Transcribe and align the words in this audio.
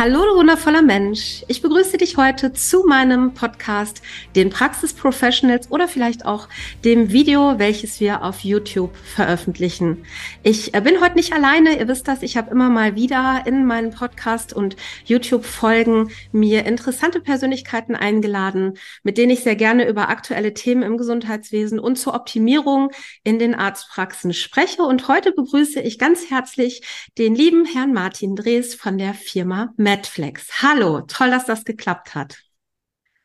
Hallo, 0.00 0.22
du 0.24 0.36
wundervoller 0.36 0.82
Mensch. 0.82 1.44
Ich 1.48 1.60
begrüße 1.60 1.96
dich 1.96 2.16
heute 2.16 2.52
zu 2.52 2.84
meinem 2.86 3.34
Podcast, 3.34 4.00
den 4.36 4.48
Praxis 4.48 4.92
Professionals 4.92 5.72
oder 5.72 5.88
vielleicht 5.88 6.24
auch 6.24 6.48
dem 6.84 7.10
Video, 7.10 7.58
welches 7.58 7.98
wir 7.98 8.22
auf 8.22 8.44
YouTube 8.44 8.94
veröffentlichen. 8.96 10.04
Ich 10.44 10.72
äh, 10.72 10.80
bin 10.82 11.00
heute 11.00 11.16
nicht 11.16 11.32
alleine. 11.32 11.76
Ihr 11.76 11.88
wisst 11.88 12.06
das. 12.06 12.22
Ich 12.22 12.36
habe 12.36 12.52
immer 12.52 12.70
mal 12.70 12.94
wieder 12.94 13.42
in 13.44 13.66
meinen 13.66 13.90
Podcast 13.90 14.52
und 14.52 14.76
YouTube 15.04 15.44
Folgen 15.44 16.12
mir 16.30 16.64
interessante 16.64 17.20
Persönlichkeiten 17.20 17.96
eingeladen, 17.96 18.74
mit 19.02 19.18
denen 19.18 19.32
ich 19.32 19.40
sehr 19.40 19.56
gerne 19.56 19.88
über 19.88 20.10
aktuelle 20.10 20.54
Themen 20.54 20.84
im 20.84 20.96
Gesundheitswesen 20.96 21.80
und 21.80 21.98
zur 21.98 22.14
Optimierung 22.14 22.92
in 23.24 23.40
den 23.40 23.56
Arztpraxen 23.56 24.32
spreche. 24.32 24.84
Und 24.84 25.08
heute 25.08 25.32
begrüße 25.32 25.80
ich 25.80 25.98
ganz 25.98 26.30
herzlich 26.30 26.82
den 27.18 27.34
lieben 27.34 27.64
Herrn 27.64 27.92
Martin 27.92 28.36
Drees 28.36 28.76
von 28.76 28.96
der 28.96 29.12
Firma 29.12 29.74
Netflix. 29.88 30.62
Hallo, 30.62 31.00
toll, 31.00 31.30
dass 31.30 31.46
das 31.46 31.64
geklappt 31.64 32.14
hat. 32.14 32.36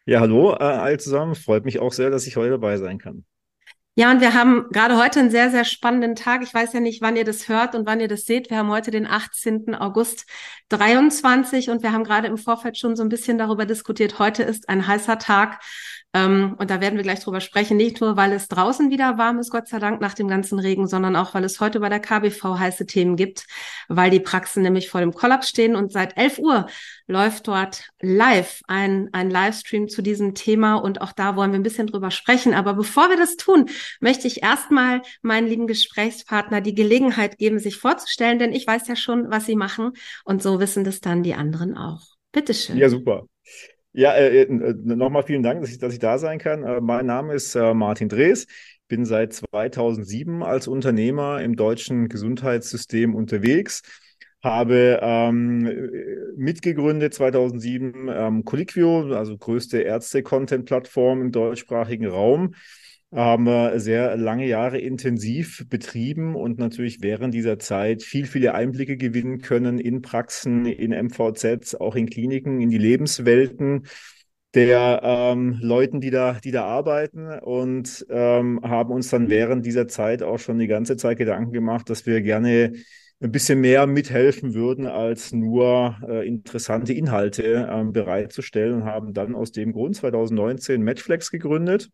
Ja, 0.05 0.21
hallo 0.21 0.53
äh, 0.53 0.63
all 0.63 0.97
zusammen. 0.99 1.35
Freut 1.35 1.65
mich 1.65 1.79
auch 1.79 1.91
sehr, 1.91 2.09
dass 2.09 2.25
ich 2.25 2.37
heute 2.37 2.51
dabei 2.51 2.77
sein 2.77 2.99
kann. 2.99 3.25
Ja, 3.95 4.11
und 4.11 4.21
wir 4.21 4.33
haben 4.33 4.69
gerade 4.71 4.97
heute 4.97 5.19
einen 5.19 5.29
sehr, 5.29 5.51
sehr 5.51 5.65
spannenden 5.65 6.15
Tag. 6.15 6.41
Ich 6.41 6.53
weiß 6.53 6.73
ja 6.73 6.79
nicht, 6.79 7.01
wann 7.01 7.15
ihr 7.15 7.25
das 7.25 7.47
hört 7.47 7.75
und 7.75 7.85
wann 7.85 7.99
ihr 7.99 8.07
das 8.07 8.23
seht. 8.23 8.49
Wir 8.49 8.57
haben 8.57 8.71
heute 8.71 8.91
den 8.91 9.05
18. 9.05 9.75
August 9.75 10.25
23 10.69 11.69
und 11.69 11.83
wir 11.83 11.91
haben 11.91 12.03
gerade 12.03 12.27
im 12.27 12.37
Vorfeld 12.37 12.77
schon 12.77 12.95
so 12.95 13.03
ein 13.03 13.09
bisschen 13.09 13.37
darüber 13.37 13.65
diskutiert. 13.65 14.17
Heute 14.17 14.43
ist 14.43 14.67
ein 14.69 14.87
heißer 14.87 15.19
Tag. 15.19 15.59
Ähm, 16.15 16.55
und 16.59 16.69
da 16.69 16.79
werden 16.79 16.95
wir 16.95 17.03
gleich 17.03 17.21
drüber 17.21 17.41
sprechen, 17.41 17.75
nicht 17.75 17.99
nur, 17.99 18.15
weil 18.15 18.33
es 18.33 18.47
draußen 18.47 18.91
wieder 18.91 19.17
warm 19.17 19.39
ist, 19.39 19.49
Gott 19.49 19.67
sei 19.67 19.79
Dank, 19.79 19.99
nach 19.99 20.13
dem 20.13 20.27
ganzen 20.27 20.59
Regen, 20.59 20.87
sondern 20.87 21.15
auch, 21.15 21.33
weil 21.33 21.43
es 21.43 21.59
heute 21.59 21.79
bei 21.79 21.89
der 21.89 21.99
KBV 21.99 22.59
heiße 22.59 22.85
Themen 22.85 23.15
gibt, 23.15 23.47
weil 23.87 24.11
die 24.11 24.19
Praxen 24.19 24.61
nämlich 24.61 24.89
vor 24.89 25.01
dem 25.01 25.13
Kollaps 25.13 25.49
stehen 25.49 25.75
und 25.75 25.91
seit 25.91 26.15
11 26.15 26.37
Uhr 26.37 26.67
läuft 27.07 27.47
dort 27.47 27.89
live 27.99 28.61
ein, 28.67 29.09
ein 29.11 29.31
Livestream 29.31 29.89
zu 29.89 30.03
diesem 30.03 30.35
Thema 30.35 30.75
und 30.75 31.01
auch 31.01 31.13
da 31.13 31.35
wollen 31.35 31.51
wir 31.51 31.59
ein 31.59 31.63
bisschen 31.63 31.87
drüber 31.87 32.11
sprechen. 32.11 32.53
Aber 32.53 32.75
bevor 32.75 33.09
wir 33.09 33.17
das 33.17 33.35
tun, 33.35 33.69
möchte 33.99 34.27
ich 34.27 34.43
erstmal 34.43 35.01
meinen 35.23 35.47
lieben 35.47 35.65
Gesprächspartner 35.65 36.61
die 36.61 36.75
Gelegenheit 36.75 37.39
geben, 37.39 37.57
sich 37.57 37.77
vorzustellen, 37.77 38.37
denn 38.37 38.53
ich 38.53 38.67
weiß 38.67 38.87
ja 38.87 38.95
schon, 38.95 39.31
was 39.31 39.47
sie 39.47 39.55
machen 39.55 39.93
und 40.25 40.43
so 40.43 40.59
wissen 40.59 40.83
das 40.83 41.01
dann 41.01 41.23
die 41.23 41.33
anderen 41.33 41.75
auch. 41.75 42.01
Bitteschön. 42.31 42.77
Ja, 42.77 42.89
super. 42.89 43.25
Ja, 43.93 44.13
äh, 44.15 44.41
äh, 44.41 44.73
nochmal 44.83 45.23
vielen 45.23 45.43
Dank, 45.43 45.61
dass 45.61 45.69
ich, 45.71 45.77
dass 45.77 45.93
ich 45.93 45.99
da 45.99 46.17
sein 46.17 46.39
kann. 46.39 46.63
Äh, 46.63 46.81
mein 46.81 47.05
Name 47.05 47.33
ist 47.33 47.55
äh, 47.55 47.73
Martin 47.73 48.09
Drees. 48.09 48.47
Bin 48.87 49.05
seit 49.05 49.33
2007 49.33 50.43
als 50.43 50.67
Unternehmer 50.67 51.41
im 51.41 51.55
deutschen 51.55 52.09
Gesundheitssystem 52.09 53.13
unterwegs. 53.15 53.81
Habe 54.43 54.99
ähm, 55.01 55.89
mitgegründet 56.35 57.13
2007 57.13 58.09
ähm, 58.09 58.43
Colliquio, 58.43 59.13
also 59.13 59.37
größte 59.37 59.79
Ärzte-Content-Plattform 59.79 61.21
im 61.21 61.31
deutschsprachigen 61.31 62.07
Raum 62.07 62.55
haben 63.13 63.45
wir 63.45 63.79
sehr 63.79 64.17
lange 64.17 64.47
Jahre 64.47 64.79
intensiv 64.79 65.65
betrieben 65.69 66.35
und 66.35 66.57
natürlich 66.57 67.01
während 67.01 67.33
dieser 67.33 67.59
Zeit 67.59 68.01
viel, 68.01 68.25
viele 68.25 68.55
Einblicke 68.55 68.97
gewinnen 68.97 69.39
können 69.39 69.77
in 69.77 70.01
Praxen, 70.01 70.65
in 70.65 70.91
MVZs, 70.91 71.75
auch 71.75 71.95
in 71.95 72.09
Kliniken, 72.09 72.59
in 72.59 72.69
die 72.69 72.77
Lebenswelten 72.77 73.83
der 74.55 75.01
ähm, 75.03 75.57
Leuten, 75.61 75.99
die 75.99 76.11
da, 76.11 76.33
die 76.43 76.51
da 76.51 76.65
arbeiten 76.65 77.27
und 77.39 78.05
ähm, 78.09 78.59
haben 78.63 78.91
uns 78.91 79.09
dann 79.09 79.29
während 79.29 79.65
dieser 79.65 79.87
Zeit 79.87 80.21
auch 80.21 80.37
schon 80.39 80.59
die 80.59 80.67
ganze 80.67 80.95
Zeit 80.97 81.17
Gedanken 81.17 81.51
gemacht, 81.51 81.89
dass 81.89 82.05
wir 82.05 82.21
gerne 82.21 82.73
ein 83.19 83.31
bisschen 83.31 83.61
mehr 83.61 83.87
mithelfen 83.87 84.53
würden, 84.53 84.85
als 84.85 85.31
nur 85.31 85.97
äh, 86.07 86.27
interessante 86.27 86.93
Inhalte 86.93 87.67
ähm, 87.71 87.93
bereitzustellen 87.93 88.81
und 88.81 88.85
haben 88.85 89.13
dann 89.13 89.33
aus 89.33 89.51
dem 89.51 89.71
Grund 89.71 89.95
2019 89.95 90.83
Matchflex 90.83 91.31
gegründet 91.31 91.89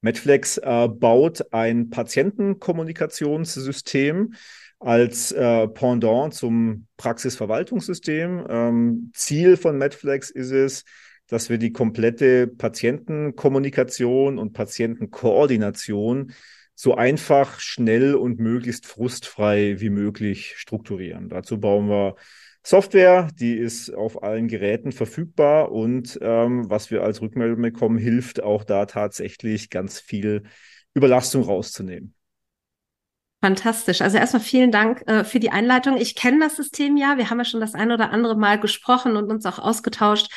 Medflex 0.00 0.58
äh, 0.58 0.88
baut 0.88 1.52
ein 1.52 1.90
Patientenkommunikationssystem 1.90 4.34
als 4.78 5.32
äh, 5.32 5.66
Pendant 5.68 6.34
zum 6.34 6.86
Praxisverwaltungssystem. 6.96 8.46
Ähm, 8.48 9.10
Ziel 9.14 9.56
von 9.56 9.76
Medflex 9.76 10.30
ist 10.30 10.52
es, 10.52 10.84
dass 11.26 11.50
wir 11.50 11.58
die 11.58 11.72
komplette 11.72 12.46
Patientenkommunikation 12.46 14.38
und 14.38 14.52
Patientenkoordination 14.52 16.32
so 16.74 16.94
einfach, 16.94 17.58
schnell 17.58 18.14
und 18.14 18.38
möglichst 18.38 18.86
frustfrei 18.86 19.80
wie 19.80 19.90
möglich 19.90 20.54
strukturieren. 20.56 21.28
Dazu 21.28 21.58
bauen 21.58 21.88
wir 21.88 22.14
Software, 22.62 23.28
die 23.38 23.56
ist 23.56 23.90
auf 23.90 24.22
allen 24.22 24.48
Geräten 24.48 24.92
verfügbar 24.92 25.72
und 25.72 26.18
ähm, 26.20 26.68
was 26.68 26.90
wir 26.90 27.02
als 27.02 27.22
Rückmeldung 27.22 27.62
bekommen, 27.62 27.98
hilft 27.98 28.42
auch 28.42 28.64
da 28.64 28.86
tatsächlich 28.86 29.70
ganz 29.70 30.00
viel 30.00 30.42
Überlastung 30.94 31.42
rauszunehmen. 31.42 32.14
Fantastisch. 33.40 34.00
Also 34.00 34.18
erstmal 34.18 34.42
vielen 34.42 34.72
Dank 34.72 35.04
äh, 35.06 35.22
für 35.22 35.38
die 35.38 35.50
Einleitung. 35.50 35.96
Ich 35.96 36.16
kenne 36.16 36.40
das 36.40 36.56
System 36.56 36.96
ja. 36.96 37.18
Wir 37.18 37.30
haben 37.30 37.38
ja 37.38 37.44
schon 37.44 37.60
das 37.60 37.74
ein 37.74 37.92
oder 37.92 38.10
andere 38.10 38.36
Mal 38.36 38.58
gesprochen 38.58 39.16
und 39.16 39.30
uns 39.30 39.46
auch 39.46 39.60
ausgetauscht. 39.60 40.28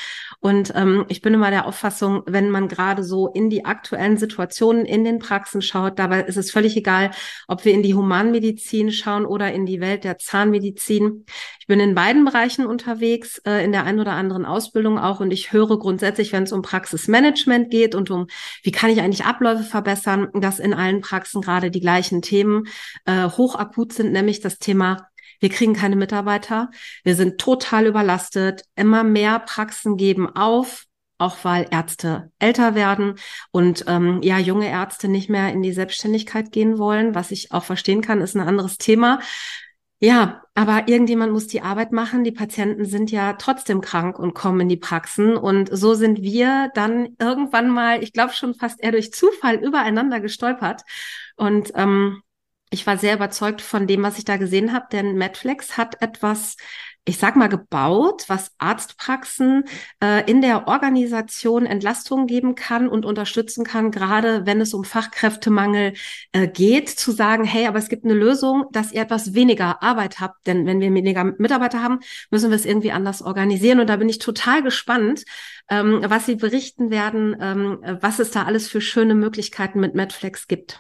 Und 0.42 0.74
ähm, 0.76 1.06
ich 1.08 1.22
bin 1.22 1.36
immer 1.36 1.52
der 1.52 1.68
Auffassung, 1.68 2.24
wenn 2.26 2.50
man 2.50 2.68
gerade 2.68 3.04
so 3.04 3.28
in 3.28 3.52
die 3.52 3.64
aktuellen 3.64 4.18
Situationen 4.18 4.86
in 4.88 5.04
den 5.04 5.20
Praxen 5.20 5.62
schaut, 5.62 6.00
dabei 6.00 6.24
ist 6.24 6.36
es 6.36 6.50
völlig 6.50 6.76
egal, 6.76 7.12
ob 7.48 7.64
wir 7.64 7.74
in 7.74 7.84
die 7.84 7.94
Humanmedizin 7.94 8.92
schauen 8.92 9.28
oder 9.28 9.54
in 9.54 9.68
die 9.68 9.80
Welt 9.80 10.04
der 10.04 10.18
Zahnmedizin. 10.18 11.26
Ich 11.60 11.68
bin 11.68 11.80
in 11.80 11.94
beiden 11.94 12.26
Bereichen 12.26 12.66
unterwegs, 12.66 13.38
äh, 13.46 13.64
in 13.64 13.72
der 13.72 13.84
einen 13.84 14.00
oder 14.00 14.14
anderen 14.14 14.46
Ausbildung 14.46 14.98
auch. 14.98 15.20
Und 15.20 15.32
ich 15.32 15.54
höre 15.54 15.78
grundsätzlich, 15.78 16.34
wenn 16.34 16.44
es 16.44 16.52
um 16.52 16.64
Praxismanagement 16.64 17.70
geht 17.70 17.94
und 17.94 18.10
um, 18.10 18.26
wie 18.64 18.72
kann 18.72 18.90
ich 18.90 19.00
eigentlich 19.00 19.26
Abläufe 19.26 19.64
verbessern, 19.64 20.30
dass 20.34 20.58
in 20.58 20.74
allen 20.74 21.02
Praxen 21.02 21.44
gerade 21.44 21.70
die 21.70 21.82
gleichen 21.82 22.24
Themen 22.24 22.64
äh, 23.06 23.30
hochakut 23.30 23.94
sind, 23.94 24.12
nämlich 24.12 24.40
das 24.40 24.58
Thema 24.58 25.11
wir 25.42 25.50
kriegen 25.50 25.74
keine 25.74 25.98
Mitarbeiter, 25.98 26.72
wir 27.04 27.16
sind 27.16 27.40
total 27.40 27.88
überlastet, 27.88 28.64
immer 28.76 29.04
mehr 29.04 29.40
Praxen 29.40 29.98
geben 29.98 30.34
auf, 30.34 30.86
auch 31.18 31.38
weil 31.44 31.68
Ärzte 31.70 32.32
älter 32.40 32.74
werden 32.74 33.16
und 33.52 33.84
ähm, 33.88 34.22
ja 34.24 34.40
junge 34.40 34.70
Ärzte 34.70 35.08
nicht 35.08 35.30
mehr 35.30 35.52
in 35.52 35.62
die 35.62 35.74
Selbstständigkeit 35.74 36.52
gehen 36.52 36.78
wollen, 36.78 37.14
was 37.14 37.32
ich 37.32 37.52
auch 37.52 37.64
verstehen 37.64 38.02
kann, 38.02 38.22
ist 38.22 38.36
ein 38.36 38.48
anderes 38.48 38.78
Thema. 38.78 39.20
Ja, 40.04 40.42
aber 40.56 40.88
irgendjemand 40.88 41.32
muss 41.32 41.46
die 41.46 41.62
Arbeit 41.62 41.92
machen. 41.92 42.24
Die 42.24 42.32
Patienten 42.32 42.86
sind 42.86 43.12
ja 43.12 43.34
trotzdem 43.34 43.82
krank 43.82 44.18
und 44.18 44.34
kommen 44.34 44.62
in 44.62 44.70
die 44.70 44.78
Praxen. 44.78 45.38
Und 45.38 45.70
so 45.72 45.94
sind 45.94 46.24
wir 46.24 46.72
dann 46.74 47.16
irgendwann 47.20 47.70
mal, 47.70 48.02
ich 48.02 48.12
glaube 48.12 48.34
schon 48.34 48.56
fast 48.56 48.82
eher 48.84 48.92
durch 48.92 49.14
Zufall 49.14 49.58
übereinander 49.64 50.20
gestolpert. 50.20 50.82
Und 51.36 51.72
ähm, 51.76 52.24
ich 52.74 52.88
war 52.88 52.98
sehr 52.98 53.16
überzeugt 53.16 53.62
von 53.62 53.86
dem, 53.86 54.02
was 54.02 54.18
ich 54.18 54.24
da 54.24 54.38
gesehen 54.38 54.72
habe, 54.72 54.88
denn 54.92 55.16
Medflex 55.16 55.78
hat 55.78 56.02
etwas, 56.02 56.56
ich 57.04 57.18
sag 57.18 57.36
mal, 57.36 57.50
gebaut, 57.50 58.24
was 58.28 58.52
Arztpraxen 58.60 59.66
äh, 60.02 60.24
in 60.30 60.42
der 60.42 60.70
Organisation 60.70 61.66
Entlastung 61.66 62.28
geben 62.28 62.56
kann 62.56 62.88
und 62.88 63.06
unterstützen 63.06 63.66
kann, 63.66 63.92
gerade 63.92 64.46
wenn 64.46 64.62
es 64.62 64.74
um 64.74 64.86
Fachkräftemangel 64.86 65.94
äh, 66.32 66.48
geht, 66.48 66.88
zu 66.88 67.12
sagen, 67.12 67.44
hey, 67.44 67.68
aber 67.68 67.78
es 67.78 67.90
gibt 67.90 68.06
eine 68.06 68.14
Lösung, 68.14 68.64
dass 68.72 68.94
ihr 68.94 69.02
etwas 69.02 69.34
weniger 69.34 69.84
Arbeit 69.84 70.22
habt, 70.22 70.48
denn 70.48 70.66
wenn 70.66 70.80
wir 70.80 70.94
weniger 70.94 71.26
Mitarbeiter 71.26 71.84
haben, 71.84 72.00
müssen 72.30 72.52
wir 72.52 72.56
es 72.56 72.66
irgendwie 72.66 72.94
anders 72.94 73.22
organisieren. 73.22 73.82
Und 73.82 73.88
da 73.88 73.98
bin 73.98 74.08
ich 74.08 74.20
total 74.20 74.64
gespannt, 74.64 75.26
ähm, 75.70 76.00
was 76.08 76.26
Sie 76.26 76.36
berichten 76.36 76.90
werden, 76.90 77.36
ähm, 77.42 77.80
was 78.00 78.20
es 78.20 78.32
da 78.32 78.44
alles 78.44 78.70
für 78.70 78.80
schöne 78.80 79.14
Möglichkeiten 79.16 79.82
mit 79.82 79.94
Medflex 79.94 80.48
gibt. 80.48 80.80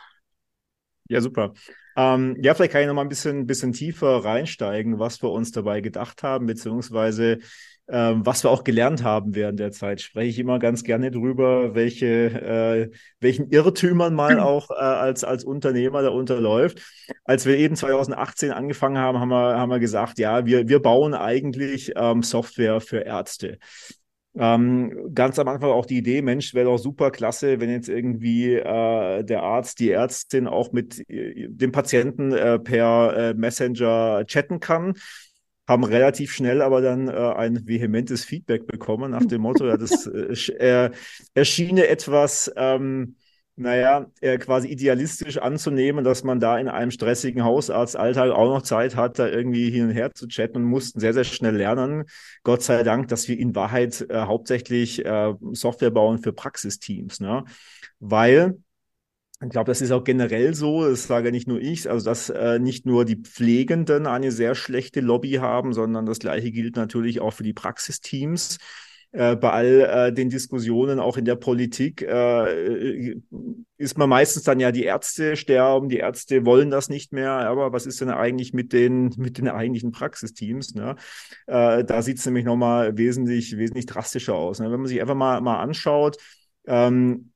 Ja, 1.12 1.20
super. 1.20 1.54
Ähm, 1.98 2.38
ja, 2.42 2.54
vielleicht 2.54 2.72
kann 2.72 2.82
ich 2.82 2.88
noch 2.88 2.94
mal 2.94 3.02
ein 3.02 3.10
bisschen, 3.10 3.46
bisschen 3.46 3.74
tiefer 3.74 4.24
reinsteigen, 4.24 4.98
was 4.98 5.22
wir 5.22 5.30
uns 5.30 5.52
dabei 5.52 5.82
gedacht 5.82 6.24
haben, 6.24 6.46
beziehungsweise 6.46 7.40
ähm, 7.90 8.26
was 8.26 8.46
wir 8.46 8.50
auch 8.50 8.64
gelernt 8.64 9.04
haben 9.04 9.36
während 9.36 9.60
der 9.60 9.74
Zeit. 9.74 10.00
Spreche 10.00 10.30
ich 10.30 10.40
immer 10.40 10.58
ganz 10.58 10.86
gerne 10.86 11.12
drüber, 11.12 11.76
welche, 11.76 12.08
äh, 12.08 12.92
welchen 13.20 13.50
Irrtümern 13.50 14.16
mal 14.16 14.40
auch 14.40 14.70
äh, 14.72 14.76
als, 14.76 15.26
als 15.26 15.44
Unternehmer 15.44 16.02
da 16.02 16.12
unterläuft. 16.12 16.82
Als 17.26 17.46
wir 17.46 17.58
eben 17.58 17.76
2018 17.76 18.52
angefangen 18.52 18.98
haben, 18.98 19.20
haben 19.20 19.28
wir, 19.28 19.60
haben 19.60 19.70
wir 19.70 19.80
gesagt, 19.80 20.18
ja, 20.18 20.46
wir, 20.46 20.70
wir 20.70 20.82
bauen 20.82 21.14
eigentlich 21.14 21.92
ähm, 21.98 22.24
Software 22.24 22.80
für 22.80 23.00
Ärzte. 23.00 23.58
Ähm, 24.34 25.14
ganz 25.14 25.38
am 25.40 25.50
Anfang 25.50 25.72
auch 25.72 25.86
die 25.86 25.98
Idee, 25.98 26.22
Mensch, 26.22 26.54
wäre 26.54 26.70
doch 26.70 26.78
super 26.78 27.12
klasse, 27.12 27.60
wenn 27.60 27.70
jetzt 27.70 27.90
irgendwie 27.90 28.54
äh, 28.56 29.24
der 29.24 29.44
Arzt, 29.44 29.80
die 29.80 29.92
Ärztin 29.92 30.48
auch 30.48 30.72
mit 30.72 31.08
äh, 31.10 31.48
dem 31.50 31.72
Patienten 31.72 32.32
äh, 32.32 32.58
per 32.58 33.16
äh, 33.18 33.34
Messenger 33.34 34.24
chatten 34.26 34.60
kann. 34.60 34.94
Haben 35.68 35.84
relativ 35.84 36.34
schnell 36.34 36.62
aber 36.62 36.82
dann 36.82 37.08
äh, 37.08 37.12
ein 37.12 37.68
vehementes 37.68 38.24
Feedback 38.24 38.68
bekommen 38.68 39.12
nach 39.12 39.26
dem 39.26 39.42
Motto, 39.42 39.68
ja, 39.68 39.78
das 39.78 40.08
äh, 40.08 40.90
erschiene 41.34 41.88
etwas 41.88 42.52
ähm, 42.56 43.16
naja, 43.62 44.08
äh, 44.22 44.38
quasi 44.38 44.68
idealistisch 44.68 45.38
anzunehmen, 45.38 46.04
dass 46.04 46.24
man 46.24 46.40
da 46.40 46.58
in 46.58 46.68
einem 46.68 46.92
stressigen 46.92 47.44
Hausarztalltag 47.44 48.32
auch 48.32 48.48
noch 48.48 48.64
Zeit 48.64 48.96
hat, 48.96 49.20
da 49.20 49.28
irgendwie 49.28 49.70
hin 49.70 49.86
und 49.86 49.92
her 49.92 50.14
zu 50.14 50.28
chatten 50.28 50.58
und 50.58 50.64
mussten 50.64 51.00
sehr, 51.00 51.14
sehr 51.14 51.24
schnell 51.24 51.56
lernen. 51.56 52.06
Gott 52.44 52.64
sei 52.64 52.84
Dank, 52.84 53.08
dass 53.08 53.28
wir 53.28 53.38
in 53.38 53.56
Wahrheit 53.56 54.06
äh, 54.10 54.22
hauptsächlich 54.22 55.06
äh, 55.06 55.34
Software 55.54 55.92
bauen 55.92 56.20
für 56.20 56.34
Praxisteams, 56.34 57.20
ne? 57.20 57.44
Weil 58.00 58.58
ich 59.44 59.50
glaube, 59.50 59.72
das 59.72 59.82
ist 59.82 59.92
auch 59.92 60.04
generell 60.04 60.54
so, 60.54 60.88
das 60.88 61.08
sage 61.08 61.32
nicht 61.32 61.48
nur 61.48 61.60
ich, 61.60 61.90
also 61.90 62.06
dass 62.06 62.30
äh, 62.30 62.60
nicht 62.60 62.86
nur 62.86 63.06
die 63.06 63.16
Pflegenden 63.16 64.06
eine 64.06 64.32
sehr 64.32 64.54
schlechte 64.54 65.02
Lobby 65.02 65.34
haben, 65.34 65.74
sondern 65.74 66.06
das 66.06 66.20
gleiche 66.20 66.52
gilt 66.52 66.76
natürlich 66.76 67.22
auch 67.22 67.32
für 67.32 67.44
die 67.44 67.54
Praxisteams 67.54 68.60
äh, 69.12 69.36
bei 69.36 69.52
all 69.52 69.82
äh, 69.82 70.14
den 70.14 70.30
Diskussionen 70.30 71.00
auch 71.00 71.18
in 71.18 71.26
der 71.26 71.36
Politik 71.36 72.02
äh, 72.02 73.16
ist 73.78 73.98
man 73.98 74.10
meistens 74.10 74.44
dann 74.44 74.60
ja 74.60 74.72
die 74.72 74.84
Ärzte 74.84 75.36
sterben, 75.36 75.90
die 75.90 75.98
Ärzte 75.98 76.46
wollen 76.46 76.70
das 76.70 76.88
nicht 76.88 77.12
mehr, 77.12 77.32
aber 77.32 77.74
was 77.74 77.86
ist 77.86 78.00
denn 78.00 78.10
eigentlich 78.10 78.54
mit 78.54 78.72
den 78.74 79.14
mit 79.18 79.38
den 79.38 79.50
eigentlichen 79.50 79.92
Praxisteams? 79.92 80.76
Ne? 80.76 80.96
Äh, 81.48 81.84
da 81.84 82.02
sieht 82.02 82.20
es 82.20 82.26
nämlich 82.26 82.46
nochmal 82.46 82.98
wesentlich 82.98 83.58
wesentlich 83.58 83.86
drastischer 83.86 84.36
aus. 84.36 84.60
Ne? 84.60 84.72
Wenn 84.72 84.80
man 84.80 84.88
sich 84.88 85.02
einfach 85.02 85.16
mal 85.16 85.42
mal 85.42 85.62
anschaut. 85.62 86.18
Ähm, 86.68 87.32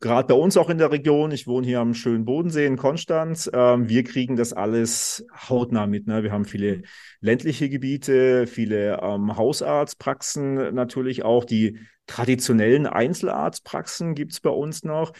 gerade 0.00 0.28
bei 0.28 0.34
uns 0.34 0.56
auch 0.56 0.70
in 0.70 0.78
der 0.78 0.90
Region, 0.90 1.30
ich 1.30 1.46
wohne 1.46 1.66
hier 1.66 1.80
am 1.80 1.94
schönen 1.94 2.24
Bodensee 2.24 2.66
in 2.66 2.76
Konstanz, 2.76 3.50
ähm, 3.52 3.88
wir 3.88 4.02
kriegen 4.02 4.36
das 4.36 4.52
alles 4.52 5.24
hautnah 5.48 5.86
mit. 5.86 6.06
Ne? 6.06 6.22
Wir 6.22 6.32
haben 6.32 6.46
viele 6.46 6.82
ländliche 7.20 7.68
Gebiete, 7.68 8.46
viele 8.46 9.00
ähm, 9.02 9.36
Hausarztpraxen 9.36 10.74
natürlich 10.74 11.22
auch, 11.22 11.44
die 11.44 11.78
traditionellen 12.06 12.86
Einzelarztpraxen 12.86 14.14
gibt's 14.14 14.40
bei 14.40 14.50
uns 14.50 14.82
noch. 14.82 15.12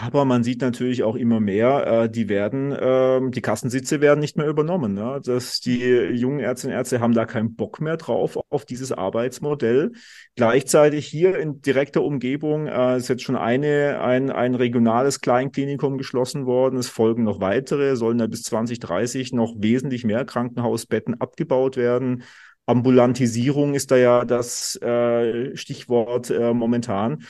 Aber 0.00 0.24
man 0.24 0.44
sieht 0.44 0.60
natürlich 0.60 1.02
auch 1.02 1.16
immer 1.16 1.40
mehr, 1.40 1.86
äh, 1.86 2.10
die 2.10 2.28
werden, 2.28 2.72
äh, 2.72 3.20
die 3.30 3.40
Kassensitze 3.40 4.00
werden 4.00 4.20
nicht 4.20 4.36
mehr 4.36 4.46
übernommen. 4.46 4.94
Ne? 4.94 5.20
Dass 5.24 5.60
die 5.60 5.78
jungen 5.78 6.40
Ärztinnen 6.40 6.74
und 6.74 6.78
Ärzte 6.78 7.00
haben 7.00 7.14
da 7.14 7.24
keinen 7.24 7.56
Bock 7.56 7.80
mehr 7.80 7.96
drauf 7.96 8.38
auf 8.50 8.64
dieses 8.64 8.92
Arbeitsmodell. 8.92 9.92
Gleichzeitig 10.36 11.06
hier 11.06 11.38
in 11.38 11.62
direkter 11.62 12.02
Umgebung 12.02 12.66
äh, 12.66 12.98
ist 12.98 13.08
jetzt 13.08 13.22
schon 13.22 13.36
eine, 13.36 14.00
ein, 14.00 14.30
ein 14.30 14.54
regionales 14.54 15.20
Kleinklinikum 15.20 15.98
geschlossen 15.98 16.46
worden. 16.46 16.78
Es 16.78 16.88
folgen 16.88 17.24
noch 17.24 17.40
weitere, 17.40 17.96
sollen 17.96 18.18
da 18.18 18.26
bis 18.26 18.42
2030 18.42 19.32
noch 19.32 19.54
wesentlich 19.58 20.04
mehr 20.04 20.24
Krankenhausbetten 20.24 21.20
abgebaut 21.20 21.76
werden. 21.76 22.24
Ambulantisierung 22.66 23.74
ist 23.74 23.90
da 23.90 23.96
ja 23.96 24.24
das 24.26 24.76
äh, 24.82 25.56
Stichwort 25.56 26.28
äh, 26.28 26.52
momentan. 26.52 27.24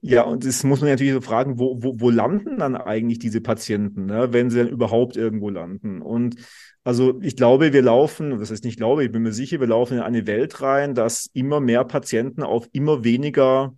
Ja, 0.00 0.22
und 0.22 0.46
das 0.46 0.62
muss 0.62 0.80
man 0.80 0.90
natürlich 0.90 1.12
so 1.12 1.20
fragen, 1.20 1.58
wo, 1.58 1.82
wo, 1.82 1.98
wo 1.98 2.10
landen 2.10 2.58
dann 2.58 2.76
eigentlich 2.76 3.18
diese 3.18 3.40
Patienten, 3.40 4.06
ne, 4.06 4.32
wenn 4.32 4.48
sie 4.48 4.58
dann 4.58 4.68
überhaupt 4.68 5.16
irgendwo 5.16 5.50
landen? 5.50 6.02
Und 6.02 6.36
also 6.84 7.20
ich 7.20 7.36
glaube, 7.36 7.72
wir 7.72 7.82
laufen, 7.82 8.38
das 8.38 8.50
heißt 8.50 8.64
nicht 8.64 8.76
glaube, 8.76 9.04
ich 9.04 9.12
bin 9.12 9.22
mir 9.22 9.32
sicher, 9.32 9.58
wir 9.60 9.66
laufen 9.66 9.94
in 9.94 10.02
eine 10.02 10.26
Welt 10.26 10.62
rein, 10.62 10.94
dass 10.94 11.26
immer 11.34 11.60
mehr 11.60 11.84
Patienten 11.84 12.42
auf 12.42 12.68
immer 12.72 13.02
weniger 13.02 13.74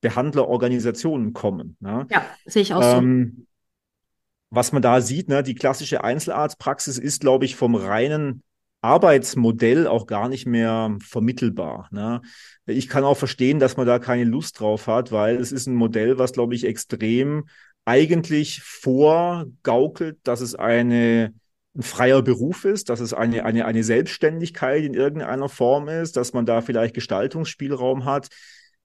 Behandlerorganisationen 0.00 1.34
kommen. 1.34 1.76
Ne? 1.80 2.06
Ja, 2.10 2.24
sehe 2.46 2.62
ich 2.62 2.72
auch 2.72 2.82
ähm, 2.82 3.34
so. 3.36 3.42
Was 4.50 4.72
man 4.72 4.80
da 4.80 5.02
sieht, 5.02 5.28
ne, 5.28 5.42
die 5.42 5.54
klassische 5.54 6.02
Einzelarztpraxis 6.02 6.96
ist, 6.96 7.20
glaube 7.20 7.44
ich, 7.44 7.56
vom 7.56 7.74
reinen 7.74 8.42
Arbeitsmodell 8.80 9.86
auch 9.86 10.06
gar 10.06 10.28
nicht 10.28 10.46
mehr 10.46 10.96
vermittelbar. 11.00 11.88
Ne? 11.90 12.22
Ich 12.66 12.88
kann 12.88 13.04
auch 13.04 13.16
verstehen, 13.16 13.58
dass 13.58 13.76
man 13.76 13.86
da 13.86 13.98
keine 13.98 14.24
Lust 14.24 14.60
drauf 14.60 14.86
hat, 14.86 15.10
weil 15.10 15.36
es 15.36 15.52
ist 15.52 15.66
ein 15.66 15.74
Modell, 15.74 16.18
was, 16.18 16.32
glaube 16.32 16.54
ich, 16.54 16.64
extrem 16.64 17.48
eigentlich 17.84 18.62
vorgaukelt, 18.62 20.18
dass 20.22 20.40
es 20.40 20.54
eine 20.54 21.32
ein 21.78 21.82
freier 21.82 22.22
Beruf 22.22 22.64
ist, 22.64 22.88
dass 22.88 22.98
es 22.98 23.14
eine, 23.14 23.44
eine, 23.44 23.64
eine 23.64 23.84
Selbstständigkeit 23.84 24.82
in 24.82 24.94
irgendeiner 24.94 25.48
Form 25.48 25.88
ist, 25.88 26.16
dass 26.16 26.32
man 26.32 26.44
da 26.44 26.60
vielleicht 26.60 26.94
Gestaltungsspielraum 26.94 28.04
hat. 28.04 28.28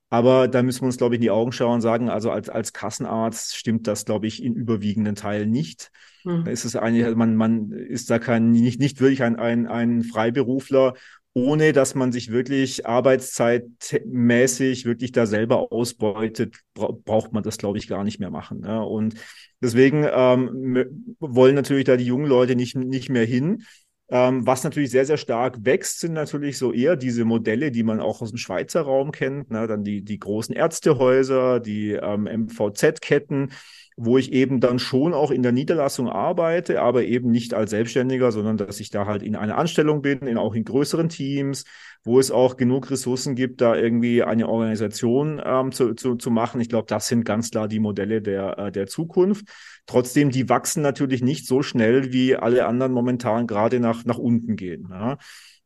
Aber 0.10 0.48
da 0.48 0.62
müssen 0.62 0.82
wir 0.82 0.88
uns, 0.88 0.98
glaube 0.98 1.16
ich, 1.16 1.18
in 1.18 1.24
die 1.24 1.32
Augen 1.32 1.52
schauen 1.52 1.76
und 1.76 1.82
sagen, 1.82 2.10
also 2.10 2.30
als, 2.30 2.50
als 2.50 2.72
Kassenarzt 2.72 3.56
stimmt 3.56 3.88
das, 3.88 4.06
glaube 4.06 4.28
ich, 4.28 4.44
in 4.44 4.54
überwiegenden 4.54 5.16
Teilen 5.16 5.50
nicht. 5.50 5.90
Mhm. 6.24 6.48
Ist 6.48 6.66
es 6.66 6.76
eigentlich, 6.76 7.16
man, 7.16 7.36
man 7.36 7.72
ist 7.72 8.10
da 8.10 8.20
kein, 8.20 8.52
nicht, 8.52 8.80
nicht 8.80 9.02
wirklich 9.02 9.24
ein, 9.24 9.38
ein, 9.38 9.68
ein 9.68 10.04
Freiberufler, 10.04 10.94
ohne 11.34 11.74
dass 11.74 11.96
man 11.96 12.12
sich 12.12 12.32
wirklich 12.32 12.86
arbeitszeitmäßig 12.86 14.86
wirklich 14.86 15.12
da 15.12 15.26
selber 15.26 15.72
ausbeutet, 15.72 16.60
braucht 16.76 17.34
man 17.34 17.44
das, 17.44 17.58
glaube 17.58 17.80
ich, 17.80 17.88
gar 17.88 18.04
nicht 18.04 18.20
mehr 18.20 18.30
machen. 18.30 18.60
Ne? 18.60 18.86
Und 18.86 19.16
deswegen 19.60 20.06
ähm, 20.10 21.16
wollen 21.20 21.56
natürlich 21.56 21.86
da 21.86 21.98
die 21.98 22.06
jungen 22.06 22.28
Leute 22.28 22.56
nicht, 22.56 22.76
nicht 22.76 23.10
mehr 23.10 23.26
hin. 23.26 23.64
Ähm, 24.10 24.46
was 24.46 24.64
natürlich 24.64 24.92
sehr, 24.92 25.08
sehr 25.08 25.18
stark 25.18 25.66
wächst, 25.66 26.02
sind 26.02 26.14
natürlich 26.14 26.60
so 26.60 26.72
eher 26.72 26.96
diese 26.96 27.26
Modelle, 27.26 27.72
die 27.72 27.82
man 27.82 28.00
auch 28.00 28.22
aus 28.22 28.30
dem 28.30 28.38
Schweizer 28.38 28.82
Raum 28.82 29.12
kennt. 29.12 29.50
Ne? 29.50 29.66
Dann 29.66 29.84
die, 29.84 30.04
die 30.04 30.20
großen 30.20 30.54
Ärztehäuser, 30.54 31.60
die 31.60 31.94
ähm, 31.94 32.26
MVZ-Ketten, 32.26 33.54
wo 33.98 34.18
ich 34.18 34.32
eben 34.32 34.60
dann 34.60 34.80
schon 34.80 35.14
auch 35.14 35.32
in 35.32 35.44
der 35.44 35.52
Niederlassung 35.52 36.10
arbeite, 36.10 36.82
aber 36.82 37.04
eben 37.04 37.30
nicht 37.30 37.54
als 37.54 37.72
Selbstständiger, 37.72 38.32
sondern 38.32 38.58
dass 38.58 38.80
ich 38.80 38.90
da 38.90 39.06
halt 39.06 39.24
in 39.24 39.36
einer 39.36 39.58
Anstellung 39.58 40.02
bin, 40.02 40.20
in, 40.20 40.38
auch 40.38 40.56
in 40.56 40.64
größeren 40.64 41.10
Teams, 41.10 41.66
wo 42.04 42.20
es 42.20 42.32
auch 42.32 42.58
genug 42.58 42.92
Ressourcen 42.92 43.36
gibt, 43.36 43.62
da 43.62 43.76
irgendwie 43.76 44.24
eine 44.24 44.50
Organisation 44.50 45.42
ähm, 45.44 45.72
zu, 45.72 45.94
zu, 45.94 46.16
zu 46.16 46.32
machen. 46.32 46.60
Ich 46.60 46.70
glaube, 46.70 46.88
das 46.88 47.08
sind 47.08 47.24
ganz 47.24 47.52
klar 47.52 47.68
die 47.68 47.80
Modelle 47.80 48.22
der, 48.22 48.58
äh, 48.58 48.72
der 48.72 48.88
Zukunft. 48.88 49.46
Trotzdem, 49.86 50.30
die 50.30 50.50
wachsen 50.50 50.82
natürlich 50.82 51.22
nicht 51.22 51.48
so 51.48 51.62
schnell, 51.62 52.12
wie 52.12 52.36
alle 52.36 52.66
anderen 52.66 52.92
momentan 52.92 53.48
gerade 53.48 53.80
nach, 53.80 54.06
nach 54.06 54.18
unten 54.18 54.56
gehen. 54.56 54.88
Ja. 54.90 55.18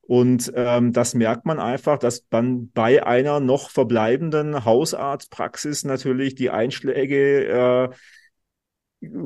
Und 0.02 0.54
ähm, 0.56 0.94
das 0.94 1.16
merkt 1.16 1.46
man 1.46 1.60
einfach, 1.60 2.00
dass 2.00 2.26
man 2.32 2.72
bei 2.72 3.06
einer 3.06 3.42
noch 3.42 3.70
verbleibenden 3.70 4.64
Hausarztpraxis 4.64 5.84
natürlich 5.84 6.34
die 6.34 6.50
Einschläge 6.50 7.46
äh, 7.46 7.90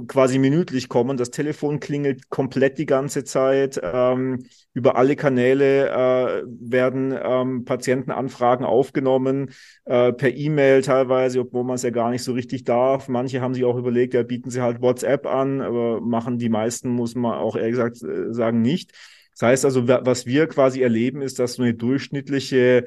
quasi 0.08 0.38
minütlich 0.38 0.90
kommen. 0.90 1.18
Das 1.18 1.32
Telefon 1.32 1.80
klingelt 1.80 2.30
komplett 2.30 2.78
die 2.78 2.86
ganze 2.86 3.24
Zeit. 3.24 3.80
Ähm, 3.82 4.46
über 4.74 4.98
alle 4.98 5.16
Kanäle 5.16 5.90
äh, 5.90 6.44
werden 6.46 7.18
ähm, 7.18 7.63
Patientenanfragen 7.66 8.66
aufgenommen, 8.66 9.51
äh, 9.86 10.12
per 10.12 10.36
E-Mail 10.36 10.82
teilweise, 10.82 11.40
obwohl 11.40 11.63
man 11.63 11.75
es 11.75 11.84
ja 11.84 11.90
gar 11.90 12.12
nicht 12.12 12.24
so 12.24 12.34
richtig 12.34 12.66
darf. 12.66 13.08
Manche 13.08 13.42
haben 13.42 13.54
sich 13.54 13.63
auch 13.63 13.78
überlegt, 13.78 14.13
ja, 14.13 14.24
bieten 14.24 14.50
sie 14.50 14.62
halt 14.62 14.82
WhatsApp 14.82 15.25
an, 15.25 15.62
aber 15.62 16.01
machen 16.01 16.38
die 16.38 16.50
meisten, 16.50 16.90
muss 16.90 17.16
man 17.16 17.34
auch 17.34 17.56
ehrlich 17.56 17.72
gesagt 17.72 18.04
äh, 18.04 18.34
sagen, 18.34 18.62
nicht. 18.62 18.92
Das 19.34 19.48
heißt 19.48 19.66
also, 19.66 19.88
was 19.88 20.25
wir 20.25 20.48
quasi 20.48 20.82
erleben, 20.82 21.22
ist, 21.22 21.40
dass 21.40 21.54
so 21.54 21.63
eine 21.63 21.74
durchschnittliche 21.74 22.86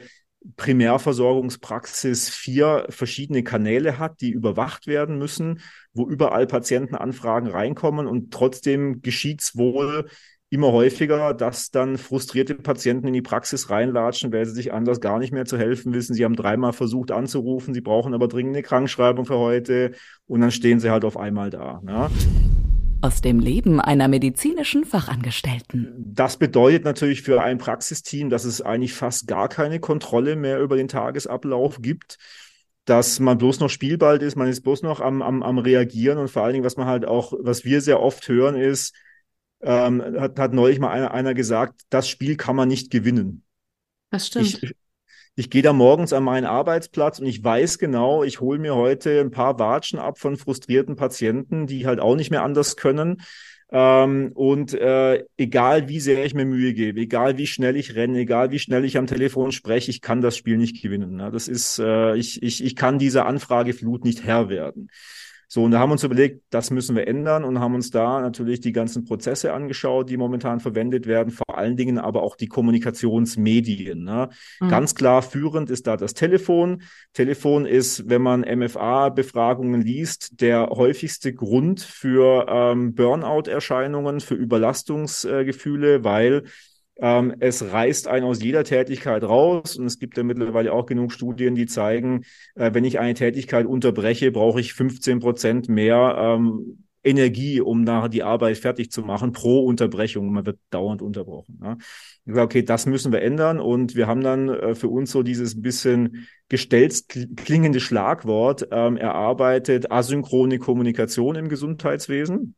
Primärversorgungspraxis 0.57 2.29
vier 2.29 2.87
verschiedene 2.91 3.43
Kanäle 3.43 3.99
hat, 3.99 4.21
die 4.21 4.31
überwacht 4.31 4.87
werden 4.87 5.19
müssen, 5.19 5.61
wo 5.93 6.07
überall 6.07 6.47
Patientenanfragen 6.47 7.51
reinkommen 7.51 8.07
und 8.07 8.33
trotzdem 8.33 9.01
geschieht's 9.03 9.57
wohl 9.57 10.07
immer 10.51 10.71
häufiger, 10.71 11.35
dass 11.35 11.71
dann 11.71 11.99
frustrierte 11.99 12.55
Patienten 12.55 13.09
in 13.09 13.13
die 13.13 13.23
Praxis 13.23 13.71
reinlatschen, 13.71 14.33
weil 14.33 14.47
sie 14.47 14.53
sich 14.53 14.73
anders 14.73 15.01
gar 15.01 15.19
nicht 15.19 15.33
mehr 15.33 15.47
zu 15.47 15.59
helfen 15.59 15.93
wissen. 15.93 16.15
Sie 16.15 16.25
haben 16.25 16.37
dreimal 16.37 16.73
versucht 16.73 17.11
anzurufen, 17.11 17.75
sie 17.75 17.81
brauchen 17.81 18.15
aber 18.15 18.29
dringend 18.29 18.55
eine 18.55 18.63
Krankschreibung 18.63 19.25
für 19.25 19.39
heute 19.39 19.93
und 20.27 20.43
dann 20.43 20.53
stehen 20.53 20.79
sie 20.79 20.91
halt 20.91 21.05
auf 21.05 21.17
einmal 21.17 21.51
da. 21.51 21.81
Ne? 21.83 22.09
Aus 23.05 23.21
dem 23.21 23.39
Leben 23.39 23.81
einer 23.81 24.09
medizinischen 24.09 24.87
Fachangestellten. 24.87 25.95
Das 25.99 26.39
bedeutet 26.39 26.85
natürlich 26.85 27.21
für 27.21 27.43
ein 27.43 27.59
Praxisteam, 27.59 28.31
dass 28.31 28.45
es 28.45 28.63
eigentlich 28.63 28.95
fast 28.95 29.27
gar 29.27 29.51
keine 29.51 29.79
Kontrolle 29.79 30.37
mehr 30.37 30.59
über 30.59 30.77
den 30.77 30.89
Tagesablauf 30.89 31.83
gibt. 31.83 32.17
dass 32.87 33.19
man 33.19 33.39
bloß 33.39 33.61
noch 33.61 33.71
Spielball 33.71 34.23
ist, 34.23 34.37
man 34.37 34.49
ist 34.49 34.61
bloß 34.61 34.83
noch 34.83 35.01
am, 35.01 35.23
am, 35.23 35.43
am 35.43 35.59
Reagieren 35.59 36.19
und 36.19 36.29
vor 36.29 36.43
allen 36.43 36.53
Dingen, 36.53 36.65
was 36.67 36.77
man 36.77 36.87
halt 36.87 37.07
auch, 37.07 37.33
was 37.39 37.65
wir 37.65 37.81
sehr 37.81 38.01
oft 38.01 38.29
hören, 38.29 38.57
ist, 38.57 38.95
ähm, 39.63 40.03
hat, 40.19 40.39
hat 40.39 40.53
neulich 40.53 40.79
mal 40.79 40.91
einer, 40.91 41.13
einer 41.13 41.33
gesagt, 41.33 41.81
das 41.89 42.09
Spiel 42.09 42.37
kann 42.37 42.57
man 42.57 42.69
nicht 42.69 42.91
gewinnen. 42.91 43.43
Das 44.11 44.27
stimmt. 44.27 44.63
Ich, 44.63 44.75
ich 45.37 45.51
gehe 45.51 45.63
da 45.63 45.73
morgens 45.73 46.13
an 46.13 46.23
meinen 46.23 46.45
Arbeitsplatz 46.45 47.19
und 47.19 47.27
ich 47.27 47.43
weiß 47.43 47.79
genau, 47.79 48.23
ich 48.23 48.41
hole 48.41 48.59
mir 48.59 48.77
heute 48.77 49.21
ein 49.21 49.31
paar 49.31 49.59
Watschen 49.59 49.99
ab 49.99 50.19
von 50.19 50.37
frustrierten 50.37 50.97
Patienten, 50.97 51.67
die 51.67 51.87
halt 51.87 52.01
auch 52.01 52.15
nicht 52.15 52.31
mehr 52.31 52.43
anders 52.43 52.77
können. 52.77 53.23
Ähm, 53.73 54.31
und 54.35 54.75
äh, 54.75 55.25
egal 55.37 55.89
wie 55.89 55.99
sehr 55.99 56.25
ich 56.25 56.35
mir 56.35 56.45
Mühe 56.45 56.75
gebe, 56.75 57.01
egal 57.01 57.39
wie 57.39 57.47
schnell 57.49 57.77
ich 57.77 57.97
renne, 57.97 58.21
egal 58.21 58.53
wie 58.53 58.61
schnell 58.61 58.85
ich 58.85 58.97
am 58.97 59.09
Telefon 59.09 59.51
spreche, 59.51 59.91
ich 59.91 60.01
kann 60.01 60.21
das 60.21 60.37
Spiel 60.37 60.57
nicht 60.57 60.81
gewinnen. 60.81 61.17
Ne? 61.17 61.31
Das 61.33 61.49
ist, 61.49 61.81
äh, 61.81 62.15
ich, 62.15 62.41
ich, 62.43 62.63
ich 62.63 62.77
kann 62.77 63.01
dieser 63.01 63.27
Anfrageflut 63.27 64.05
nicht 64.05 64.23
Herr 64.23 64.49
werden. 64.49 64.91
So, 65.49 65.65
und 65.65 65.71
da 65.71 65.79
haben 65.79 65.91
wir 65.91 65.95
uns 65.95 66.05
überlegt, 66.05 66.43
das 66.51 66.71
müssen 66.71 66.97
wir 66.97 67.07
ändern 67.07 67.45
und 67.45 67.61
haben 67.61 67.75
uns 67.75 67.91
da 67.91 68.21
natürlich 68.21 68.61
die 68.61 68.73
ganzen 68.73 69.05
Prozesse 69.05 69.53
angeschaut, 69.53 70.11
die 70.11 70.17
momentan 70.17 70.61
verwendet 70.61 71.07
werden, 71.07 71.31
vor 71.31 71.57
allen 71.57 71.77
Dingen 71.77 71.99
aber 71.99 72.23
auch 72.23 72.37
die 72.37 72.49
Kommunikationsmedien. 72.49 74.05
Ne? 74.05 74.29
Mhm. 74.61 74.69
Ganz 74.69 74.95
klar 74.95 75.23
führend 75.23 75.71
ist 75.71 75.87
da 75.87 75.97
das 75.97 76.15
Telefon. 76.15 76.83
Telefon 77.13 77.67
ist, 77.67 78.09
wenn 78.09 78.23
man 78.23 78.41
MFA-Befragungen 78.41 79.83
liest, 79.83 80.41
der 80.41 80.69
häufigste 80.71 81.33
Grund 81.33 81.81
für 81.81 82.47
ähm, 82.49 82.95
Burnout-Erscheinungen, 82.95 84.21
für 84.21 84.35
Überlastungsgefühle, 84.35 85.95
äh, 85.95 86.05
weil 86.05 86.45
ähm, 86.97 87.35
es 87.41 87.63
reißt 87.63 88.09
einen 88.09 88.25
aus 88.25 88.43
jeder 88.43 88.65
Tätigkeit 88.65 89.23
raus 89.25 89.77
und 89.77 89.87
es 89.87 89.99
gibt 89.99 90.17
ja 90.17 90.23
mittlerweile 90.23 90.73
auch 90.73 90.87
genug 90.87 91.13
Studien, 91.13 91.55
die 91.55 91.67
zeigen, 91.67 92.25
äh, 92.55 92.73
wenn 92.73 92.85
ich 92.85 92.99
eine 92.99 93.15
Tätigkeit 93.15 93.67
unterbreche, 93.67 94.31
brauche 94.31 94.61
ich 94.61 94.75
15 94.75 95.21
Prozent 95.21 95.69
mehr 95.69 96.17
ähm, 96.19 96.85
Energie, 97.05 97.61
um 97.61 97.85
nachher 97.85 98.09
die 98.09 98.23
Arbeit 98.23 98.57
fertig 98.57 98.91
zu 98.91 99.03
machen, 99.03 99.33
pro 99.33 99.65
Unterbrechung. 99.65 100.33
Man 100.33 100.47
wird 100.47 100.59
dauernd 100.71 101.03
unterbrochen. 101.03 101.59
Ne? 101.61 101.77
Ich 102.25 102.33
sage, 102.33 102.41
okay, 102.41 102.63
das 102.63 102.87
müssen 102.87 103.13
wir 103.13 103.23
ändern. 103.23 103.61
Und 103.61 103.95
wir 103.95 104.07
haben 104.07 104.23
dann 104.23 104.49
äh, 104.49 104.75
für 104.75 104.89
uns 104.89 105.11
so 105.11 105.23
dieses 105.23 105.61
bisschen 105.61 106.27
gestellt 106.49 107.05
klingende 107.37 107.81
Schlagwort 107.81 108.69
ähm, 108.71 108.97
erarbeitet, 108.97 109.91
asynchrone 109.93 110.59
Kommunikation 110.59 111.37
im 111.37 111.49
Gesundheitswesen. 111.49 112.55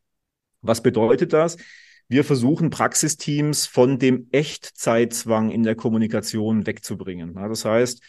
Was 0.61 0.81
bedeutet 0.81 1.33
das? 1.33 1.57
Wir 2.09 2.23
versuchen 2.23 2.69
Praxisteams 2.69 3.65
von 3.65 3.99
dem 3.99 4.27
Echtzeitzwang 4.31 5.51
in 5.51 5.63
der 5.63 5.75
Kommunikation 5.75 6.65
wegzubringen. 6.65 7.33
Ja, 7.35 7.47
das 7.49 7.65
heißt, 7.65 8.01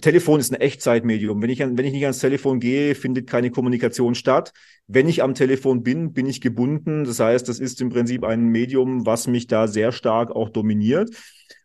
Telefon 0.00 0.40
ist 0.40 0.52
ein 0.52 0.60
Echtzeitmedium. 0.60 1.42
Wenn 1.42 1.50
ich, 1.50 1.58
wenn 1.58 1.84
ich 1.84 1.92
nicht 1.92 2.04
ans 2.04 2.20
Telefon 2.20 2.60
gehe, 2.60 2.94
findet 2.94 3.28
keine 3.28 3.50
Kommunikation 3.50 4.14
statt. 4.14 4.52
Wenn 4.86 5.08
ich 5.08 5.22
am 5.22 5.34
Telefon 5.34 5.82
bin, 5.82 6.12
bin 6.12 6.26
ich 6.26 6.40
gebunden. 6.40 7.04
Das 7.04 7.20
heißt, 7.20 7.48
das 7.48 7.58
ist 7.58 7.80
im 7.80 7.90
Prinzip 7.90 8.24
ein 8.24 8.44
Medium, 8.44 9.04
was 9.04 9.26
mich 9.26 9.48
da 9.48 9.66
sehr 9.66 9.92
stark 9.92 10.30
auch 10.30 10.48
dominiert 10.48 11.10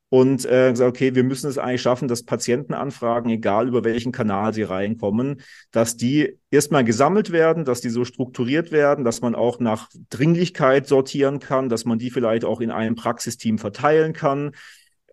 und 0.09 0.45
äh, 0.45 0.71
gesagt, 0.71 0.89
okay, 0.89 1.15
wir 1.15 1.23
müssen 1.23 1.49
es 1.49 1.57
eigentlich 1.57 1.81
schaffen, 1.81 2.07
dass 2.07 2.23
Patientenanfragen, 2.23 3.29
egal 3.29 3.67
über 3.67 3.83
welchen 3.83 4.11
Kanal 4.11 4.53
sie 4.53 4.63
reinkommen, 4.63 5.41
dass 5.71 5.97
die 5.97 6.37
erstmal 6.49 6.85
gesammelt 6.85 7.31
werden, 7.31 7.65
dass 7.65 7.81
die 7.81 7.89
so 7.89 8.05
strukturiert 8.05 8.71
werden, 8.71 9.03
dass 9.03 9.21
man 9.21 9.35
auch 9.35 9.59
nach 9.59 9.89
Dringlichkeit 10.09 10.87
sortieren 10.87 11.39
kann, 11.39 11.67
dass 11.67 11.83
man 11.83 11.99
die 11.99 12.09
vielleicht 12.09 12.45
auch 12.45 12.61
in 12.61 12.71
einem 12.71 12.95
Praxisteam 12.95 13.57
verteilen 13.57 14.13
kann, 14.13 14.51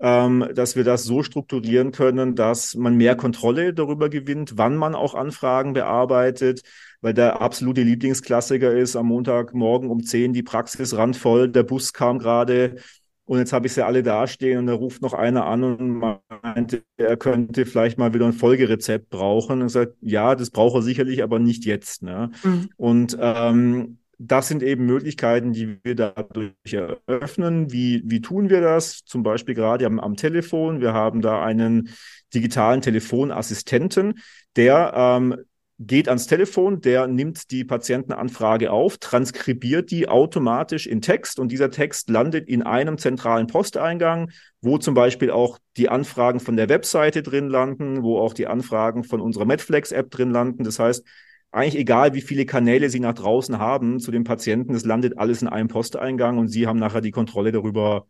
ähm, 0.00 0.48
dass 0.54 0.76
wir 0.76 0.84
das 0.84 1.04
so 1.04 1.24
strukturieren 1.24 1.90
können, 1.90 2.36
dass 2.36 2.74
man 2.76 2.96
mehr 2.96 3.16
Kontrolle 3.16 3.74
darüber 3.74 4.08
gewinnt, 4.08 4.56
wann 4.56 4.76
man 4.76 4.94
auch 4.94 5.14
Anfragen 5.14 5.72
bearbeitet, 5.72 6.62
weil 7.00 7.14
der 7.14 7.40
absolute 7.40 7.82
Lieblingsklassiker 7.82 8.72
ist 8.72 8.94
am 8.94 9.06
Montagmorgen 9.06 9.90
um 9.90 10.04
10 10.04 10.32
die 10.32 10.42
Praxis 10.42 10.96
randvoll, 10.96 11.48
der 11.48 11.64
Bus 11.64 11.92
kam 11.92 12.18
gerade, 12.18 12.76
und 13.26 13.38
jetzt 13.38 13.52
habe 13.54 13.66
ich 13.66 13.72
sie 13.72 13.84
alle 13.84 14.02
dastehen 14.02 14.58
und 14.58 14.66
da 14.66 14.74
ruft 14.74 15.00
noch 15.00 15.14
einer 15.14 15.46
an 15.46 15.64
und 15.64 16.18
meinte, 16.42 16.82
er 16.98 17.16
könnte 17.16 17.64
vielleicht 17.64 17.96
mal 17.96 18.12
wieder 18.12 18.26
ein 18.26 18.34
Folgerezept 18.34 19.08
brauchen. 19.08 19.62
Und 19.62 19.70
sagt, 19.70 19.94
ja, 20.02 20.34
das 20.34 20.50
braucht 20.50 20.76
er 20.76 20.82
sicherlich, 20.82 21.22
aber 21.22 21.38
nicht 21.38 21.64
jetzt. 21.64 22.02
Ne? 22.02 22.30
Mhm. 22.42 22.68
Und 22.76 23.16
ähm, 23.18 23.98
das 24.18 24.48
sind 24.48 24.62
eben 24.62 24.84
Möglichkeiten, 24.84 25.52
die 25.52 25.78
wir 25.82 25.94
dadurch 25.94 26.52
eröffnen. 26.70 27.72
Wie, 27.72 28.02
wie 28.04 28.20
tun 28.20 28.50
wir 28.50 28.60
das? 28.60 29.04
Zum 29.04 29.22
Beispiel 29.22 29.54
gerade 29.54 29.86
am, 29.86 29.98
am 30.00 30.16
Telefon. 30.16 30.82
Wir 30.82 30.92
haben 30.92 31.22
da 31.22 31.42
einen 31.42 31.88
digitalen 32.34 32.82
Telefonassistenten, 32.82 34.20
der 34.56 34.92
ähm, 34.94 35.36
geht 35.80 36.08
ans 36.08 36.26
Telefon, 36.26 36.80
der 36.80 37.06
nimmt 37.08 37.50
die 37.50 37.64
Patientenanfrage 37.64 38.70
auf, 38.70 38.98
transkribiert 38.98 39.90
die 39.90 40.08
automatisch 40.08 40.86
in 40.86 41.00
Text 41.00 41.40
und 41.40 41.50
dieser 41.50 41.70
Text 41.70 42.08
landet 42.10 42.48
in 42.48 42.62
einem 42.62 42.96
zentralen 42.96 43.48
Posteingang, 43.48 44.30
wo 44.60 44.78
zum 44.78 44.94
Beispiel 44.94 45.30
auch 45.30 45.58
die 45.76 45.88
Anfragen 45.88 46.38
von 46.38 46.56
der 46.56 46.68
Webseite 46.68 47.22
drin 47.22 47.48
landen, 47.48 48.02
wo 48.02 48.18
auch 48.18 48.34
die 48.34 48.46
Anfragen 48.46 49.02
von 49.02 49.20
unserer 49.20 49.46
Medflex-App 49.46 50.10
drin 50.10 50.30
landen. 50.30 50.62
Das 50.62 50.78
heißt, 50.78 51.04
eigentlich 51.50 51.80
egal, 51.80 52.14
wie 52.14 52.20
viele 52.20 52.46
Kanäle 52.46 52.88
Sie 52.88 53.00
nach 53.00 53.14
draußen 53.14 53.58
haben 53.58 53.98
zu 54.00 54.10
den 54.10 54.24
Patienten, 54.24 54.74
es 54.74 54.84
landet 54.84 55.18
alles 55.18 55.42
in 55.42 55.48
einem 55.48 55.68
Posteingang 55.68 56.38
und 56.38 56.48
Sie 56.48 56.66
haben 56.66 56.78
nachher 56.78 57.00
die 57.00 57.12
Kontrolle 57.12 57.52
darüber, 57.52 58.06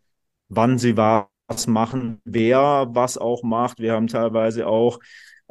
wann 0.48 0.78
Sie 0.78 0.96
was 0.96 1.66
machen, 1.66 2.20
wer 2.24 2.88
was 2.90 3.18
auch 3.18 3.42
macht. 3.42 3.80
Wir 3.80 3.92
haben 3.92 4.06
teilweise 4.06 4.66
auch 4.66 4.98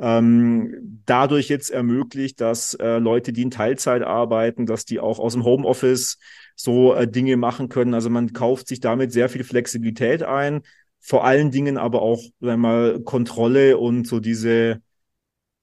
ähm, 0.03 1.01
dadurch 1.05 1.47
jetzt 1.47 1.69
ermöglicht, 1.69 2.41
dass 2.41 2.73
äh, 2.73 2.97
Leute, 2.97 3.31
die 3.31 3.43
in 3.43 3.51
Teilzeit 3.51 4.01
arbeiten, 4.01 4.65
dass 4.65 4.83
die 4.83 4.99
auch 4.99 5.17
aus 5.17 5.31
dem 5.31 5.45
Homeoffice 5.45 6.19
so 6.55 6.93
äh, 6.93 7.07
Dinge 7.07 7.37
machen 7.37 7.69
können. 7.69 7.93
Also 7.93 8.09
man 8.09 8.33
kauft 8.33 8.67
sich 8.67 8.81
damit 8.81 9.13
sehr 9.13 9.29
viel 9.29 9.45
Flexibilität 9.45 10.21
ein, 10.21 10.61
vor 10.99 11.23
allen 11.23 11.51
Dingen 11.51 11.77
aber 11.77 12.01
auch 12.01 12.21
sagen 12.41 12.61
mal 12.61 12.99
Kontrolle 13.01 13.77
und 13.77 14.05
so 14.05 14.19
diese 14.19 14.81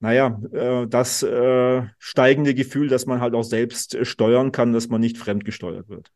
naja, 0.03 0.41
äh, 0.53 0.87
das 0.87 1.23
äh, 1.23 1.83
steigende 1.99 2.55
Gefühl, 2.55 2.89
dass 2.89 3.05
man 3.05 3.21
halt 3.21 3.35
auch 3.35 3.43
selbst 3.43 3.95
äh, 3.95 4.07
steuern 4.07 4.53
kann, 4.53 4.73
dass 4.73 4.89
man 4.89 5.03
nicht 5.03 5.19
fremdgesteuert 5.19 5.91
wird. 5.91 6.11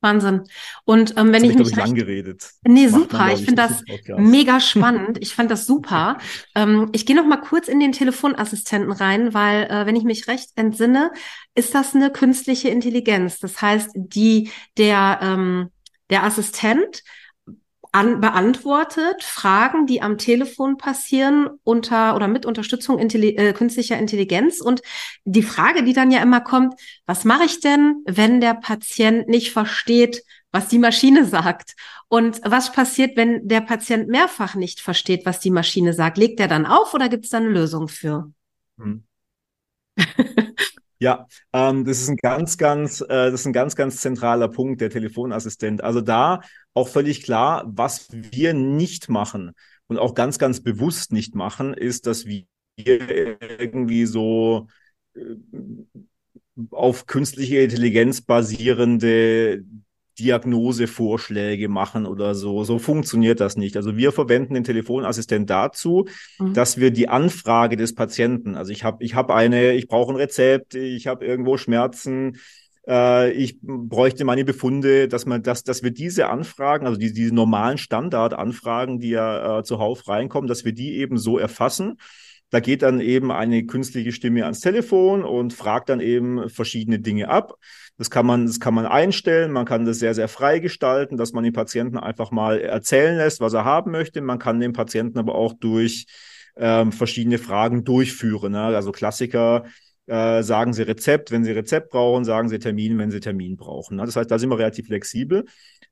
Wahnsinn. 0.00 0.44
Und 0.84 1.16
ähm, 1.16 1.32
wenn 1.32 1.44
ich, 1.44 1.50
ich 1.50 1.56
mich 1.58 1.66
recht... 1.68 1.76
lang 1.76 1.94
geredet. 1.94 2.50
Nee, 2.62 2.88
super. 2.88 3.18
Man, 3.18 3.28
ich, 3.30 3.40
ich 3.40 3.44
finde 3.46 3.62
das 3.62 3.82
mega 4.16 4.60
spannend. 4.60 5.18
Ich 5.20 5.34
fand 5.34 5.50
das 5.50 5.66
super. 5.66 6.18
ähm, 6.54 6.88
ich 6.92 7.04
gehe 7.06 7.16
noch 7.16 7.26
mal 7.26 7.40
kurz 7.40 7.68
in 7.68 7.80
den 7.80 7.92
Telefonassistenten 7.92 8.92
rein, 8.92 9.34
weil 9.34 9.64
äh, 9.64 9.86
wenn 9.86 9.96
ich 9.96 10.04
mich 10.04 10.28
recht 10.28 10.50
entsinne, 10.54 11.10
ist 11.54 11.74
das 11.74 11.94
eine 11.94 12.10
künstliche 12.10 12.68
Intelligenz. 12.68 13.40
Das 13.40 13.60
heißt, 13.60 13.90
die 13.94 14.50
der 14.76 15.18
ähm, 15.22 15.70
der 16.10 16.24
Assistent 16.24 17.02
an, 17.92 18.20
beantwortet 18.20 19.22
Fragen, 19.22 19.86
die 19.86 20.02
am 20.02 20.18
Telefon 20.18 20.76
passieren 20.76 21.48
unter 21.64 22.16
oder 22.16 22.28
mit 22.28 22.46
Unterstützung 22.46 22.98
Intelli 22.98 23.36
äh, 23.36 23.52
künstlicher 23.52 23.98
Intelligenz. 23.98 24.60
Und 24.60 24.82
die 25.24 25.42
Frage, 25.42 25.82
die 25.84 25.92
dann 25.92 26.10
ja 26.10 26.22
immer 26.22 26.40
kommt, 26.40 26.74
was 27.06 27.24
mache 27.24 27.44
ich 27.44 27.60
denn, 27.60 28.02
wenn 28.06 28.40
der 28.40 28.54
Patient 28.54 29.28
nicht 29.28 29.52
versteht, 29.52 30.22
was 30.52 30.68
die 30.68 30.78
Maschine 30.78 31.24
sagt? 31.24 31.74
Und 32.08 32.40
was 32.44 32.72
passiert, 32.72 33.16
wenn 33.16 33.48
der 33.48 33.60
Patient 33.60 34.08
mehrfach 34.08 34.54
nicht 34.54 34.80
versteht, 34.80 35.26
was 35.26 35.40
die 35.40 35.50
Maschine 35.50 35.92
sagt? 35.92 36.18
Legt 36.18 36.40
er 36.40 36.48
dann 36.48 36.66
auf 36.66 36.94
oder 36.94 37.08
gibt 37.08 37.24
es 37.24 37.30
da 37.30 37.38
eine 37.38 37.48
Lösung 37.48 37.88
für? 37.88 38.32
Hm. 38.78 39.04
Ja, 41.00 41.26
ähm, 41.52 41.84
das 41.84 42.00
ist 42.00 42.08
ein 42.08 42.16
ganz, 42.16 42.58
ganz, 42.58 43.00
äh, 43.02 43.06
das 43.08 43.34
ist 43.40 43.46
ein 43.46 43.52
ganz, 43.52 43.76
ganz 43.76 44.00
zentraler 44.00 44.48
Punkt, 44.48 44.80
der 44.80 44.90
Telefonassistent. 44.90 45.82
Also 45.82 46.00
da 46.00 46.40
auch 46.74 46.88
völlig 46.88 47.22
klar, 47.22 47.64
was 47.68 48.08
wir 48.10 48.52
nicht 48.52 49.08
machen 49.08 49.52
und 49.86 49.98
auch 49.98 50.14
ganz, 50.14 50.38
ganz 50.38 50.60
bewusst 50.60 51.12
nicht 51.12 51.34
machen, 51.36 51.72
ist, 51.74 52.06
dass 52.06 52.26
wir 52.26 52.44
irgendwie 52.76 54.06
so 54.06 54.66
äh, 55.14 55.20
auf 56.70 57.06
künstliche 57.06 57.58
Intelligenz 57.58 58.20
basierende 58.20 59.64
Diagnosevorschläge 60.18 61.68
machen 61.68 62.06
oder 62.06 62.34
so. 62.34 62.64
So 62.64 62.78
funktioniert 62.78 63.40
das 63.40 63.56
nicht. 63.56 63.76
Also 63.76 63.96
wir 63.96 64.12
verwenden 64.12 64.54
den 64.54 64.64
Telefonassistent 64.64 65.48
dazu, 65.48 66.06
mhm. 66.38 66.54
dass 66.54 66.78
wir 66.78 66.90
die 66.90 67.08
Anfrage 67.08 67.76
des 67.76 67.94
Patienten, 67.94 68.54
also 68.54 68.72
ich 68.72 68.84
habe 68.84 69.04
ich 69.04 69.14
hab 69.14 69.30
eine, 69.30 69.72
ich 69.74 69.88
brauche 69.88 70.12
ein 70.12 70.16
Rezept, 70.16 70.74
ich 70.74 71.06
habe 71.06 71.24
irgendwo 71.24 71.56
Schmerzen, 71.56 72.38
äh, 72.88 73.30
ich 73.32 73.58
bräuchte 73.60 74.24
meine 74.24 74.44
Befunde, 74.44 75.08
dass 75.08 75.26
man, 75.26 75.42
dass, 75.42 75.62
dass 75.62 75.82
wir 75.82 75.90
diese 75.90 76.28
Anfragen, 76.28 76.86
also 76.86 76.98
die, 76.98 77.12
diese 77.12 77.34
normalen 77.34 77.78
Standardanfragen, 77.78 78.98
die 78.98 79.10
ja 79.10 79.58
äh, 79.58 79.62
zuhauf 79.62 80.08
reinkommen, 80.08 80.48
dass 80.48 80.64
wir 80.64 80.72
die 80.72 80.96
eben 80.96 81.18
so 81.18 81.38
erfassen. 81.38 81.98
Da 82.50 82.60
geht 82.60 82.82
dann 82.82 83.00
eben 83.00 83.30
eine 83.30 83.66
künstliche 83.66 84.12
Stimme 84.12 84.44
ans 84.44 84.60
Telefon 84.60 85.22
und 85.22 85.52
fragt 85.52 85.88
dann 85.88 86.00
eben 86.00 86.48
verschiedene 86.48 86.98
Dinge 86.98 87.28
ab. 87.28 87.54
Das 87.98 88.10
kann 88.10 88.24
man, 88.24 88.46
das 88.46 88.60
kann 88.60 88.74
man 88.74 88.86
einstellen. 88.86 89.52
Man 89.52 89.66
kann 89.66 89.84
das 89.84 89.98
sehr, 89.98 90.14
sehr 90.14 90.28
frei 90.28 90.58
gestalten, 90.60 91.16
dass 91.16 91.32
man 91.32 91.44
den 91.44 91.52
Patienten 91.52 91.98
einfach 91.98 92.30
mal 92.30 92.60
erzählen 92.60 93.16
lässt, 93.16 93.40
was 93.40 93.52
er 93.52 93.64
haben 93.64 93.90
möchte. 93.90 94.20
Man 94.20 94.38
kann 94.38 94.60
den 94.60 94.72
Patienten 94.72 95.18
aber 95.18 95.34
auch 95.34 95.52
durch 95.52 96.06
ähm, 96.56 96.92
verschiedene 96.92 97.38
Fragen 97.38 97.84
durchführen. 97.84 98.52
Ne? 98.52 98.62
Also 98.62 98.92
Klassiker, 98.92 99.64
äh, 100.06 100.42
sagen 100.42 100.72
Sie 100.72 100.82
Rezept, 100.82 101.30
wenn 101.30 101.44
Sie 101.44 101.52
Rezept 101.52 101.90
brauchen, 101.90 102.24
sagen 102.24 102.48
Sie 102.48 102.58
Termin, 102.58 102.98
wenn 102.98 103.10
Sie 103.10 103.20
Termin 103.20 103.56
brauchen. 103.56 103.96
Ne? 103.96 104.06
Das 104.06 104.16
heißt, 104.16 104.30
da 104.30 104.38
sind 104.38 104.48
wir 104.50 104.58
relativ 104.58 104.86
flexibel. 104.86 105.44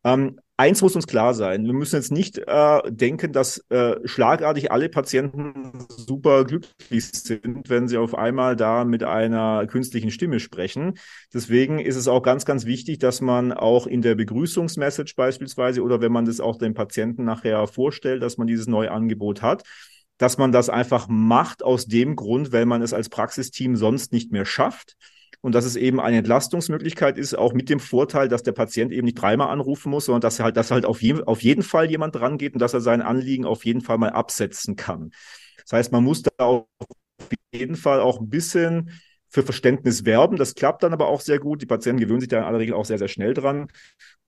Ähm, 0.05 0.41
eins 0.57 0.81
muss 0.83 0.97
uns 0.97 1.07
klar 1.07 1.35
sein, 1.35 1.65
wir 1.67 1.73
müssen 1.73 1.97
jetzt 1.97 2.13
nicht 2.13 2.39
äh, 2.39 2.81
denken, 2.91 3.33
dass 3.33 3.59
äh, 3.69 3.97
schlagartig 4.05 4.71
alle 4.73 4.89
Patienten 4.89 5.87
super 5.89 6.45
glücklich 6.45 7.05
sind, 7.07 7.69
wenn 7.69 7.89
sie 7.89 7.99
auf 7.99 8.15
einmal 8.15 8.57
da 8.57 8.85
mit 8.85 9.03
einer 9.03 9.67
künstlichen 9.67 10.11
Stimme 10.11 10.41
sprechen. 10.41 10.95
Deswegen 11.33 11.79
ist 11.79 11.97
es 11.97 12.09
auch 12.09 12.23
ganz, 12.23 12.45
ganz 12.45 12.65
wichtig, 12.65 12.99
dass 12.99 13.21
man 13.21 13.53
auch 13.53 13.87
in 13.87 14.03
der 14.03 14.15
Begrüßungsmessage 14.15 15.15
beispielsweise 15.17 15.83
oder 15.83 16.01
wenn 16.01 16.13
man 16.13 16.25
das 16.25 16.41
auch 16.41 16.57
dem 16.57 16.75
Patienten 16.75 17.25
nachher 17.25 17.67
vorstellt, 17.67 18.23
dass 18.23 18.39
man 18.39 18.47
dieses 18.47 18.67
neue 18.67 18.91
Angebot 18.91 19.43
hat, 19.43 19.63
dass 20.19 20.39
man 20.39 20.53
das 20.53 20.71
einfach 20.71 21.09
macht 21.09 21.63
aus 21.63 21.87
dem 21.87 22.17
Grund, 22.17 22.53
weil 22.53 22.65
man 22.65 22.81
es 22.81 22.95
als 22.95 23.11
Praxisteam 23.11 23.77
sonst 23.77 24.13
nicht 24.13 24.33
mehr 24.33 24.47
schafft 24.47 24.97
und 25.41 25.55
dass 25.55 25.65
es 25.65 25.77
eben 25.77 26.01
eine 26.01 26.19
Entlastungsmöglichkeit 26.19 27.19
ist, 27.19 27.35
auch 27.37 27.53
mit 27.53 27.69
dem 27.69 27.81
Vorteil, 27.81 28.29
dass 28.29 28.43
der 28.43 28.53
Patient 28.53 28.93
eben 28.93 29.05
nicht 29.05 29.21
dreimal 29.21 29.49
anrufen 29.49 29.91
muss, 29.91 30.07
sondern 30.07 30.21
dass 30.21 30.39
er 30.39 30.47
halt, 30.47 30.57
dass 30.57 30.71
halt 30.71 30.85
auf, 30.85 31.03
je, 31.03 31.23
auf 31.23 31.43
jeden 31.43 31.63
Fall 31.63 31.91
jemand 31.91 32.15
dran 32.15 32.39
geht 32.39 32.55
und 32.55 32.61
dass 32.61 32.75
er 32.75 32.81
sein 32.81 33.03
Anliegen 33.03 33.45
auf 33.45 33.65
jeden 33.65 33.81
Fall 33.81 33.99
mal 33.99 34.11
absetzen 34.11 34.77
kann. 34.77 35.13
Das 35.63 35.73
heißt, 35.73 35.93
man 35.93 36.05
muss 36.05 36.23
da 36.23 36.31
auf 36.39 36.67
jeden 37.53 37.77
Fall 37.77 38.01
auch 38.01 38.21
ein 38.21 38.29
bisschen 38.29 38.91
für 39.29 39.43
Verständnis 39.43 40.05
werben. 40.05 40.37
Das 40.37 40.55
klappt 40.55 40.83
dann 40.83 40.93
aber 40.93 41.09
auch 41.09 41.21
sehr 41.21 41.39
gut. 41.39 41.63
Die 41.63 41.67
Patienten 41.67 42.01
gewöhnen 42.01 42.21
sich 42.21 42.29
da 42.29 42.39
in 42.39 42.45
aller 42.45 42.59
Regel 42.59 42.75
auch 42.75 42.85
sehr, 42.85 42.99
sehr 42.99 43.09
schnell 43.09 43.35
dran. 43.35 43.69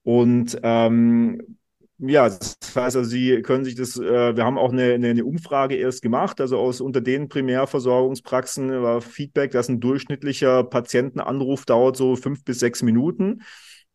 Und 0.03 0.59
ähm, 0.63 1.58
ja, 1.99 2.29
das 2.29 2.57
heißt 2.75 2.95
also, 2.95 3.03
Sie 3.03 3.41
können 3.41 3.65
sich 3.65 3.75
das, 3.75 3.97
äh, 3.97 4.35
wir 4.35 4.45
haben 4.45 4.57
auch 4.57 4.71
eine, 4.71 4.93
eine, 4.93 5.25
Umfrage 5.25 5.75
erst 5.75 6.01
gemacht, 6.01 6.39
also 6.39 6.57
aus 6.57 6.81
unter 6.81 7.01
den 7.01 7.27
Primärversorgungspraxen 7.27 8.81
war 8.81 9.01
Feedback, 9.01 9.51
dass 9.51 9.69
ein 9.69 9.79
durchschnittlicher 9.79 10.63
Patientenanruf 10.63 11.65
dauert 11.65 11.97
so 11.97 12.15
fünf 12.15 12.43
bis 12.45 12.59
sechs 12.59 12.81
Minuten. 12.81 13.41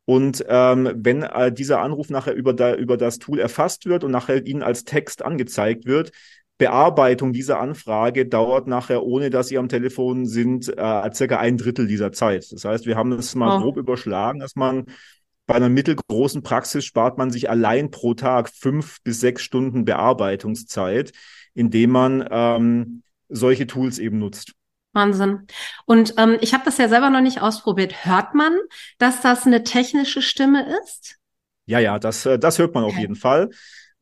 Und 0.07 0.45
ähm, 0.49 0.93
wenn 0.97 1.23
äh, 1.23 1.51
dieser 1.51 1.81
Anruf 1.81 2.11
nachher 2.11 2.35
über, 2.35 2.53
da, 2.53 2.75
über 2.75 2.99
das 2.99 3.19
Tool 3.19 3.39
erfasst 3.39 3.87
wird 3.87 4.05
und 4.05 4.11
nachher 4.11 4.47
Ihnen 4.47 4.63
als 4.63 4.85
Text 4.85 5.25
angezeigt 5.25 5.87
wird, 5.87 6.13
Bearbeitung 6.59 7.33
dieser 7.33 7.59
Anfrage 7.59 8.27
dauert 8.27 8.69
nachher, 8.69 9.03
ohne 9.03 9.31
dass 9.31 9.49
Sie 9.49 9.59
am 9.59 9.69
Telefon 9.69 10.27
sind, 10.27 10.69
äh, 10.69 11.11
circa 11.13 11.39
ein 11.39 11.57
Drittel 11.57 11.87
dieser 11.87 12.13
Zeit. 12.13 12.53
Das 12.53 12.65
heißt, 12.65 12.87
wir 12.87 12.97
haben 12.97 13.13
es 13.13 13.35
mal 13.35 13.57
oh. 13.57 13.63
grob 13.63 13.77
überschlagen, 13.77 14.41
dass 14.41 14.55
man 14.55 14.85
bei 15.47 15.55
einer 15.55 15.69
mittelgroßen 15.69 16.43
Praxis 16.43 16.85
spart 16.85 17.19
man 17.19 17.31
sich 17.31 17.51
allein 17.51 17.91
pro 17.91 18.15
Tag 18.15 18.49
fünf 18.49 19.03
bis 19.03 19.21
sechs 19.21 19.43
Stunden 19.43 19.85
Bearbeitungszeit, 19.85 21.13
indem 21.55 21.91
man 21.91 22.27
ähm, 22.31 23.03
solche 23.29 23.67
Tools 23.67 23.99
eben 23.99 24.19
nutzt. 24.19 24.53
Wahnsinn. 24.93 25.47
Und 25.87 26.15
ähm, 26.19 26.39
ich 26.41 26.55
habe 26.55 26.65
das 26.65 26.79
ja 26.79 26.89
selber 26.89 27.11
noch 27.11 27.21
nicht 27.21 27.43
ausprobiert. 27.43 28.05
Hört 28.07 28.35
man, 28.35 28.57
dass 28.99 29.21
das 29.21 29.45
eine 29.47 29.65
technische 29.65 30.23
Stimme 30.23 30.65
ist? 30.83 31.17
Ja, 31.67 31.79
ja, 31.79 31.99
das, 31.99 32.25
äh, 32.27 32.39
das 32.39 32.59
hört 32.59 32.75
man 32.75 32.85
okay. 32.85 32.93
auf 32.93 32.99
jeden 33.01 33.17
Fall. 33.17 33.51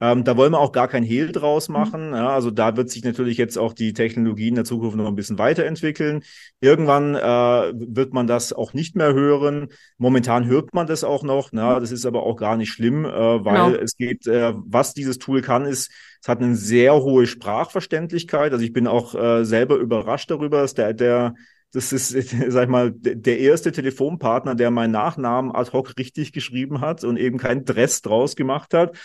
Ähm, 0.02 0.24
da 0.24 0.36
wollen 0.36 0.50
wir 0.50 0.58
auch 0.58 0.72
gar 0.72 0.88
kein 0.88 1.04
Hehl 1.04 1.30
draus 1.30 1.68
mhm. 1.68 1.74
machen. 1.74 2.08
Mhm. 2.08 2.14
Ja, 2.16 2.30
also 2.30 2.50
da 2.50 2.76
wird 2.76 2.90
sich 2.90 3.04
natürlich 3.04 3.38
jetzt 3.38 3.56
auch 3.56 3.72
die 3.72 3.92
Technologie 3.92 4.48
in 4.48 4.56
der 4.56 4.64
Zukunft 4.64 4.96
noch 4.96 5.06
ein 5.06 5.14
bisschen 5.14 5.38
weiterentwickeln. 5.38 6.24
Irgendwann 6.60 7.14
äh, 7.14 7.20
wird 7.20 8.12
man 8.12 8.26
das 8.26 8.52
auch 8.52 8.74
nicht 8.74 8.96
mehr 8.96 9.14
hören. 9.14 9.68
Momentan 9.98 10.46
hört 10.46 10.74
man 10.74 10.88
das 10.88 11.04
auch 11.04 11.22
noch. 11.22 11.50
Na, 11.52 11.78
das 11.78 11.92
ist 11.92 12.04
aber 12.04 12.24
auch 12.24 12.34
gar 12.34 12.56
nicht 12.56 12.72
schlimm, 12.72 13.04
äh, 13.04 13.10
weil 13.44 13.70
genau. 13.70 13.80
es 13.80 13.96
geht, 13.96 14.26
äh, 14.26 14.54
was 14.56 14.92
dieses 14.92 15.18
Tool 15.18 15.40
kann, 15.40 15.66
ist, 15.66 15.92
es 16.20 16.26
hat 16.26 16.40
eine 16.40 16.56
sehr 16.56 16.94
hohe 16.94 17.28
Sprachverständlichkeit. 17.28 18.52
Also 18.52 18.64
ich 18.64 18.72
bin 18.72 18.88
auch 18.88 19.14
äh, 19.14 19.44
selber 19.44 19.76
überrascht 19.76 20.32
darüber, 20.32 20.62
dass 20.62 20.74
der, 20.74 20.94
der 20.94 21.34
das 21.72 21.92
ist, 21.92 22.08
sag 22.48 22.64
ich 22.64 22.68
mal, 22.68 22.92
der 22.92 23.38
erste 23.38 23.72
Telefonpartner, 23.72 24.54
der 24.54 24.70
meinen 24.70 24.92
Nachnamen 24.92 25.52
ad 25.52 25.72
hoc 25.72 25.96
richtig 25.98 26.32
geschrieben 26.32 26.80
hat 26.80 27.04
und 27.04 27.16
eben 27.16 27.38
keinen 27.38 27.64
Dress 27.64 28.02
draus 28.02 28.36
gemacht 28.36 28.74
hat. 28.74 28.96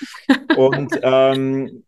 Und 0.55 0.91
ähm, 1.01 1.83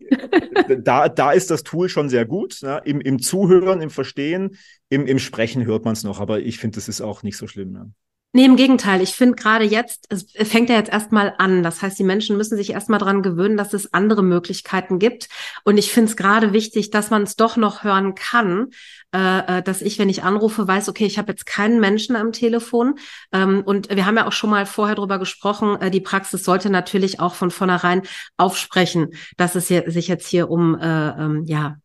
da, 0.79 1.09
da 1.09 1.31
ist 1.31 1.51
das 1.51 1.63
Tool 1.63 1.89
schon 1.89 2.09
sehr 2.09 2.25
gut. 2.25 2.59
Ne? 2.61 2.81
Im, 2.85 3.01
Im 3.01 3.19
Zuhören, 3.19 3.81
im 3.81 3.89
Verstehen, 3.89 4.57
im, 4.89 5.05
im 5.05 5.19
Sprechen 5.19 5.65
hört 5.65 5.85
man 5.85 5.93
es 5.93 6.03
noch, 6.03 6.19
aber 6.19 6.39
ich 6.39 6.57
finde, 6.57 6.75
das 6.75 6.87
ist 6.87 7.01
auch 7.01 7.23
nicht 7.23 7.37
so 7.37 7.47
schlimm. 7.47 7.71
Ne? 7.71 7.91
Nee, 8.31 8.45
im 8.45 8.57
Gegenteil. 8.57 9.01
Ich 9.01 9.15
finde 9.15 9.33
gerade 9.35 9.65
jetzt, 9.65 10.05
es 10.09 10.27
fängt 10.47 10.69
ja 10.69 10.75
jetzt 10.75 10.91
erstmal 10.91 11.33
an. 11.39 11.63
Das 11.63 11.81
heißt, 11.81 11.97
die 11.97 12.03
Menschen 12.03 12.37
müssen 12.37 12.57
sich 12.57 12.69
erstmal 12.69 12.99
dran 12.99 13.23
gewöhnen, 13.23 13.57
dass 13.57 13.73
es 13.73 13.91
andere 13.91 14.21
Möglichkeiten 14.21 14.99
gibt. 14.99 15.29
Und 15.63 15.79
ich 15.79 15.91
finde 15.91 16.11
es 16.11 16.15
gerade 16.15 16.53
wichtig, 16.53 16.91
dass 16.91 17.09
man 17.09 17.23
es 17.23 17.37
doch 17.37 17.57
noch 17.57 17.83
hören 17.83 18.13
kann, 18.13 18.69
äh, 19.15 19.57
äh, 19.57 19.63
dass 19.63 19.81
ich, 19.81 19.97
wenn 19.97 20.09
ich 20.09 20.21
anrufe, 20.21 20.67
weiß, 20.67 20.89
okay, 20.89 21.07
ich 21.07 21.17
habe 21.17 21.31
jetzt 21.31 21.47
keinen 21.47 21.79
Menschen 21.79 22.15
am 22.15 22.31
Telefon. 22.31 22.99
Ähm, 23.31 23.63
und 23.65 23.89
wir 23.89 24.05
haben 24.05 24.17
ja 24.17 24.27
auch 24.27 24.31
schon 24.31 24.51
mal 24.51 24.67
vorher 24.67 24.95
drüber 24.95 25.17
gesprochen, 25.17 25.81
äh, 25.81 25.89
die 25.89 26.01
Praxis 26.01 26.43
sollte 26.43 26.69
natürlich 26.69 27.19
auch 27.19 27.33
von 27.33 27.49
vornherein 27.49 28.03
aufsprechen, 28.37 29.09
dass 29.37 29.55
es 29.55 29.69
hier, 29.69 29.89
sich 29.89 30.07
jetzt 30.07 30.27
hier 30.27 30.51
um 30.51 30.77
äh, 30.79 31.09
ähm, 31.09 31.45
ja 31.47 31.77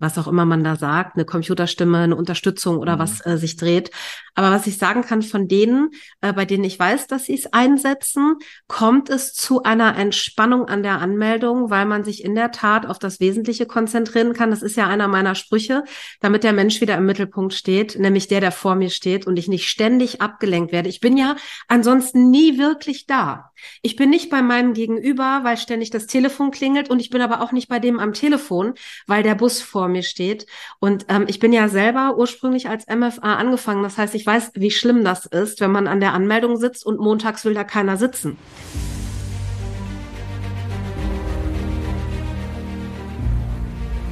was 0.00 0.18
auch 0.18 0.26
immer 0.26 0.44
man 0.44 0.64
da 0.64 0.76
sagt, 0.76 1.16
eine 1.16 1.24
Computerstimme, 1.24 1.98
eine 1.98 2.16
Unterstützung 2.16 2.78
oder 2.78 2.96
mhm. 2.96 3.00
was 3.00 3.26
äh, 3.26 3.36
sich 3.36 3.56
dreht. 3.56 3.90
Aber 4.34 4.50
was 4.50 4.66
ich 4.66 4.78
sagen 4.78 5.02
kann 5.02 5.22
von 5.22 5.48
denen, 5.48 5.90
äh, 6.20 6.32
bei 6.32 6.44
denen 6.44 6.64
ich 6.64 6.78
weiß, 6.78 7.06
dass 7.06 7.26
sie 7.26 7.34
es 7.34 7.52
einsetzen, 7.52 8.36
kommt 8.68 9.10
es 9.10 9.34
zu 9.34 9.62
einer 9.62 9.96
Entspannung 9.96 10.66
an 10.66 10.82
der 10.82 11.00
Anmeldung, 11.00 11.70
weil 11.70 11.84
man 11.84 12.04
sich 12.04 12.24
in 12.24 12.34
der 12.34 12.50
Tat 12.50 12.86
auf 12.86 12.98
das 12.98 13.20
Wesentliche 13.20 13.66
konzentrieren 13.66 14.32
kann. 14.32 14.50
Das 14.50 14.62
ist 14.62 14.76
ja 14.76 14.86
einer 14.86 15.08
meiner 15.08 15.34
Sprüche, 15.34 15.84
damit 16.20 16.44
der 16.44 16.52
Mensch 16.52 16.80
wieder 16.80 16.96
im 16.96 17.06
Mittelpunkt 17.06 17.52
steht, 17.52 17.98
nämlich 17.98 18.28
der, 18.28 18.40
der 18.40 18.52
vor 18.52 18.74
mir 18.76 18.90
steht 18.90 19.26
und 19.26 19.38
ich 19.38 19.48
nicht 19.48 19.68
ständig 19.68 20.22
abgelenkt 20.22 20.72
werde. 20.72 20.88
Ich 20.88 21.00
bin 21.00 21.16
ja 21.16 21.36
ansonsten 21.68 22.30
nie 22.30 22.58
wirklich 22.58 23.06
da. 23.06 23.52
Ich 23.82 23.96
bin 23.96 24.10
nicht 24.10 24.30
bei 24.30 24.42
meinem 24.42 24.72
Gegenüber, 24.72 25.40
weil 25.42 25.58
ständig 25.58 25.90
das 25.90 26.06
Telefon 26.06 26.50
klingelt 26.50 26.88
und 26.88 27.00
ich 27.00 27.10
bin 27.10 27.20
aber 27.20 27.42
auch 27.42 27.52
nicht 27.52 27.68
bei 27.68 27.78
dem 27.78 27.98
am 27.98 28.14
Telefon, 28.14 28.74
weil 29.06 29.22
der 29.22 29.34
Bus 29.34 29.60
vor 29.60 29.88
mir 29.90 30.02
steht. 30.02 30.46
Und 30.78 31.06
ähm, 31.08 31.24
ich 31.28 31.38
bin 31.38 31.52
ja 31.52 31.68
selber 31.68 32.16
ursprünglich 32.16 32.68
als 32.68 32.86
MFA 32.86 33.34
angefangen. 33.34 33.82
Das 33.82 33.98
heißt, 33.98 34.14
ich 34.14 34.24
weiß, 34.24 34.52
wie 34.54 34.70
schlimm 34.70 35.04
das 35.04 35.26
ist, 35.26 35.60
wenn 35.60 35.72
man 35.72 35.86
an 35.86 36.00
der 36.00 36.14
Anmeldung 36.14 36.56
sitzt 36.56 36.86
und 36.86 36.98
montags 36.98 37.44
will 37.44 37.54
da 37.54 37.64
keiner 37.64 37.96
sitzen. 37.96 38.38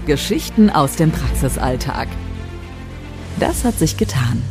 Geschichten 0.07 0.71
aus 0.71 0.97
dem 0.97 1.13
Praxisalltag. 1.13 2.09
Das 3.39 3.65
hat 3.65 3.79
sich 3.79 3.97
getan. 3.97 4.43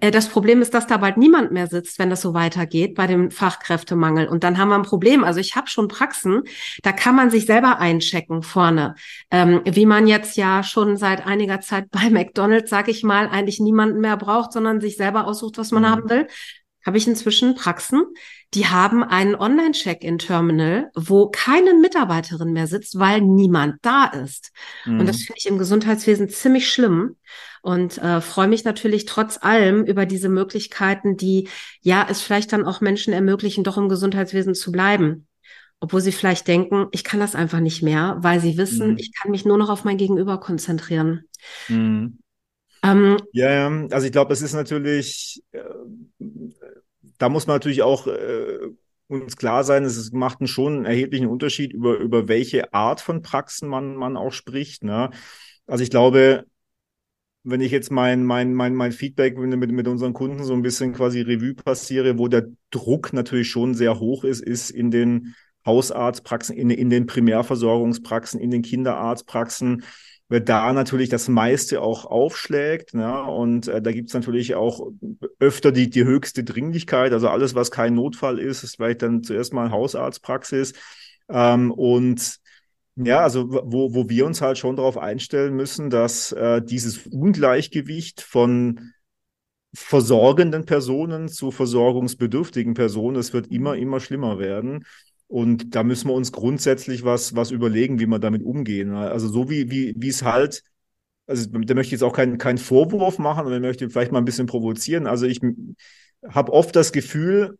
Äh, 0.00 0.10
das 0.10 0.28
Problem 0.28 0.62
ist, 0.62 0.74
dass 0.74 0.86
da 0.86 0.96
bald 0.96 1.16
niemand 1.16 1.52
mehr 1.52 1.66
sitzt, 1.66 1.98
wenn 1.98 2.10
das 2.10 2.20
so 2.20 2.34
weitergeht 2.34 2.94
bei 2.94 3.06
dem 3.06 3.30
Fachkräftemangel. 3.30 4.28
Und 4.28 4.44
dann 4.44 4.58
haben 4.58 4.68
wir 4.68 4.76
ein 4.76 4.82
Problem. 4.82 5.24
Also 5.24 5.40
ich 5.40 5.56
habe 5.56 5.68
schon 5.68 5.88
Praxen, 5.88 6.42
da 6.82 6.92
kann 6.92 7.16
man 7.16 7.30
sich 7.30 7.46
selber 7.46 7.78
einchecken 7.78 8.42
vorne. 8.42 8.94
Ähm, 9.30 9.62
wie 9.64 9.86
man 9.86 10.06
jetzt 10.06 10.36
ja 10.36 10.62
schon 10.62 10.96
seit 10.96 11.26
einiger 11.26 11.60
Zeit 11.60 11.86
bei 11.90 12.10
McDonald's, 12.10 12.70
sag 12.70 12.88
ich 12.88 13.02
mal, 13.02 13.28
eigentlich 13.28 13.60
niemanden 13.60 14.00
mehr 14.00 14.16
braucht, 14.16 14.52
sondern 14.52 14.80
sich 14.80 14.96
selber 14.96 15.26
aussucht, 15.26 15.58
was 15.58 15.70
man 15.70 15.82
mhm. 15.82 15.88
haben 15.88 16.10
will 16.10 16.26
habe 16.86 16.96
ich 16.96 17.06
inzwischen 17.06 17.54
Praxen, 17.54 18.02
die 18.54 18.66
haben 18.66 19.04
einen 19.04 19.34
Online-Check-in-Terminal, 19.34 20.90
wo 20.94 21.28
keine 21.28 21.74
Mitarbeiterin 21.74 22.54
mehr 22.54 22.66
sitzt, 22.66 22.98
weil 22.98 23.20
niemand 23.20 23.76
da 23.82 24.06
ist. 24.06 24.52
Mhm. 24.86 25.00
Und 25.00 25.06
das 25.06 25.18
mhm. 25.18 25.24
finde 25.24 25.38
ich 25.38 25.46
im 25.46 25.58
Gesundheitswesen 25.58 26.30
ziemlich 26.30 26.72
schlimm 26.72 27.16
und 27.62 27.98
äh, 27.98 28.20
freue 28.20 28.48
mich 28.48 28.64
natürlich 28.64 29.04
trotz 29.04 29.38
allem 29.42 29.84
über 29.84 30.06
diese 30.06 30.28
Möglichkeiten, 30.28 31.16
die 31.16 31.48
ja 31.80 32.06
es 32.08 32.20
vielleicht 32.20 32.52
dann 32.52 32.64
auch 32.64 32.80
Menschen 32.80 33.12
ermöglichen, 33.12 33.64
doch 33.64 33.76
im 33.76 33.88
Gesundheitswesen 33.88 34.54
zu 34.54 34.72
bleiben. 34.72 35.26
Obwohl 35.80 36.00
sie 36.00 36.12
vielleicht 36.12 36.48
denken, 36.48 36.86
ich 36.90 37.04
kann 37.04 37.20
das 37.20 37.36
einfach 37.36 37.60
nicht 37.60 37.82
mehr, 37.82 38.16
weil 38.20 38.40
sie 38.40 38.56
wissen, 38.56 38.92
mhm. 38.92 38.98
ich 38.98 39.12
kann 39.14 39.30
mich 39.30 39.44
nur 39.44 39.58
noch 39.58 39.68
auf 39.68 39.84
mein 39.84 39.96
Gegenüber 39.96 40.40
konzentrieren. 40.40 41.24
Mhm. 41.68 42.18
Ähm, 42.82 43.16
ja, 43.32 43.68
also 43.90 44.06
ich 44.06 44.12
glaube, 44.12 44.32
es 44.32 44.42
ist 44.42 44.54
natürlich, 44.54 45.42
äh, 45.52 45.60
da 47.18 47.28
muss 47.28 47.46
man 47.46 47.56
natürlich 47.56 47.82
auch 47.82 48.06
äh, 48.06 48.58
uns 49.08 49.36
klar 49.36 49.64
sein, 49.64 49.84
es 49.84 50.12
macht 50.12 50.40
einen 50.40 50.48
schon 50.48 50.76
einen 50.76 50.84
erheblichen 50.84 51.26
Unterschied, 51.26 51.72
über, 51.72 51.96
über 51.96 52.28
welche 52.28 52.72
Art 52.72 53.00
von 53.00 53.22
Praxen 53.22 53.68
man, 53.68 53.96
man 53.96 54.16
auch 54.16 54.32
spricht. 54.32 54.84
Ne? 54.84 55.10
Also 55.66 55.82
ich 55.82 55.90
glaube, 55.90 56.44
wenn 57.50 57.60
ich 57.60 57.72
jetzt 57.72 57.90
mein, 57.90 58.24
mein, 58.24 58.52
mein, 58.52 58.74
mein 58.74 58.92
Feedback 58.92 59.38
mit, 59.38 59.70
mit 59.70 59.88
unseren 59.88 60.12
Kunden 60.12 60.44
so 60.44 60.52
ein 60.52 60.62
bisschen 60.62 60.92
quasi 60.92 61.20
Revue 61.22 61.54
passiere, 61.54 62.18
wo 62.18 62.28
der 62.28 62.46
Druck 62.70 63.12
natürlich 63.12 63.48
schon 63.48 63.74
sehr 63.74 63.98
hoch 63.98 64.24
ist, 64.24 64.42
ist 64.42 64.70
in 64.70 64.90
den 64.90 65.34
Hausarztpraxen, 65.64 66.56
in, 66.56 66.70
in 66.70 66.90
den 66.90 67.06
Primärversorgungspraxen, 67.06 68.40
in 68.40 68.50
den 68.50 68.62
Kinderarztpraxen, 68.62 69.82
weil 70.28 70.42
da 70.42 70.72
natürlich 70.72 71.08
das 71.08 71.28
meiste 71.28 71.80
auch 71.80 72.04
aufschlägt. 72.04 72.94
Ne? 72.94 73.22
Und 73.22 73.68
äh, 73.68 73.80
da 73.80 73.92
gibt's 73.92 74.12
natürlich 74.12 74.54
auch 74.54 74.90
öfter 75.40 75.72
die, 75.72 75.88
die 75.88 76.04
höchste 76.04 76.44
Dringlichkeit. 76.44 77.12
Also 77.12 77.28
alles, 77.28 77.54
was 77.54 77.70
kein 77.70 77.94
Notfall 77.94 78.38
ist, 78.38 78.62
ist 78.62 78.76
vielleicht 78.76 79.02
dann 79.02 79.22
zuerst 79.22 79.54
mal 79.54 79.70
Hausarztpraxis. 79.70 80.74
Ähm, 81.30 81.70
und 81.70 82.40
Ja, 83.00 83.20
also 83.20 83.48
wo, 83.48 83.94
wo 83.94 84.08
wir 84.08 84.26
uns 84.26 84.40
halt 84.40 84.58
schon 84.58 84.74
darauf 84.74 84.98
einstellen 84.98 85.54
müssen, 85.54 85.88
dass 85.88 86.32
äh, 86.32 86.60
dieses 86.60 87.06
Ungleichgewicht 87.06 88.20
von 88.20 88.92
versorgenden 89.72 90.64
Personen 90.64 91.28
zu 91.28 91.52
versorgungsbedürftigen 91.52 92.74
Personen, 92.74 93.16
es 93.16 93.32
wird 93.32 93.48
immer, 93.48 93.76
immer 93.76 94.00
schlimmer 94.00 94.40
werden. 94.40 94.84
Und 95.28 95.76
da 95.76 95.84
müssen 95.84 96.08
wir 96.08 96.14
uns 96.14 96.32
grundsätzlich 96.32 97.04
was, 97.04 97.36
was 97.36 97.52
überlegen, 97.52 98.00
wie 98.00 98.06
wir 98.06 98.18
damit 98.18 98.42
umgehen. 98.42 98.92
Also 98.94 99.28
so 99.28 99.48
wie, 99.48 99.70
wie, 99.70 99.94
wie 99.96 100.08
es 100.08 100.24
halt, 100.24 100.64
also 101.26 101.46
da 101.50 101.74
möchte 101.74 101.88
ich 101.88 102.00
jetzt 102.00 102.02
auch 102.02 102.16
keinen 102.16 102.38
keinen 102.38 102.58
Vorwurf 102.58 103.18
machen, 103.20 103.40
aber 103.40 103.54
ich 103.54 103.60
möchte 103.60 103.88
vielleicht 103.90 104.10
mal 104.10 104.18
ein 104.18 104.24
bisschen 104.24 104.46
provozieren. 104.46 105.06
Also 105.06 105.26
ich 105.26 105.40
habe 106.26 106.52
oft 106.52 106.74
das 106.74 106.90
Gefühl, 106.90 107.58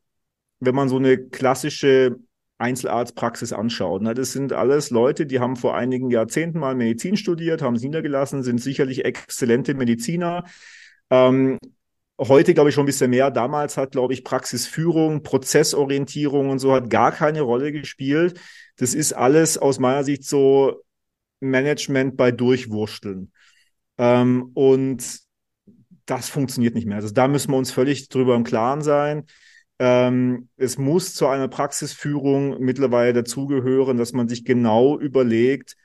wenn 0.59 0.75
man 0.75 0.89
so 0.89 0.97
eine 0.97 1.17
klassische 1.17 2.17
Einzelarztpraxis 2.59 3.53
anschaut. 3.53 4.03
Ne? 4.03 4.15
Das 4.15 4.33
sind 4.33 4.53
alles 4.53 4.91
Leute, 4.91 5.27
die 5.27 5.41
haben 5.41 5.57
vor 5.57 5.77
einigen 5.77 6.11
Jahrzehnten 6.11 6.59
mal 6.59 6.75
Medizin 6.75 7.17
studiert, 7.17 7.63
haben 7.63 7.77
es 7.77 7.83
niedergelassen, 7.83 8.43
sind 8.43 8.61
sicherlich 8.61 9.05
exzellente 9.05 9.75
Mediziner. 9.75 10.45
Ähm, 11.11 11.59
heute, 12.21 12.55
glaube 12.55 12.71
ich, 12.71 12.75
schon 12.75 12.83
ein 12.83 12.87
bisschen 12.87 13.11
mehr. 13.11 13.31
Damals 13.31 13.77
hat, 13.77 13.93
glaube 13.93 14.13
ich, 14.13 14.25
Praxisführung, 14.25 15.23
Prozessorientierung 15.23 16.51
und 16.51 16.59
so 16.59 16.73
hat 16.73 16.91
gar 16.91 17.13
keine 17.13 17.43
Rolle 17.43 17.71
gespielt. 17.73 18.41
Das 18.77 18.93
ist 18.95 19.13
alles 19.13 19.57
aus 19.57 19.79
meiner 19.79 20.03
Sicht 20.05 20.25
so 20.25 20.83
Management 21.41 22.17
bei 22.17 22.33
Durchwursteln. 22.33 23.33
Ähm, 23.99 24.51
und 24.55 25.05
das 26.07 26.29
funktioniert 26.29 26.75
nicht 26.75 26.87
mehr. 26.87 26.97
Also 26.97 27.11
da 27.11 27.29
müssen 27.29 27.53
wir 27.53 27.59
uns 27.59 27.71
völlig 27.71 28.09
drüber 28.09 28.35
im 28.35 28.45
Klaren 28.45 28.83
sein. 28.83 29.25
Ähm, 29.79 30.49
es 30.57 30.77
muss 30.77 31.15
zu 31.15 31.27
einer 31.29 31.49
Praxisführung 31.49 32.61
mittlerweile 32.61 33.13
dazugehören, 33.13 33.97
dass 33.97 34.13
man 34.13 34.29
sich 34.29 34.45
genau 34.45 34.99
überlegt, 34.99 35.77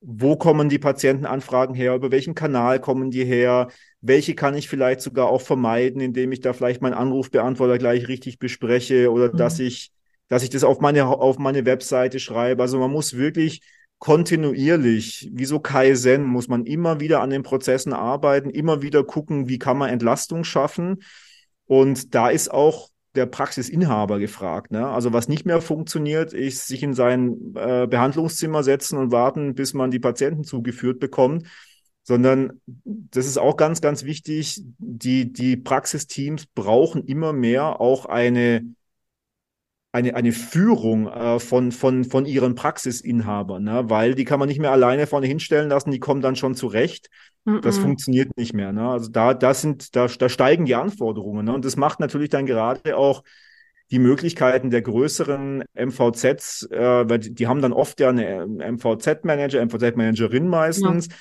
wo 0.00 0.36
kommen 0.36 0.68
die 0.68 0.78
Patientenanfragen 0.78 1.74
her, 1.74 1.94
über 1.94 2.10
welchen 2.10 2.34
Kanal 2.34 2.80
kommen 2.80 3.10
die 3.10 3.24
her, 3.24 3.68
welche 4.00 4.34
kann 4.34 4.54
ich 4.54 4.68
vielleicht 4.68 5.00
sogar 5.00 5.28
auch 5.28 5.40
vermeiden, 5.40 6.00
indem 6.00 6.32
ich 6.32 6.40
da 6.40 6.52
vielleicht 6.52 6.82
meinen 6.82 6.94
Anrufbeantworter 6.94 7.78
gleich 7.78 8.06
richtig 8.08 8.38
bespreche 8.38 9.10
oder 9.10 9.32
mhm. 9.32 9.36
dass 9.36 9.58
ich, 9.58 9.90
dass 10.28 10.42
ich 10.42 10.50
das 10.50 10.64
auf 10.64 10.80
meine, 10.80 11.06
auf 11.06 11.38
meine 11.38 11.64
Webseite 11.64 12.20
schreibe. 12.20 12.62
Also 12.62 12.78
man 12.78 12.92
muss 12.92 13.16
wirklich 13.16 13.62
kontinuierlich, 13.98 15.30
wie 15.32 15.44
so 15.44 15.58
Kaizen, 15.58 16.24
muss 16.24 16.46
man 16.46 16.64
immer 16.64 17.00
wieder 17.00 17.20
an 17.20 17.30
den 17.30 17.42
Prozessen 17.42 17.92
arbeiten, 17.92 18.50
immer 18.50 18.82
wieder 18.82 19.02
gucken, 19.02 19.48
wie 19.48 19.58
kann 19.58 19.76
man 19.78 19.90
Entlastung 19.90 20.44
schaffen. 20.44 21.02
Und 21.66 22.14
da 22.14 22.30
ist 22.30 22.52
auch 22.52 22.88
der 23.18 23.26
Praxisinhaber 23.26 24.18
gefragt. 24.18 24.70
Ne? 24.70 24.86
Also 24.86 25.12
was 25.12 25.28
nicht 25.28 25.44
mehr 25.44 25.60
funktioniert, 25.60 26.32
ist 26.32 26.68
sich 26.68 26.82
in 26.82 26.94
sein 26.94 27.54
äh, 27.56 27.86
Behandlungszimmer 27.86 28.62
setzen 28.62 28.96
und 28.96 29.10
warten, 29.10 29.54
bis 29.54 29.74
man 29.74 29.90
die 29.90 29.98
Patienten 29.98 30.44
zugeführt 30.44 31.00
bekommt, 31.00 31.46
sondern 32.04 32.60
das 32.76 33.26
ist 33.26 33.36
auch 33.36 33.56
ganz, 33.56 33.80
ganz 33.80 34.04
wichtig. 34.04 34.62
Die, 34.78 35.32
die 35.32 35.56
Praxisteams 35.56 36.46
brauchen 36.46 37.04
immer 37.04 37.32
mehr 37.32 37.80
auch 37.80 38.06
eine 38.06 38.62
eine, 39.98 40.14
eine 40.14 40.32
Führung 40.32 41.08
äh, 41.08 41.40
von, 41.40 41.72
von, 41.72 42.04
von 42.04 42.24
ihren 42.24 42.54
Praxisinhabern, 42.54 43.62
ne? 43.62 43.90
weil 43.90 44.14
die 44.14 44.24
kann 44.24 44.38
man 44.38 44.48
nicht 44.48 44.60
mehr 44.60 44.70
alleine 44.70 45.06
vorne 45.06 45.26
hinstellen 45.26 45.68
lassen, 45.68 45.90
die 45.90 45.98
kommen 45.98 46.22
dann 46.22 46.36
schon 46.36 46.54
zurecht. 46.54 47.10
Mm 47.44 47.56
-mm. 47.56 47.60
Das 47.60 47.78
funktioniert 47.78 48.36
nicht 48.36 48.54
mehr. 48.54 48.72
Ne? 48.72 48.88
Also 48.88 49.10
da, 49.10 49.34
da 49.34 49.54
sind, 49.54 49.96
da, 49.96 50.06
da 50.06 50.28
steigen 50.28 50.66
die 50.66 50.76
Anforderungen. 50.76 51.46
Ne? 51.46 51.52
Und 51.52 51.64
das 51.64 51.76
macht 51.76 52.00
natürlich 52.00 52.30
dann 52.30 52.46
gerade 52.46 52.96
auch 52.96 53.22
die 53.90 53.98
Möglichkeiten 53.98 54.70
der 54.70 54.82
größeren 54.82 55.64
MVZs, 55.74 56.68
äh, 56.70 57.08
weil 57.08 57.18
die, 57.18 57.34
die 57.34 57.46
haben 57.46 57.62
dann 57.62 57.72
oft 57.72 57.98
ja 58.00 58.10
eine 58.10 58.46
MVZ-Manager, 58.46 59.64
MVZ-Managerin 59.64 60.48
meistens. 60.48 61.08
Ja. 61.08 61.14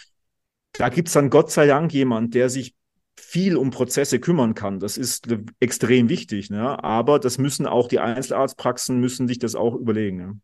Da 0.73 0.89
gibt's 0.89 1.13
dann 1.13 1.29
Gott 1.29 1.49
sei 1.49 1.65
Dank 1.65 1.93
jemand, 1.93 2.35
der 2.35 2.49
sich 2.49 2.75
viel 3.19 3.57
um 3.57 3.71
Prozesse 3.71 4.19
kümmern 4.19 4.53
kann. 4.53 4.79
Das 4.79 4.97
ist 4.97 5.27
extrem 5.59 6.09
wichtig, 6.09 6.49
ne? 6.49 6.83
aber 6.83 7.19
das 7.19 7.37
müssen 7.37 7.65
auch 7.65 7.87
die 7.87 7.99
Einzelarztpraxen 7.99 8.99
müssen 8.99 9.27
sich 9.27 9.39
das 9.39 9.55
auch 9.55 9.75
überlegen. 9.75 10.17
Ne? 10.17 10.39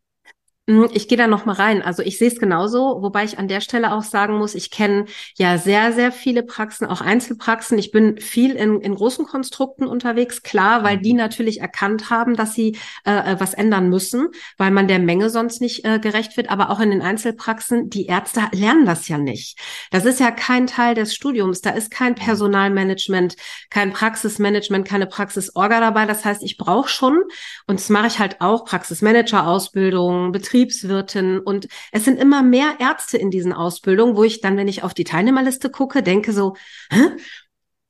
Hm, 0.66 0.88
ich 0.94 1.08
gehe 1.08 1.18
da 1.18 1.26
noch 1.26 1.44
mal 1.44 1.52
rein. 1.52 1.82
Also 1.82 2.02
ich 2.02 2.16
sehe 2.16 2.28
es 2.28 2.38
genauso, 2.38 3.02
wobei 3.02 3.24
ich 3.24 3.38
an 3.38 3.48
der 3.48 3.60
Stelle 3.60 3.92
auch 3.92 4.02
sagen 4.02 4.38
muss, 4.38 4.54
ich 4.54 4.70
kenne 4.70 5.04
ja 5.36 5.58
sehr, 5.58 5.92
sehr 5.92 6.10
viele 6.10 6.42
Praxen, 6.42 6.86
auch 6.86 7.02
Einzelpraxen. 7.02 7.76
Ich 7.78 7.90
bin 7.90 8.18
viel 8.18 8.52
in, 8.56 8.80
in 8.80 8.94
großen 8.94 9.26
Konstrukten 9.26 9.86
unterwegs, 9.86 10.42
klar, 10.42 10.82
weil 10.82 10.96
die 10.96 11.12
mhm. 11.12 11.18
natürlich 11.18 11.60
erkannt 11.60 12.08
haben, 12.08 12.34
dass 12.34 12.54
sie 12.54 12.78
äh, 13.04 13.32
äh, 13.32 13.40
was 13.40 13.52
ändern 13.52 13.90
müssen, 13.90 14.28
weil 14.56 14.70
man 14.70 14.88
der 14.88 15.00
Menge 15.00 15.28
sonst 15.28 15.60
nicht 15.60 15.84
äh, 15.84 15.98
gerecht 15.98 16.38
wird. 16.38 16.48
Aber 16.48 16.70
auch 16.70 16.80
in 16.80 16.90
den 16.90 17.02
Einzelpraxen, 17.02 17.90
die 17.90 18.06
Ärzte 18.06 18.40
lernen 18.52 18.86
das 18.86 19.06
ja 19.08 19.18
nicht. 19.18 19.58
Das 19.90 20.06
ist 20.06 20.18
ja 20.18 20.30
kein 20.30 20.66
Teil 20.66 20.94
des 20.94 21.14
Studiums. 21.14 21.60
Da 21.60 21.70
ist 21.70 21.90
kein 21.90 22.12
mhm. 22.12 22.16
Personalmanagement, 22.16 23.36
kein 23.68 23.92
Praxismanagement, 23.92 24.88
keine 24.88 25.06
Praxisorga 25.06 25.80
dabei. 25.80 26.06
Das 26.06 26.24
heißt, 26.24 26.42
ich 26.42 26.56
brauche 26.56 26.88
schon, 26.88 27.22
und 27.66 27.80
das 27.80 27.90
mache 27.90 28.06
ich 28.06 28.18
halt 28.18 28.40
auch, 28.40 28.64
Praxismanager-Ausbildung, 28.64 30.32
Betrieb 30.32 30.53
Betriebswirtin 30.54 31.40
und 31.40 31.66
es 31.90 32.04
sind 32.04 32.20
immer 32.20 32.42
mehr 32.42 32.76
Ärzte 32.78 33.18
in 33.18 33.30
diesen 33.30 33.52
Ausbildungen, 33.52 34.16
wo 34.16 34.22
ich 34.22 34.40
dann, 34.40 34.56
wenn 34.56 34.68
ich 34.68 34.84
auf 34.84 34.94
die 34.94 35.04
Teilnehmerliste 35.04 35.68
gucke, 35.68 36.02
denke 36.02 36.32
so, 36.32 36.54
Hä? 36.90 37.10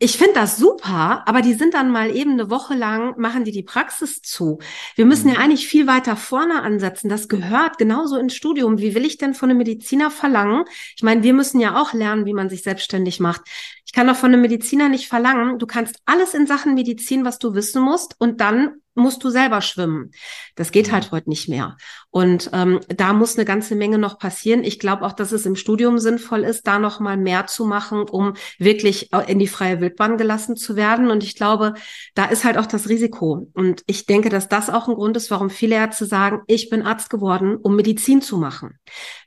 Ich 0.01 0.19
finde 0.19 0.35
das 0.35 0.57
super, 0.57 1.23
aber 1.27 1.41
die 1.41 1.55
sind 1.55 1.73
dann 1.73 1.91
mal 1.91 2.15
eben 2.15 2.33
eine 2.33 2.51
Woche 2.51 2.75
lang, 2.75 3.19
machen 3.19 3.45
die 3.45 3.53
die 3.53 3.63
Praxis 3.63 4.21
zu. 4.23 4.59
Wir 4.97 5.07
müssen 5.07 5.29
ja 5.29 5.35
mhm. 5.35 5.41
eigentlich 5.41 5.69
viel 5.69 5.87
weiter 5.87 6.17
vorne 6.17 6.63
ansetzen. 6.63 7.09
Das 7.09 7.29
gehört 7.29 7.79
genauso 7.79 8.19
ins 8.19 8.35
Studium. 8.35 8.79
Wie 8.79 8.95
will 8.95 9.05
ich 9.05 9.19
denn 9.19 9.35
von 9.35 9.49
einem 9.49 9.59
Mediziner 9.59 10.11
verlangen? 10.11 10.65
Ich 10.97 11.05
meine, 11.05 11.23
wir 11.23 11.33
müssen 11.33 11.61
ja 11.61 11.81
auch 11.81 11.93
lernen, 11.93 12.27
wie 12.27 12.35
man 12.35 12.51
sich 12.51 12.63
selbstständig 12.65 13.21
macht. 13.21 13.43
Ich 13.87 13.93
kann 13.93 14.09
doch 14.09 14.17
von 14.17 14.33
einem 14.33 14.43
Mediziner 14.43 14.89
nicht 14.89 15.07
verlangen, 15.07 15.61
du 15.61 15.67
kannst 15.67 15.97
alles 16.05 16.35
in 16.35 16.49
Sachen 16.49 16.75
Medizin, 16.75 17.25
was 17.25 17.39
du 17.39 17.55
wissen 17.55 17.81
musst, 17.81 18.17
und 18.19 18.41
dann 18.41 18.81
musst 18.95 19.23
du 19.25 19.31
selber 19.31 19.61
schwimmen. 19.61 20.11
Das 20.55 20.71
geht 20.71 20.93
halt 20.93 21.11
heute 21.11 21.29
nicht 21.29 21.49
mehr. 21.49 21.77
Und 22.11 22.51
ähm, 22.53 22.81
da 22.89 23.13
muss 23.13 23.37
eine 23.37 23.45
ganze 23.45 23.75
Menge 23.75 23.99
noch 23.99 24.19
passieren. 24.19 24.65
Ich 24.65 24.79
glaube 24.79 25.05
auch, 25.05 25.13
dass 25.13 25.33
es 25.33 25.47
im 25.47 25.57
Studium 25.57 25.99
sinnvoll 25.99 26.45
ist, 26.45 26.67
da 26.67 26.79
noch 26.79 27.01
mal 27.01 27.17
mehr 27.17 27.47
zu 27.47 27.65
machen, 27.65 28.03
um 28.09 28.35
wirklich 28.59 29.11
in 29.27 29.39
die 29.39 29.49
freie 29.49 29.81
Wildbahn 29.81 30.17
gelassen 30.17 30.57
zu 30.57 30.77
werden. 30.77 31.11
Und 31.11 31.25
ich 31.25 31.35
glaube, 31.35 31.75
da 32.15 32.27
ist 32.27 32.45
halt 32.45 32.57
auch 32.57 32.67
das 32.67 32.89
Risiko. 32.89 33.51
Und 33.55 33.83
ich 33.87 34.07
denke, 34.07 34.29
dass 34.29 34.49
das 34.49 34.71
auch 34.71 34.89
ein 34.89 34.95
Grund 34.95 35.17
ist, 35.17 35.31
warum 35.31 35.51
viele 35.51 35.75
Ärzte 35.75 36.07
sagen, 36.07 36.43
ich 36.47 36.71
bin 36.71 36.83
Arzt 36.83 37.11
geworden, 37.11 37.57
um 37.57 37.77
Medizin 37.77 38.23
zu 38.23 38.39
machen. 38.39 38.79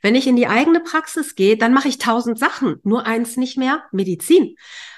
Wenn 0.02 0.16
ich 0.16 0.28
in 0.28 0.36
die 0.36 0.48
eigene 0.48 0.80
Praxis 0.80 1.36
gehe, 1.36 1.58
dann 1.58 1.74
mache 1.74 1.90
ich 1.90 1.98
tausend 1.98 2.40
Sachen, 2.40 2.78
nur 2.84 3.06
eins 3.06 3.38
nicht 3.38 3.58
mehr, 3.58 3.84
Medizin 3.92 4.56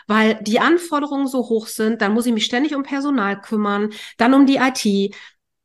weil 0.09 0.39
die 0.41 0.59
Anforderungen 0.59 1.27
so 1.27 1.39
hoch 1.49 1.67
sind, 1.67 2.01
dann 2.01 2.13
muss 2.13 2.25
ich 2.25 2.33
mich 2.33 2.45
ständig 2.45 2.75
um 2.75 2.83
Personal 2.83 3.39
kümmern, 3.39 3.91
dann 4.17 4.33
um 4.33 4.45
die 4.47 4.57
IT. 4.57 5.15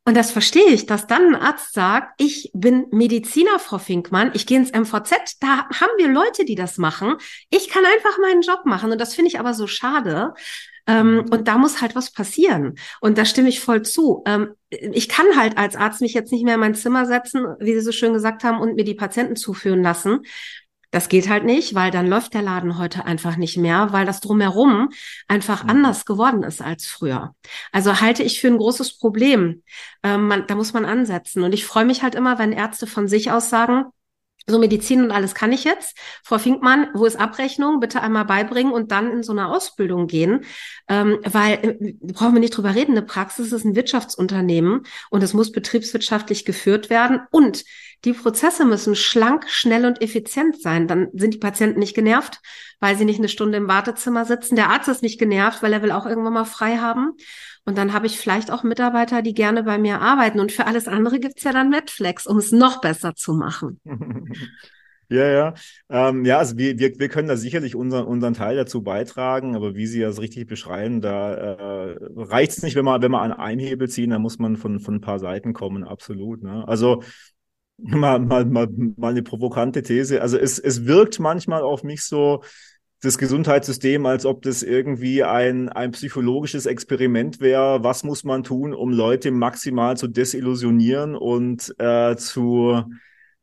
Und 0.07 0.15
das 0.15 0.29
verstehe 0.29 0.67
ich, 0.67 0.85
dass 0.85 1.07
dann 1.07 1.33
ein 1.33 1.41
Arzt 1.41 1.73
sagt, 1.73 2.13
ich 2.21 2.51
bin 2.53 2.85
Mediziner, 2.91 3.57
Frau 3.57 3.79
Finkmann, 3.79 4.29
ich 4.35 4.45
gehe 4.45 4.59
ins 4.59 4.71
MVZ, 4.71 5.39
da 5.39 5.67
haben 5.69 5.91
wir 5.97 6.07
Leute, 6.07 6.45
die 6.45 6.53
das 6.53 6.77
machen. 6.77 7.15
Ich 7.49 7.69
kann 7.69 7.83
einfach 7.85 8.19
meinen 8.19 8.43
Job 8.43 8.65
machen. 8.65 8.91
Und 8.91 9.01
das 9.01 9.15
finde 9.15 9.29
ich 9.29 9.39
aber 9.39 9.55
so 9.55 9.65
schade. 9.65 10.35
Ähm, 10.87 11.15
mhm. 11.15 11.19
und 11.31 11.47
da 11.47 11.57
muss 11.57 11.81
halt 11.81 11.95
was 11.95 12.11
passieren. 12.11 12.75
Und 13.01 13.17
da 13.17 13.25
stimme 13.25 13.49
ich 13.49 13.59
voll 13.59 13.81
zu. 13.81 14.21
Ähm, 14.27 14.53
ich 14.69 15.09
kann 15.09 15.25
halt 15.35 15.57
als 15.57 15.75
Arzt 15.75 16.01
mich 16.01 16.13
jetzt 16.13 16.31
nicht 16.31 16.43
mehr 16.43 16.53
in 16.53 16.59
mein 16.59 16.75
Zimmer 16.75 17.07
setzen, 17.07 17.43
wie 17.59 17.73
Sie 17.73 17.81
so 17.81 17.91
schön 17.91 18.13
gesagt 18.13 18.43
haben, 18.43 18.59
und 18.59 18.75
mir 18.75 18.83
die 18.83 18.93
Patienten 18.93 19.35
zuführen 19.35 19.81
lassen. 19.81 20.19
Das 20.95 21.09
geht 21.09 21.27
halt 21.27 21.43
nicht, 21.43 21.75
weil 21.75 21.91
dann 21.91 22.07
läuft 22.07 22.35
der 22.35 22.41
Laden 22.41 22.77
heute 22.77 23.03
einfach 23.03 23.35
nicht 23.35 23.57
mehr, 23.57 23.91
weil 23.91 24.05
das 24.05 24.21
drumherum 24.21 24.91
einfach 25.27 25.65
mhm. 25.65 25.71
anders 25.71 26.05
geworden 26.05 26.41
ist 26.43 26.61
als 26.61 26.85
früher. 26.85 27.35
Also 27.73 27.99
halte 27.99 28.23
ich 28.23 28.39
für 28.39 28.47
ein 28.47 28.57
großes 28.57 28.97
Problem. 28.97 29.61
Ähm, 30.03 30.29
man, 30.29 30.47
da 30.47 30.55
muss 30.55 30.71
man 30.71 30.85
ansetzen. 30.85 31.43
Und 31.43 31.53
ich 31.53 31.65
freue 31.65 31.83
mich 31.83 32.01
halt 32.01 32.15
immer, 32.15 32.39
wenn 32.39 32.53
Ärzte 32.53 32.87
von 32.87 33.09
sich 33.09 33.29
aus 33.29 33.49
sagen, 33.49 33.87
so 34.47 34.57
Medizin 34.57 35.03
und 35.03 35.11
alles 35.11 35.35
kann 35.35 35.51
ich 35.51 35.65
jetzt. 35.65 35.97
Frau 36.23 36.37
Finkmann, 36.37 36.87
wo 36.93 37.05
ist 37.05 37.19
Abrechnung? 37.19 37.81
Bitte 37.81 38.01
einmal 38.01 38.23
beibringen 38.23 38.71
und 38.71 38.93
dann 38.93 39.11
in 39.11 39.21
so 39.21 39.33
eine 39.33 39.49
Ausbildung 39.49 40.07
gehen. 40.07 40.45
Ähm, 40.87 41.19
weil, 41.25 41.53
äh, 41.61 41.93
brauchen 42.03 42.35
wir 42.35 42.39
nicht 42.39 42.55
drüber 42.55 42.73
reden, 42.73 42.91
eine 42.91 43.01
Praxis 43.01 43.51
ist 43.51 43.65
ein 43.65 43.75
Wirtschaftsunternehmen 43.75 44.83
und 45.09 45.23
es 45.23 45.33
muss 45.33 45.51
betriebswirtschaftlich 45.51 46.45
geführt 46.45 46.89
werden 46.89 47.19
und 47.31 47.65
die 48.03 48.13
Prozesse 48.13 48.65
müssen 48.65 48.95
schlank, 48.95 49.49
schnell 49.49 49.85
und 49.85 50.01
effizient 50.01 50.61
sein. 50.61 50.87
Dann 50.87 51.09
sind 51.13 51.33
die 51.33 51.39
Patienten 51.39 51.79
nicht 51.79 51.95
genervt, 51.95 52.41
weil 52.79 52.97
sie 52.97 53.05
nicht 53.05 53.19
eine 53.19 53.29
Stunde 53.29 53.57
im 53.57 53.67
Wartezimmer 53.67 54.25
sitzen. 54.25 54.55
Der 54.55 54.69
Arzt 54.69 54.87
ist 54.87 55.01
nicht 55.01 55.19
genervt, 55.19 55.63
weil 55.63 55.73
er 55.73 55.81
will 55.81 55.91
auch 55.91 56.05
irgendwann 56.05 56.33
mal 56.33 56.45
frei 56.45 56.77
haben. 56.77 57.13
Und 57.65 57.77
dann 57.77 57.93
habe 57.93 58.05
ich 58.05 58.19
vielleicht 58.19 58.51
auch 58.51 58.63
Mitarbeiter, 58.63 59.21
die 59.21 59.33
gerne 59.33 59.63
bei 59.63 59.77
mir 59.77 60.01
arbeiten. 60.01 60.39
Und 60.39 60.51
für 60.51 60.67
alles 60.67 60.87
andere 60.87 61.19
gibt's 61.19 61.43
ja 61.43 61.51
dann 61.51 61.69
Netflix, 61.69 62.27
um 62.27 62.37
es 62.37 62.51
noch 62.51 62.81
besser 62.81 63.15
zu 63.15 63.33
machen. 63.33 63.79
Ja, 65.07 65.27
ja. 65.27 65.53
Ähm, 65.89 66.25
ja, 66.25 66.39
also 66.39 66.57
wir, 66.57 66.79
wir, 66.79 66.97
wir 66.97 67.09
können 67.09 67.27
da 67.27 67.37
sicherlich 67.37 67.75
unseren, 67.75 68.05
unseren 68.05 68.33
Teil 68.33 68.55
dazu 68.55 68.81
beitragen, 68.81 69.55
aber 69.55 69.75
wie 69.75 69.85
Sie 69.85 69.99
das 69.99 70.19
richtig 70.19 70.47
beschreiben, 70.47 70.99
da 70.99 71.33
äh, 71.33 71.97
reicht 72.15 72.53
es 72.53 72.63
nicht, 72.63 72.75
wenn 72.75 72.85
man, 72.85 73.01
wenn 73.03 73.11
man 73.11 73.31
an 73.31 73.37
einen 73.37 73.59
Hebel 73.59 73.87
ziehen, 73.87 74.09
da 74.09 74.19
muss 74.19 74.39
man 74.39 74.57
von, 74.57 74.79
von 74.79 74.95
ein 74.95 75.01
paar 75.01 75.19
Seiten 75.19 75.53
kommen, 75.53 75.83
absolut. 75.83 76.41
Ne? 76.41 76.67
Also 76.67 77.03
mal, 77.77 78.19
mal, 78.19 78.45
mal, 78.45 78.67
mal 78.97 79.09
eine 79.11 79.23
provokante 79.23 79.83
These. 79.83 80.21
Also 80.21 80.37
es, 80.37 80.59
es 80.59 80.85
wirkt 80.85 81.19
manchmal 81.19 81.61
auf 81.61 81.83
mich 81.83 82.03
so, 82.03 82.41
das 83.05 83.17
Gesundheitssystem, 83.17 84.05
als 84.05 84.25
ob 84.25 84.41
das 84.41 84.63
irgendwie 84.63 85.23
ein, 85.23 85.69
ein 85.69 85.91
psychologisches 85.91 86.65
Experiment 86.65 87.39
wäre. 87.39 87.83
Was 87.83 88.03
muss 88.03 88.23
man 88.23 88.43
tun, 88.43 88.73
um 88.73 88.91
Leute 88.91 89.31
maximal 89.31 89.95
zu 89.95 90.07
desillusionieren 90.07 91.15
und 91.15 91.73
äh, 91.77 92.15
zu, 92.15 92.83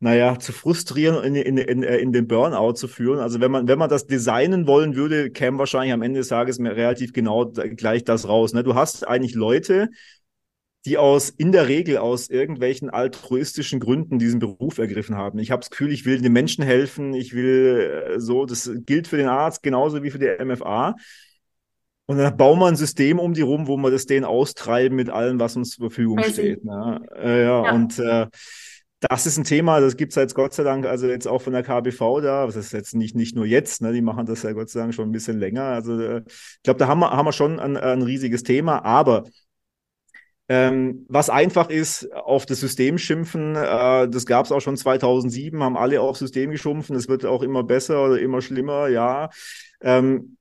naja, 0.01 0.39
zu 0.39 0.53
frustrieren 0.53 1.17
und 1.17 1.25
in, 1.25 1.37
in, 1.37 1.59
in, 1.59 1.83
äh, 1.83 1.99
in 1.99 2.13
den 2.13 2.27
Burnout 2.27 2.75
zu 2.75 2.89
führen. 2.89 3.21
Also 3.21 3.41
wenn 3.41 3.51
man, 3.51 3.69
wenn 3.69 3.79
man 3.79 3.89
das 3.89 4.07
designen 4.07 4.67
wollen 4.67 4.97
würde, 4.97 5.31
käme 5.31 5.59
wahrscheinlich 5.59 5.93
am 5.93 6.03
Ende 6.03 6.21
des 6.21 6.29
Tages 6.29 6.59
relativ 6.59 7.13
genau 7.13 7.47
gleich 7.47 8.05
das 8.05 8.29
raus. 8.29 8.53
Ne? 8.53 8.65
Du 8.65 8.75
hast 8.75 9.07
eigentlich 9.07 9.35
Leute, 9.35 9.91
die 10.85 10.99
aus 10.99 11.31
in 11.31 11.53
der 11.53 11.69
Regel 11.69 11.99
aus 11.99 12.29
irgendwelchen 12.29 12.91
altruistischen 12.91 13.79
Gründen 13.79 14.19
diesen 14.19 14.41
Beruf 14.41 14.79
ergriffen 14.79 15.17
haben. 15.17 15.39
Ich 15.39 15.51
habe 15.51 15.61
das 15.61 15.71
Gefühl, 15.71 15.93
ich 15.93 16.05
will 16.05 16.21
den 16.21 16.33
Menschen 16.33 16.65
helfen, 16.65 17.15
ich 17.15 17.35
will 17.35 18.15
äh, 18.15 18.21
so, 18.21 18.47
das 18.47 18.71
gilt 18.85 19.07
für 19.07 19.17
den 19.17 19.29
Arzt 19.29 19.63
genauso 19.63 20.03
wie 20.03 20.11
für 20.11 20.19
die 20.19 20.45
MFA. 20.45 20.97
Und 22.07 22.19
dann 22.19 22.37
bauen 22.37 22.59
wir 22.59 22.67
ein 22.67 22.77
System 22.77 23.21
um 23.21 23.33
die 23.33 23.43
rum, 23.43 23.69
wo 23.69 23.77
wir 23.77 23.91
das 23.91 24.07
denen 24.07 24.25
austreiben 24.25 24.97
mit 24.97 25.09
allem, 25.09 25.39
was 25.39 25.57
uns 25.57 25.71
zur 25.71 25.89
Verfügung 25.89 26.17
Crazy. 26.17 26.33
steht. 26.33 26.65
Ne? 26.65 27.01
Äh, 27.15 27.43
ja, 27.45 27.65
ja, 27.65 27.73
und 27.73 27.99
äh, 28.01 28.27
das 29.01 29.27
ist 29.27 29.37
ein 29.37 29.45
Thema, 29.45 29.81
das 29.81 29.97
gibt 29.97 30.13
es 30.13 30.17
jetzt 30.17 30.35
Gott 30.35 30.53
sei 30.53 30.63
Dank, 30.63 30.87
also 30.87 31.07
jetzt 31.07 31.27
auch 31.27 31.43
von 31.43 31.53
der 31.53 31.63
KBV 31.63 32.21
da, 32.21 32.47
das 32.47 32.57
ist 32.57 32.73
jetzt 32.73 32.95
nicht, 32.95 33.17
nicht 33.17 33.35
nur 33.35 33.47
jetzt, 33.47 33.83
ne, 33.83 33.93
die 33.93 34.03
machen 34.03 34.27
das 34.27 34.43
ja 34.43 34.53
Gott 34.53 34.69
sei 34.69 34.81
Dank 34.81 34.95
schon 34.95 35.09
ein 35.09 35.13
bisschen 35.13 35.39
länger. 35.39 35.65
Also 35.65 35.99
äh, 36.01 36.23
ich 36.27 36.63
glaube, 36.63 36.79
da 36.79 36.87
haben 36.87 37.01
wir, 37.01 37.11
haben 37.11 37.27
wir 37.27 37.33
schon 37.33 37.59
ein, 37.59 37.77
ein 37.77 38.03
riesiges 38.03 38.43
Thema, 38.43 38.85
aber 38.85 39.25
ähm, 40.55 41.07
was 41.09 41.31
einfach 41.31 41.71
ist, 41.71 42.13
auf 42.13 42.45
das 42.45 42.61
System 42.61 42.99
schimpfen, 42.99 43.57
äh, 43.57 44.07
das 44.07 44.27
gab 44.27 44.45
es 44.45 44.53
auch 44.53 44.61
schon 44.61 44.77
2007, 44.77 45.63
haben 45.63 45.79
alle 45.79 46.03
auf 46.03 46.19
System 46.19 46.51
geschumpfen, 46.51 46.95
es 46.95 47.09
wird 47.09 47.25
auch 47.25 47.43
immer 47.43 47.65
besser 47.65 48.05
oder 48.05 48.21
immer 48.21 48.43
schlimmer, 48.43 48.89
ja. 48.89 49.31
Ähm, 49.81 50.37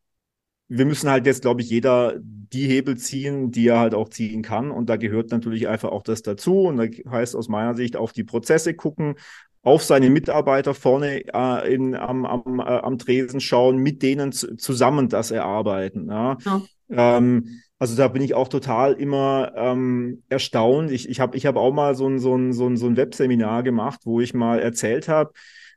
wir 0.68 0.86
müssen 0.86 1.10
halt 1.10 1.26
jetzt, 1.26 1.44
glaube 1.44 1.62
ich, 1.62 1.70
jeder 1.70 2.16
die 2.20 2.68
Hebel 2.68 2.98
ziehen, 2.98 3.52
die 3.52 3.70
er 3.70 3.80
halt 3.80 3.94
auch 3.94 4.10
ziehen 4.10 4.42
kann. 4.42 4.70
Und 4.70 4.90
da 4.90 4.98
gehört 4.98 5.32
natürlich 5.32 5.70
einfach 5.70 5.90
auch 5.90 6.04
das 6.04 6.24
dazu. 6.24 6.64
Und 6.64 6.78
da 6.78 6.88
heißt 7.10 7.36
aus 7.36 7.48
meiner 7.48 7.76
Sicht 7.76 7.96
auf 7.96 8.12
die 8.12 8.26
Prozesse 8.26 8.74
gucken, 8.74 9.16
auf 9.64 9.84
seine 9.84 10.10
Mitarbeiter 10.10 10.74
vorne 10.74 11.24
äh, 11.26 11.74
in, 11.74 11.96
am, 11.96 12.26
am, 12.26 12.60
äh, 12.60 12.64
am 12.64 12.98
Tresen 12.98 13.40
schauen, 13.40 13.78
mit 13.78 14.02
denen 14.02 14.34
zusammen 14.34 15.08
das 15.08 15.32
erarbeiten. 15.32 16.10
Ja. 16.10 16.38
ja. 16.46 17.18
Ähm, 17.18 17.62
also 17.82 17.96
da 17.96 18.10
bin 18.10 18.22
ich 18.22 18.36
auch 18.36 18.48
total 18.48 18.94
immer 18.94 19.54
ähm, 19.56 20.22
erstaunt. 20.30 20.92
Ich, 20.92 21.10
ich 21.10 21.20
habe 21.20 21.36
ich 21.36 21.48
hab 21.48 21.56
auch 21.56 21.74
mal 21.74 21.96
so 21.96 22.08
ein, 22.08 22.20
so, 22.20 22.36
ein, 22.36 22.54
so, 22.54 22.68
ein, 22.68 22.78
so 22.78 22.86
ein 22.86 22.96
Webseminar 22.96 23.64
gemacht, 23.64 24.02
wo 24.04 24.22
ich 24.22 24.36
mal 24.36 24.60
erzählt 24.60 25.08
habe 25.08 25.32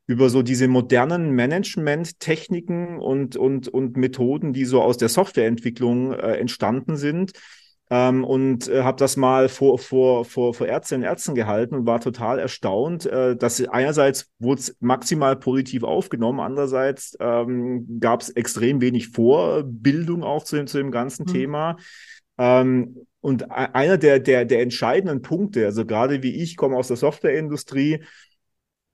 über 0.07 0.29
so 0.29 0.43
diese 0.43 0.69
modernen 0.69 1.31
Management-Techniken 1.31 2.99
und, 2.99 3.37
und, 3.37 3.69
und 3.69 3.97
Methoden, 3.97 4.53
die 4.53 4.67
so 4.67 4.83
aus 4.83 4.99
der 4.99 5.09
Softwareentwicklung 5.09 6.13
äh, 6.13 6.37
entstanden 6.37 6.99
sind 6.99 7.33
ähm, 7.91 8.25
und 8.25 8.69
äh, 8.69 8.83
habe 8.83 8.99
das 8.99 9.17
mal 9.17 9.49
vor, 9.49 9.79
vor, 9.79 10.25
vor, 10.25 10.55
vor 10.55 10.67
Ärztinnen 10.67 11.03
und 11.03 11.09
Ärzten 11.09 11.35
gehalten 11.35 11.75
und 11.75 11.87
war 11.87 12.01
total 12.01 12.39
erstaunt, 12.39 13.05
äh, 13.07 13.37
dass 13.37 13.63
einerseits 13.69 14.31
wurde 14.39 14.61
es 14.61 14.77
maximal 14.81 15.37
positiv 15.37 15.83
aufgenommen, 15.83 16.41
andererseits 16.41 17.17
ähm, 17.21 17.99
gab 18.01 18.23
es 18.23 18.31
extrem 18.31 18.81
wenig 18.81 19.09
Vorbildung 19.09 20.23
auch 20.23 20.45
zu, 20.45 20.65
zu 20.65 20.79
dem 20.79 20.91
ganzen 20.91 21.25
mhm. 21.27 21.33
Thema. 21.33 21.77
Ähm, 22.39 23.07
und 23.21 23.43
e-, 23.43 23.47
einer 23.49 23.99
der, 23.99 24.19
der, 24.19 24.47
der 24.47 24.63
entscheidenden 24.63 25.21
Punkte, 25.21 25.67
also 25.67 25.85
gerade 25.85 26.23
wie 26.23 26.43
ich 26.43 26.57
komme 26.57 26.77
aus 26.77 26.89
der 26.89 26.97
Softwareindustrie, 26.97 28.03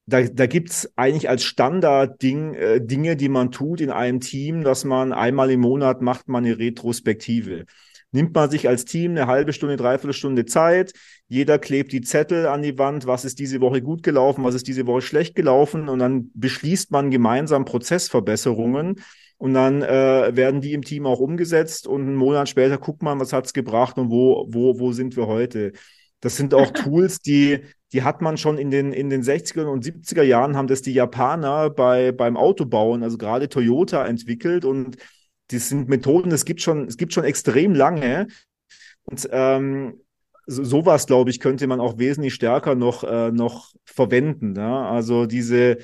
da, 0.06 0.22
da 0.22 0.46
gibt 0.46 0.70
es 0.70 0.92
eigentlich 0.96 1.28
als 1.28 1.44
Standard-Ding 1.44 2.54
äh, 2.54 2.84
Dinge, 2.84 3.14
die 3.14 3.28
man 3.28 3.52
tut 3.52 3.80
in 3.80 3.90
einem 3.90 4.18
Team, 4.18 4.64
dass 4.64 4.84
man 4.84 5.12
einmal 5.12 5.52
im 5.52 5.60
Monat 5.60 6.02
macht 6.02 6.26
man 6.28 6.44
eine 6.44 6.58
Retrospektive 6.58 7.66
nimmt 8.12 8.34
man 8.34 8.50
sich 8.50 8.68
als 8.68 8.84
Team 8.84 9.12
eine 9.12 9.26
halbe 9.26 9.52
Stunde, 9.52 9.76
dreiviertel 9.76 10.12
Stunde 10.12 10.44
Zeit. 10.44 10.92
Jeder 11.28 11.58
klebt 11.58 11.92
die 11.92 12.00
Zettel 12.00 12.46
an 12.46 12.62
die 12.62 12.78
Wand, 12.78 13.06
was 13.06 13.24
ist 13.24 13.38
diese 13.38 13.60
Woche 13.60 13.82
gut 13.82 14.02
gelaufen, 14.02 14.44
was 14.44 14.54
ist 14.54 14.66
diese 14.66 14.86
Woche 14.86 15.02
schlecht 15.02 15.34
gelaufen? 15.34 15.88
Und 15.88 16.00
dann 16.00 16.30
beschließt 16.34 16.90
man 16.90 17.10
gemeinsam 17.10 17.64
Prozessverbesserungen. 17.64 18.96
Und 19.38 19.54
dann 19.54 19.80
äh, 19.80 20.36
werden 20.36 20.60
die 20.60 20.74
im 20.74 20.82
Team 20.82 21.06
auch 21.06 21.20
umgesetzt. 21.20 21.86
Und 21.86 22.02
einen 22.02 22.16
Monat 22.16 22.48
später 22.48 22.78
guckt 22.78 23.02
man, 23.02 23.20
was 23.20 23.32
hat's 23.32 23.52
gebracht 23.54 23.96
und 23.96 24.10
wo, 24.10 24.46
wo, 24.50 24.78
wo 24.78 24.92
sind 24.92 25.16
wir 25.16 25.26
heute. 25.26 25.72
Das 26.20 26.36
sind 26.36 26.52
auch 26.52 26.70
Tools, 26.74 27.20
die, 27.20 27.60
die 27.92 28.02
hat 28.02 28.20
man 28.20 28.36
schon 28.36 28.58
in 28.58 28.70
den, 28.70 28.92
in 28.92 29.08
den 29.08 29.22
60er 29.22 29.64
und 29.64 29.84
70er 29.84 30.22
Jahren, 30.22 30.56
haben 30.56 30.68
das 30.68 30.82
die 30.82 30.92
Japaner 30.92 31.70
bei, 31.70 32.12
beim 32.12 32.36
Autobauen, 32.36 33.02
also 33.02 33.16
gerade 33.16 33.48
Toyota 33.48 34.04
entwickelt. 34.06 34.66
Und 34.66 34.98
das 35.50 35.68
sind 35.68 35.88
Methoden, 35.88 36.32
es 36.32 36.44
gibt 36.44 36.60
schon, 36.62 36.86
es 36.86 36.96
gibt 36.96 37.12
schon 37.12 37.24
extrem 37.24 37.74
lange. 37.74 38.28
Und 39.04 39.28
ähm, 39.32 40.00
so, 40.46 40.64
sowas, 40.64 41.06
glaube 41.06 41.30
ich, 41.30 41.40
könnte 41.40 41.66
man 41.66 41.80
auch 41.80 41.98
wesentlich 41.98 42.34
stärker 42.34 42.74
noch, 42.74 43.04
äh, 43.04 43.30
noch 43.30 43.72
verwenden. 43.84 44.54
Ja? 44.56 44.90
Also 44.90 45.26
diese, 45.26 45.78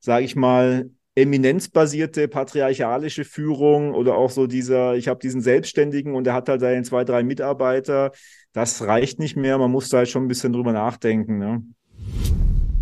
sage 0.00 0.24
ich 0.24 0.36
mal, 0.36 0.90
eminenzbasierte 1.14 2.26
patriarchalische 2.28 3.24
Führung 3.24 3.94
oder 3.94 4.16
auch 4.16 4.30
so 4.30 4.46
dieser, 4.46 4.94
ich 4.96 5.08
habe 5.08 5.20
diesen 5.20 5.42
Selbstständigen 5.42 6.14
und 6.14 6.24
der 6.24 6.34
hat 6.34 6.48
halt 6.48 6.60
seine 6.60 6.82
zwei, 6.82 7.04
drei 7.04 7.22
Mitarbeiter, 7.22 8.12
das 8.52 8.82
reicht 8.82 9.18
nicht 9.18 9.36
mehr. 9.36 9.58
Man 9.58 9.70
muss 9.70 9.90
da 9.90 9.98
halt 9.98 10.08
schon 10.08 10.24
ein 10.24 10.28
bisschen 10.28 10.52
drüber 10.52 10.72
nachdenken. 10.72 11.38
Ne? 11.38 11.62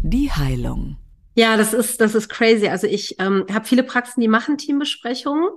Die 0.02 0.30
Heilung. 0.30 0.96
Ja, 1.40 1.56
das 1.56 1.72
ist, 1.72 2.02
das 2.02 2.14
ist 2.14 2.28
crazy. 2.28 2.68
Also 2.68 2.86
ich 2.86 3.18
ähm, 3.18 3.46
habe 3.50 3.64
viele 3.64 3.82
Praxen, 3.82 4.20
die 4.20 4.28
machen 4.28 4.58
Teambesprechungen, 4.58 5.48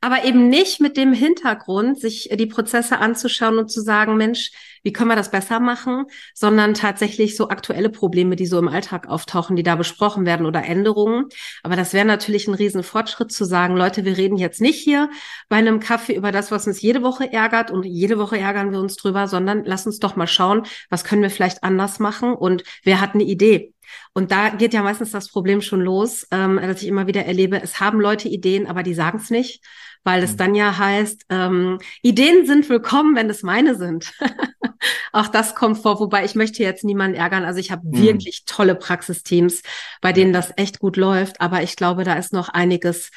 aber 0.00 0.24
eben 0.24 0.48
nicht 0.48 0.80
mit 0.80 0.96
dem 0.96 1.12
Hintergrund, 1.12 2.00
sich 2.00 2.30
die 2.32 2.46
Prozesse 2.46 3.00
anzuschauen 3.00 3.58
und 3.58 3.70
zu 3.70 3.82
sagen, 3.82 4.16
Mensch, 4.16 4.50
wie 4.82 4.94
können 4.94 5.10
wir 5.10 5.16
das 5.16 5.30
besser 5.30 5.60
machen, 5.60 6.06
sondern 6.32 6.72
tatsächlich 6.72 7.36
so 7.36 7.50
aktuelle 7.50 7.90
Probleme, 7.90 8.34
die 8.34 8.46
so 8.46 8.58
im 8.58 8.68
Alltag 8.68 9.08
auftauchen, 9.08 9.56
die 9.56 9.62
da 9.62 9.76
besprochen 9.76 10.24
werden 10.24 10.46
oder 10.46 10.64
Änderungen. 10.64 11.26
Aber 11.62 11.76
das 11.76 11.92
wäre 11.92 12.06
natürlich 12.06 12.48
ein 12.48 12.54
Riesenfortschritt 12.54 13.30
zu 13.30 13.44
sagen, 13.44 13.76
Leute, 13.76 14.06
wir 14.06 14.16
reden 14.16 14.38
jetzt 14.38 14.62
nicht 14.62 14.82
hier 14.82 15.10
bei 15.50 15.56
einem 15.56 15.80
Kaffee 15.80 16.14
über 16.14 16.32
das, 16.32 16.50
was 16.50 16.66
uns 16.66 16.80
jede 16.80 17.02
Woche 17.02 17.30
ärgert 17.30 17.70
und 17.70 17.84
jede 17.84 18.16
Woche 18.16 18.38
ärgern 18.38 18.72
wir 18.72 18.80
uns 18.80 18.96
drüber, 18.96 19.28
sondern 19.28 19.66
lass 19.66 19.84
uns 19.84 19.98
doch 19.98 20.16
mal 20.16 20.28
schauen, 20.28 20.62
was 20.88 21.04
können 21.04 21.20
wir 21.20 21.30
vielleicht 21.30 21.62
anders 21.62 21.98
machen 21.98 22.32
und 22.32 22.62
wer 22.84 23.02
hat 23.02 23.12
eine 23.12 23.24
Idee. 23.24 23.74
Und 24.12 24.30
da 24.30 24.50
geht 24.50 24.74
ja 24.74 24.82
meistens 24.82 25.10
das 25.10 25.28
Problem 25.28 25.60
schon 25.60 25.80
los, 25.80 26.26
ähm, 26.30 26.56
dass 26.56 26.82
ich 26.82 26.88
immer 26.88 27.06
wieder 27.06 27.24
erlebe, 27.24 27.60
es 27.62 27.80
haben 27.80 28.00
Leute 28.00 28.28
Ideen, 28.28 28.66
aber 28.66 28.82
die 28.82 28.94
sagen 28.94 29.18
es 29.18 29.30
nicht, 29.30 29.64
weil 30.04 30.22
es 30.22 30.32
mhm. 30.32 30.36
dann 30.36 30.54
ja 30.54 30.78
heißt, 30.78 31.26
ähm, 31.30 31.78
Ideen 32.02 32.46
sind 32.46 32.68
willkommen, 32.68 33.16
wenn 33.16 33.28
es 33.28 33.42
meine 33.42 33.74
sind. 33.74 34.12
Auch 35.12 35.28
das 35.28 35.54
kommt 35.54 35.78
vor, 35.78 35.98
wobei 35.98 36.24
ich 36.24 36.34
möchte 36.34 36.62
jetzt 36.62 36.84
niemanden 36.84 37.16
ärgern. 37.16 37.44
Also 37.44 37.58
ich 37.58 37.70
habe 37.70 37.86
mhm. 37.86 38.02
wirklich 38.02 38.44
tolle 38.44 38.74
Praxisteams, 38.74 39.62
bei 40.00 40.12
denen 40.12 40.32
das 40.32 40.52
echt 40.56 40.78
gut 40.78 40.96
läuft, 40.96 41.40
aber 41.40 41.62
ich 41.62 41.76
glaube, 41.76 42.04
da 42.04 42.14
ist 42.14 42.32
noch 42.32 42.48
einiges 42.48 43.10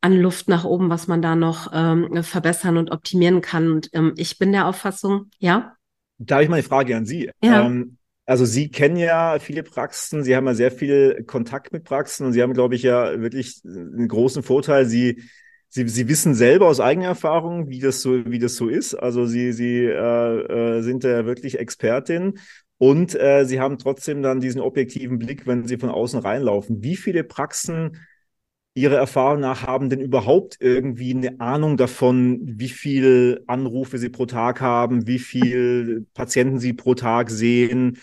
an 0.00 0.16
Luft 0.16 0.48
nach 0.48 0.64
oben, 0.64 0.88
was 0.88 1.08
man 1.08 1.20
da 1.20 1.36
noch 1.36 1.70
ähm, 1.74 2.22
verbessern 2.22 2.78
und 2.78 2.90
optimieren 2.90 3.40
kann. 3.40 3.70
Und 3.70 3.90
ähm, 3.92 4.14
ich 4.16 4.38
bin 4.38 4.52
der 4.52 4.66
Auffassung, 4.66 5.30
ja. 5.38 5.76
Da 6.18 6.36
habe 6.36 6.44
ich 6.44 6.50
mal 6.50 6.56
eine 6.56 6.62
Frage 6.62 6.96
an 6.96 7.06
Sie. 7.06 7.30
Ja. 7.42 7.66
Ähm, 7.66 7.98
also 8.30 8.44
Sie 8.44 8.70
kennen 8.70 8.96
ja 8.96 9.38
viele 9.40 9.64
Praxen, 9.64 10.22
Sie 10.22 10.36
haben 10.36 10.46
ja 10.46 10.54
sehr 10.54 10.70
viel 10.70 11.24
Kontakt 11.26 11.72
mit 11.72 11.82
Praxen 11.84 12.26
und 12.26 12.32
Sie 12.32 12.40
haben, 12.42 12.52
glaube 12.54 12.76
ich, 12.76 12.82
ja 12.84 13.20
wirklich 13.20 13.60
einen 13.64 14.06
großen 14.06 14.44
Vorteil. 14.44 14.86
Sie, 14.86 15.24
Sie, 15.68 15.88
Sie 15.88 16.08
wissen 16.08 16.34
selber 16.34 16.68
aus 16.68 16.78
eigener 16.78 17.08
Erfahrung, 17.08 17.68
wie 17.68 17.80
das 17.80 18.02
so, 18.02 18.24
wie 18.30 18.38
das 18.38 18.54
so 18.54 18.68
ist. 18.68 18.94
Also 18.94 19.26
Sie, 19.26 19.52
Sie 19.52 19.84
äh, 19.84 20.78
äh, 20.78 20.82
sind 20.82 21.02
ja 21.02 21.26
wirklich 21.26 21.58
Expertin 21.58 22.38
und 22.78 23.16
äh, 23.16 23.44
Sie 23.44 23.58
haben 23.58 23.78
trotzdem 23.78 24.22
dann 24.22 24.38
diesen 24.40 24.60
objektiven 24.60 25.18
Blick, 25.18 25.46
wenn 25.48 25.66
Sie 25.66 25.76
von 25.78 25.90
außen 25.90 26.20
reinlaufen. 26.20 26.84
Wie 26.84 26.96
viele 26.96 27.24
Praxen 27.24 27.98
Ihrer 28.74 28.96
Erfahrung 28.96 29.40
nach 29.40 29.66
haben 29.66 29.90
denn 29.90 30.00
überhaupt 30.00 30.56
irgendwie 30.60 31.12
eine 31.12 31.40
Ahnung 31.40 31.76
davon, 31.76 32.38
wie 32.44 32.68
viel 32.68 33.42
Anrufe 33.48 33.98
Sie 33.98 34.08
pro 34.08 34.26
Tag 34.26 34.60
haben, 34.60 35.08
wie 35.08 35.18
viel 35.18 36.06
Patienten 36.14 36.60
Sie 36.60 36.72
pro 36.72 36.94
Tag 36.94 37.30
sehen? 37.30 37.98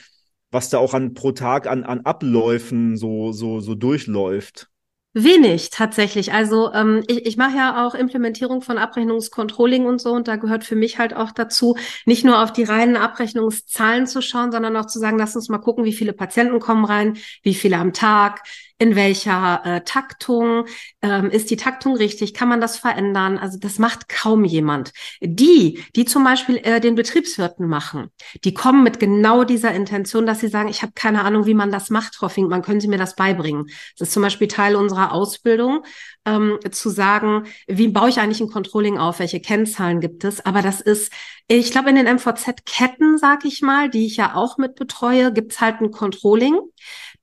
Was 0.51 0.69
da 0.69 0.77
auch 0.77 0.93
an 0.93 1.13
pro 1.13 1.31
Tag 1.31 1.67
an, 1.67 1.83
an 1.83 2.01
Abläufen 2.01 2.97
so, 2.97 3.31
so, 3.31 3.59
so 3.59 3.75
durchläuft? 3.75 4.69
Wenig 5.13 5.71
tatsächlich. 5.71 6.31
Also 6.31 6.71
ähm, 6.73 7.03
ich, 7.07 7.25
ich 7.25 7.37
mache 7.37 7.57
ja 7.57 7.87
auch 7.87 7.95
Implementierung 7.95 8.61
von 8.61 8.77
Abrechnungscontrolling 8.77 9.85
und 9.87 9.99
so 9.99 10.11
und 10.11 10.27
da 10.27 10.35
gehört 10.35 10.63
für 10.63 10.75
mich 10.75 10.99
halt 10.99 11.15
auch 11.15 11.31
dazu, 11.31 11.75
nicht 12.05 12.23
nur 12.23 12.43
auf 12.43 12.53
die 12.53 12.63
reinen 12.63 12.97
Abrechnungszahlen 12.97 14.05
zu 14.05 14.21
schauen, 14.21 14.51
sondern 14.51 14.77
auch 14.77 14.85
zu 14.85 14.99
sagen, 14.99 15.17
lass 15.17 15.35
uns 15.35 15.49
mal 15.49 15.57
gucken, 15.57 15.85
wie 15.85 15.93
viele 15.93 16.13
Patienten 16.13 16.59
kommen 16.59 16.85
rein, 16.85 17.17
wie 17.41 17.55
viele 17.55 17.77
am 17.77 17.93
Tag, 17.93 18.43
in 18.79 18.95
welcher 18.95 19.61
äh, 19.65 19.81
Taktung, 19.81 20.65
ähm, 21.01 21.29
ist 21.31 21.49
die 21.49 21.57
Taktung 21.57 21.95
richtig, 21.95 22.33
kann 22.33 22.47
man 22.47 22.61
das 22.61 22.77
verändern? 22.77 23.37
Also 23.37 23.57
das 23.57 23.79
macht 23.79 24.07
kaum 24.07 24.45
jemand. 24.45 24.91
Die, 25.21 25.83
die 25.95 26.05
zum 26.05 26.23
Beispiel 26.23 26.57
äh, 26.57 26.79
den 26.79 26.95
Betriebswirten 26.95 27.67
machen, 27.67 28.11
die 28.43 28.53
kommen 28.53 28.83
mit 28.83 28.99
genau 28.99 29.43
dieser 29.43 29.73
Intention, 29.73 30.25
dass 30.25 30.39
sie 30.39 30.47
sagen, 30.47 30.69
ich 30.69 30.81
habe 30.81 30.91
keine 30.93 31.23
Ahnung, 31.23 31.45
wie 31.45 31.53
man 31.55 31.71
das 31.71 31.89
macht, 31.89 32.15
Frau 32.15 32.29
Finkmann, 32.29 32.61
können 32.61 32.79
Sie 32.79 32.87
mir 32.87 32.97
das 32.97 33.15
beibringen? 33.15 33.67
Das 33.97 34.09
ist 34.09 34.13
zum 34.13 34.23
Beispiel 34.23 34.47
Teil 34.47 34.75
unserer 34.75 35.11
Ausbildung, 35.11 35.83
ähm, 36.25 36.59
zu 36.71 36.89
sagen, 36.89 37.45
wie 37.67 37.87
baue 37.87 38.09
ich 38.09 38.19
eigentlich 38.19 38.41
ein 38.41 38.49
Controlling 38.49 38.97
auf, 38.97 39.19
welche 39.19 39.39
Kennzahlen 39.39 40.01
gibt 40.01 40.23
es. 40.23 40.45
Aber 40.45 40.61
das 40.61 40.81
ist, 40.81 41.11
ich 41.47 41.71
glaube, 41.71 41.89
in 41.89 41.95
den 41.95 42.05
MVZ-Ketten, 42.05 43.17
sag 43.17 43.45
ich 43.45 43.61
mal, 43.61 43.89
die 43.89 44.05
ich 44.05 44.17
ja 44.17 44.35
auch 44.35 44.57
mit 44.57 44.75
betreue, 44.75 45.31
gibt's 45.31 45.61
halt 45.61 45.79
ein 45.81 45.91
Controlling. 45.91 46.59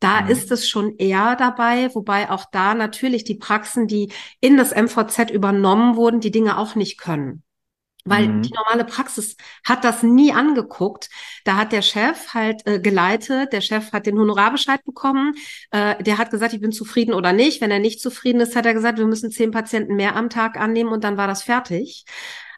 Da 0.04 0.20
mhm. 0.20 0.28
ist 0.28 0.52
es 0.52 0.68
schon 0.68 0.98
eher 0.98 1.34
dabei, 1.34 1.88
wobei 1.94 2.30
auch 2.30 2.44
da 2.52 2.74
natürlich 2.74 3.24
die 3.24 3.36
Praxen, 3.36 3.86
die 3.86 4.12
in 4.38 4.58
das 4.58 4.74
MVZ 4.74 5.30
übernommen 5.30 5.96
wurden, 5.96 6.20
die 6.20 6.30
Dinge 6.30 6.58
auch 6.58 6.74
nicht 6.74 6.98
können. 6.98 7.42
Weil 8.04 8.28
mhm. 8.28 8.42
die 8.42 8.52
normale 8.52 8.84
Praxis 8.84 9.34
hat 9.66 9.82
das 9.82 10.02
nie 10.02 10.30
angeguckt. 10.30 11.08
Da 11.44 11.56
hat 11.56 11.72
der 11.72 11.80
Chef 11.80 12.34
halt 12.34 12.66
äh, 12.66 12.80
geleitet, 12.80 13.54
der 13.54 13.62
Chef 13.62 13.94
hat 13.94 14.04
den 14.04 14.18
Honorarbescheid 14.18 14.84
bekommen, 14.84 15.36
äh, 15.70 16.02
der 16.02 16.18
hat 16.18 16.30
gesagt, 16.30 16.52
ich 16.52 16.60
bin 16.60 16.72
zufrieden 16.72 17.14
oder 17.14 17.32
nicht. 17.32 17.62
Wenn 17.62 17.70
er 17.70 17.78
nicht 17.78 18.02
zufrieden 18.02 18.42
ist, 18.42 18.56
hat 18.56 18.66
er 18.66 18.74
gesagt, 18.74 18.98
wir 18.98 19.06
müssen 19.06 19.30
zehn 19.30 19.52
Patienten 19.52 19.96
mehr 19.96 20.16
am 20.16 20.28
Tag 20.28 20.60
annehmen 20.60 20.92
und 20.92 21.02
dann 21.02 21.16
war 21.16 21.28
das 21.28 21.42
fertig. 21.42 22.04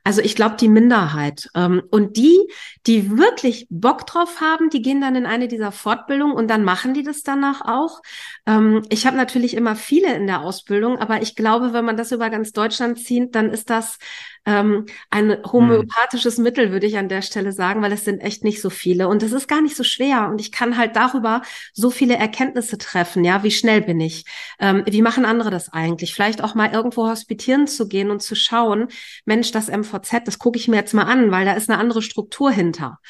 Also 0.07 0.21
ich 0.21 0.37
glaube, 0.37 0.55
die 0.55 0.69
Minderheit. 0.69 1.51
Ähm, 1.57 1.83
und 1.91 2.17
die, 2.17 2.39
die 2.87 3.19
wirklich 3.19 3.67
Bock 3.71 4.07
drauf 4.07 4.41
haben, 4.41 4.71
die 4.71 4.81
gehen 4.81 5.01
dann 5.01 5.17
in 5.17 5.27
eine 5.27 5.49
dieser 5.49 5.73
Fortbildungen 5.73 6.37
und 6.37 6.47
dann 6.47 6.63
machen 6.63 6.95
die 6.95 7.03
das 7.03 7.25
danach 7.25 7.61
auch. 7.63 8.03
Ähm, 8.47 8.83
ich 8.89 9.07
habe 9.07 9.17
natürlich 9.17 9.55
immer 9.55 9.77
viele 9.77 10.15
in 10.15 10.27
der 10.27 10.43
Ausbildung, 10.43 10.99
aber 10.99 11.23
ich 11.23 11.35
glaube, 11.35 11.73
wenn 11.73 11.85
man 11.85 11.97
das 11.97 12.13
über 12.13 12.31
ganz 12.31 12.53
Deutschland 12.53 12.99
zieht, 12.99 13.35
dann 13.35 13.51
ist 13.51 13.71
das 13.71 13.99
ähm, 14.47 14.87
ein 15.11 15.39
homöopathisches 15.45 16.37
hm. 16.37 16.45
Mittel, 16.45 16.71
würde 16.71 16.87
ich 16.87 16.97
an 16.97 17.09
der 17.09 17.23
Stelle 17.23 17.53
sagen, 17.53 17.83
weil 17.83 17.93
es 17.93 18.05
sind 18.05 18.21
echt 18.21 18.45
nicht 18.45 18.63
so 18.63 18.71
viele. 18.71 19.09
Und 19.09 19.23
es 19.23 19.33
ist 19.33 19.49
gar 19.49 19.61
nicht 19.61 19.77
so 19.77 19.83
schwer. 19.83 20.29
Und 20.29 20.41
ich 20.41 20.53
kann 20.53 20.79
halt 20.79 20.95
darüber 20.95 21.43
so 21.73 21.91
viele 21.91 22.17
Erkenntnisse 22.17 22.79
treffen. 22.79 23.25
Ja, 23.25 23.43
wie 23.43 23.51
schnell 23.51 23.83
bin 23.83 24.01
ich? 24.01 24.25
Ähm, 24.61 24.85
wie 24.87 25.03
machen 25.03 25.25
andere 25.25 25.51
das 25.51 25.73
eigentlich? 25.73 26.15
Vielleicht 26.15 26.43
auch 26.43 26.55
mal 26.55 26.73
irgendwo 26.73 27.09
hospitieren 27.09 27.67
zu 27.67 27.89
gehen 27.89 28.11
und 28.11 28.23
zu 28.23 28.37
schauen, 28.37 28.87
Mensch, 29.25 29.51
das 29.51 29.69
MVZ, 29.69 30.25
das 30.25 30.39
gucke 30.39 30.59
ich 30.59 30.69
mir 30.69 30.77
jetzt 30.77 30.95
mal 30.95 31.05
an, 31.05 31.33
weil 31.33 31.45
da 31.45 31.53
ist 31.55 31.69
eine 31.69 31.81
andere 31.81 32.03
Struktur 32.03 32.53
hinter. 32.53 33.01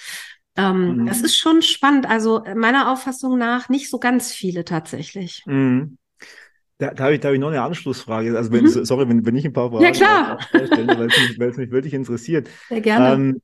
Ähm, 0.56 0.98
mhm. 0.98 1.06
Das 1.06 1.20
ist 1.20 1.36
schon 1.36 1.62
spannend. 1.62 2.08
Also 2.08 2.42
meiner 2.54 2.92
Auffassung 2.92 3.38
nach 3.38 3.68
nicht 3.68 3.90
so 3.90 3.98
ganz 3.98 4.32
viele 4.32 4.64
tatsächlich. 4.64 5.42
Mhm. 5.46 5.98
Da, 6.78 6.92
da 6.92 7.04
habe 7.04 7.14
ich, 7.14 7.20
da 7.20 7.28
hab 7.28 7.34
ich 7.34 7.40
noch 7.40 7.48
eine 7.48 7.62
Anschlussfrage. 7.62 8.36
Also, 8.36 8.52
wenn, 8.52 8.64
mhm. 8.64 8.84
sorry, 8.84 9.08
wenn, 9.08 9.24
wenn 9.24 9.36
ich 9.36 9.46
ein 9.46 9.52
paar 9.52 9.70
Fragen 9.70 9.84
ja, 9.84 9.90
klar. 9.92 10.38
stelle, 10.42 10.98
weil 10.98 11.06
es 11.06 11.38
mich, 11.38 11.56
mich 11.56 11.70
wirklich 11.70 11.94
interessiert. 11.94 12.48
Sehr 12.68 12.80
gerne. 12.80 13.14
Ähm, 13.14 13.42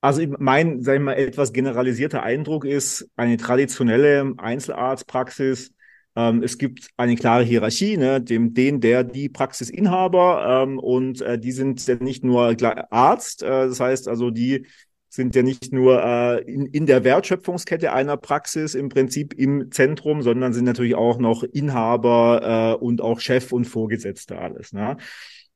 also 0.00 0.20
mein, 0.38 0.82
sag 0.82 0.96
ich 0.96 1.00
mal, 1.00 1.12
etwas 1.12 1.52
generalisierter 1.52 2.22
Eindruck 2.22 2.64
ist, 2.64 3.08
eine 3.16 3.36
traditionelle 3.36 4.34
Einzelarztpraxis, 4.36 5.72
ähm, 6.16 6.42
es 6.42 6.58
gibt 6.58 6.88
eine 6.96 7.14
klare 7.14 7.44
Hierarchie, 7.44 7.96
ne, 7.96 8.20
dem, 8.20 8.52
den, 8.52 8.80
der, 8.80 9.04
die 9.04 9.28
Praxisinhaber 9.28 10.64
ähm, 10.64 10.78
und 10.78 11.20
äh, 11.22 11.38
die 11.38 11.52
sind 11.52 11.86
ja 11.86 11.94
nicht 11.94 12.24
nur 12.24 12.54
Arzt, 12.90 13.42
äh, 13.42 13.68
das 13.68 13.78
heißt 13.78 14.08
also, 14.08 14.30
die 14.30 14.66
sind 15.14 15.36
ja 15.36 15.42
nicht 15.42 15.74
nur 15.74 16.02
äh, 16.02 16.42
in, 16.50 16.64
in 16.64 16.86
der 16.86 17.04
Wertschöpfungskette 17.04 17.92
einer 17.92 18.16
Praxis 18.16 18.74
im 18.74 18.88
Prinzip 18.88 19.34
im 19.34 19.70
Zentrum, 19.70 20.22
sondern 20.22 20.54
sind 20.54 20.64
natürlich 20.64 20.94
auch 20.94 21.18
noch 21.18 21.42
Inhaber 21.42 22.78
äh, 22.80 22.82
und 22.82 23.02
auch 23.02 23.20
Chef 23.20 23.52
und 23.52 23.66
Vorgesetzter 23.66 24.40
alles. 24.40 24.72
Ne? 24.72 24.96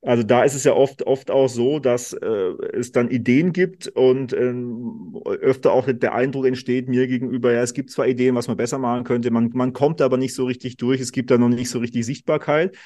Also 0.03 0.25
da 0.25 0.45
ist 0.45 0.55
es 0.55 0.65
ja 0.65 0.75
oft, 0.75 1.05
oft 1.07 1.31
auch 1.31 1.49
so, 1.49 1.79
dass 1.79 2.13
äh, 2.13 2.53
es 2.75 2.93
dann 2.93 3.11
Ideen 3.11 3.55
gibt 3.55 3.89
und 3.89 4.35
ähm, 4.35 5.17
öfter 5.25 5.73
auch 5.73 5.89
der 5.91 6.15
Eindruck 6.15 6.47
entsteht 6.47 6.91
mir 6.91 7.07
gegenüber, 7.07 7.51
ja, 7.53 7.63
es 7.63 7.73
gibt 7.73 7.91
zwar 7.91 8.07
Ideen, 8.07 8.35
was 8.35 8.49
man 8.49 8.59
besser 8.59 8.77
machen 8.77 9.05
könnte, 9.05 9.31
man, 9.31 9.53
man 9.55 9.73
kommt 9.73 10.03
aber 10.03 10.19
nicht 10.19 10.35
so 10.35 10.45
richtig 10.45 10.77
durch, 10.77 11.01
es 11.01 11.13
gibt 11.13 11.31
da 11.31 11.39
noch 11.39 11.49
nicht 11.49 11.71
so 11.71 11.79
richtig 11.79 12.05
Sichtbarkeit. 12.05 12.77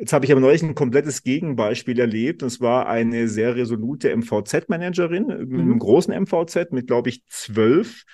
Jetzt 0.00 0.14
habe 0.14 0.24
ich 0.24 0.32
aber 0.32 0.40
neulich 0.40 0.62
ein 0.62 0.74
komplettes 0.74 1.22
Gegenbeispiel 1.22 2.00
erlebt. 2.00 2.42
Und 2.42 2.46
es 2.46 2.60
war 2.62 2.88
eine 2.88 3.28
sehr 3.28 3.54
resolute 3.54 4.16
MVZ-Managerin 4.16 5.26
mhm. 5.26 5.48
mit 5.48 5.60
einem 5.60 5.78
großen 5.78 6.14
MVZ 6.22 6.72
mit, 6.72 6.86
glaube 6.86 7.10
ich, 7.10 7.22
zwölf 7.26 8.04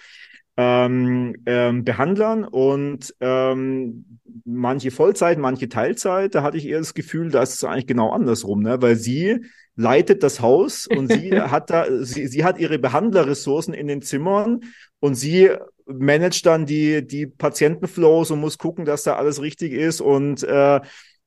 ähm, 0.57 1.37
ähm, 1.47 1.85
Behandlern 1.85 2.43
und 2.43 3.15
ähm, 3.21 4.19
manche 4.45 4.91
Vollzeit, 4.91 5.39
manche 5.39 5.69
Teilzeit. 5.69 6.35
Da 6.35 6.43
hatte 6.43 6.57
ich 6.57 6.67
eher 6.67 6.79
das 6.79 6.95
Gefühl, 6.95 7.31
da 7.31 7.43
ist 7.43 7.55
es 7.55 7.63
eigentlich 7.63 7.87
genau 7.87 8.11
andersrum, 8.11 8.63
ne? 8.63 8.83
weil 8.83 8.97
sie 8.97 9.45
leitet 9.77 10.25
das 10.25 10.41
Haus 10.41 10.89
und 10.89 11.13
sie 11.13 11.39
hat 11.41 11.71
da, 11.71 11.87
sie, 12.03 12.27
sie 12.27 12.43
hat 12.43 12.59
ihre 12.59 12.79
Behandlerressourcen 12.81 13.75
in 13.75 13.87
den 13.87 14.03
Zimmern 14.03 14.61
und 14.99 15.15
sie 15.15 15.51
managt 15.87 16.47
dann 16.47 16.67
die, 16.67 17.07
die 17.07 17.27
Patientenflows 17.27 18.33
und 18.33 18.41
muss 18.41 18.59
gucken, 18.59 18.85
dass 18.85 19.05
da 19.05 19.17
alles 19.17 19.41
richtig 19.41 19.73
ist 19.73 20.01
und 20.01 20.43
äh, 20.43 20.81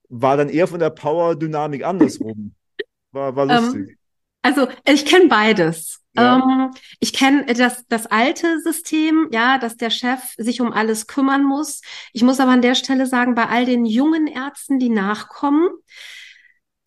war 0.10 0.38
dann 0.38 0.50
eher 0.50 0.68
von 0.68 0.80
der 0.80 0.90
Power-Dynamik 0.90 1.86
andersrum. 1.86 2.54
War, 3.12 3.36
war 3.36 3.50
ähm, 3.50 3.64
lustig. 3.64 3.90
Um, 3.90 3.96
also 4.42 4.68
ich 4.86 5.06
kenne 5.06 5.28
beides. 5.28 6.02
Ja. 6.16 6.38
Ähm, 6.38 6.72
ich 7.00 7.14
kenne 7.14 7.46
das, 7.46 7.86
das 7.88 8.08
alte 8.08 8.60
System, 8.62 9.30
ja, 9.32 9.58
dass 9.58 9.78
der 9.78 9.90
Chef 9.90 10.34
sich 10.38 10.62
um 10.62 10.72
alles 10.74 11.08
kümmern 11.08 11.44
muss. 11.44 11.82
Ich 12.14 12.24
muss 12.24 12.40
aber 12.40 12.52
an 12.52 12.62
der 12.62 12.76
Stelle 12.76 13.06
sagen, 13.06 13.36
bei 13.36 13.48
all 13.48 13.66
den 13.66 13.86
jungen 13.86 14.28
Ärzten, 14.28 14.80
die 14.80 14.90
nachkommen, 14.90 15.70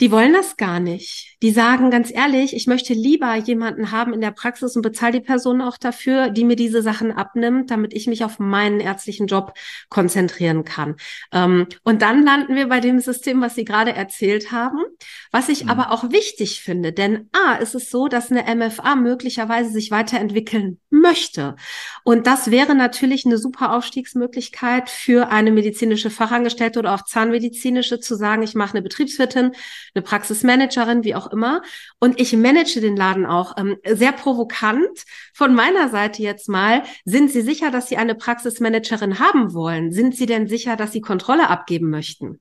die 0.01 0.11
wollen 0.11 0.33
das 0.33 0.57
gar 0.57 0.81
nicht. 0.81 1.32
Die 1.43 1.51
sagen 1.51 1.91
ganz 1.91 2.13
ehrlich, 2.15 2.55
ich 2.55 2.69
möchte 2.69 2.95
lieber 2.95 3.35
jemanden 3.35 3.91
haben 3.91 4.15
in 4.15 4.21
der 4.21 4.31
Praxis 4.31 4.77
und 4.77 4.83
bezahle 4.83 5.15
die 5.15 5.21
Person 5.21 5.61
auch 5.61 5.77
dafür, 5.77 6.31
die 6.31 6.45
mir 6.45 6.55
diese 6.55 6.83
Sachen 6.83 7.11
abnimmt, 7.11 7.73
damit 7.73 7.95
ich 7.95 8.07
mich 8.07 8.23
auf 8.25 8.39
meinen 8.39 8.79
ärztlichen 8.79 9.27
Job 9.27 9.53
konzentrieren 9.89 10.65
kann. 10.65 10.95
Ähm, 11.33 11.67
und 11.83 12.01
dann 12.01 12.25
landen 12.25 12.55
wir 12.55 12.69
bei 12.69 12.79
dem 12.79 13.01
System, 13.01 13.41
was 13.41 13.57
Sie 13.57 13.65
gerade 13.65 13.93
erzählt 13.93 14.53
haben, 14.53 14.79
was 15.33 15.49
ich 15.49 15.65
mhm. 15.65 15.71
aber 15.71 15.91
auch 15.91 16.11
wichtig 16.13 16.61
finde. 16.61 16.93
Denn 16.93 17.29
A, 17.33 17.57
ist 17.57 17.75
es 17.75 17.91
so, 17.91 18.07
dass 18.07 18.31
eine 18.31 18.45
MFA 18.55 18.95
möglicherweise 18.95 19.71
sich 19.71 19.91
weiterentwickeln 19.91 20.79
möchte. 20.91 21.57
Und 22.05 22.29
das 22.29 22.53
wäre 22.53 22.77
natürlich 22.77 23.27
eine 23.27 23.39
super 23.39 23.75
Aufstiegsmöglichkeit 23.75 24.89
für 24.89 25.31
eine 25.31 25.51
medizinische 25.51 26.11
Fachangestellte 26.11 26.79
oder 26.79 26.95
auch 26.95 27.05
zahnmedizinische 27.05 27.99
zu 27.99 28.15
sagen, 28.15 28.43
ich 28.43 28.55
mache 28.55 28.75
eine 28.75 28.83
Betriebswirtin, 28.83 29.53
eine 29.95 30.03
Praxismanagerin, 30.03 31.03
wie 31.03 31.17
auch 31.17 31.32
immer. 31.33 31.63
Und 31.99 32.21
ich 32.21 32.33
manage 32.37 32.81
den 32.81 32.97
Laden 32.97 33.27
auch 33.27 33.57
ähm, 33.57 33.77
sehr 33.85 34.13
provokant. 34.13 35.05
Von 35.35 35.55
meiner 35.55 35.89
Seite 35.89 36.23
jetzt 36.23 36.49
mal, 36.49 36.83
sind 37.05 37.31
Sie 37.31 37.43
sicher, 37.43 37.71
dass 37.71 37.89
Sie 37.89 37.97
eine 37.97 38.15
Praxismanagerin 38.15 39.19
haben 39.19 39.55
wollen? 39.55 39.93
Sind 39.93 40.15
Sie 40.17 40.27
denn 40.27 40.47
sicher, 40.47 40.77
dass 40.77 40.93
Sie 40.93 41.01
Kontrolle 41.01 41.49
abgeben 41.49 41.91
möchten? 41.91 42.41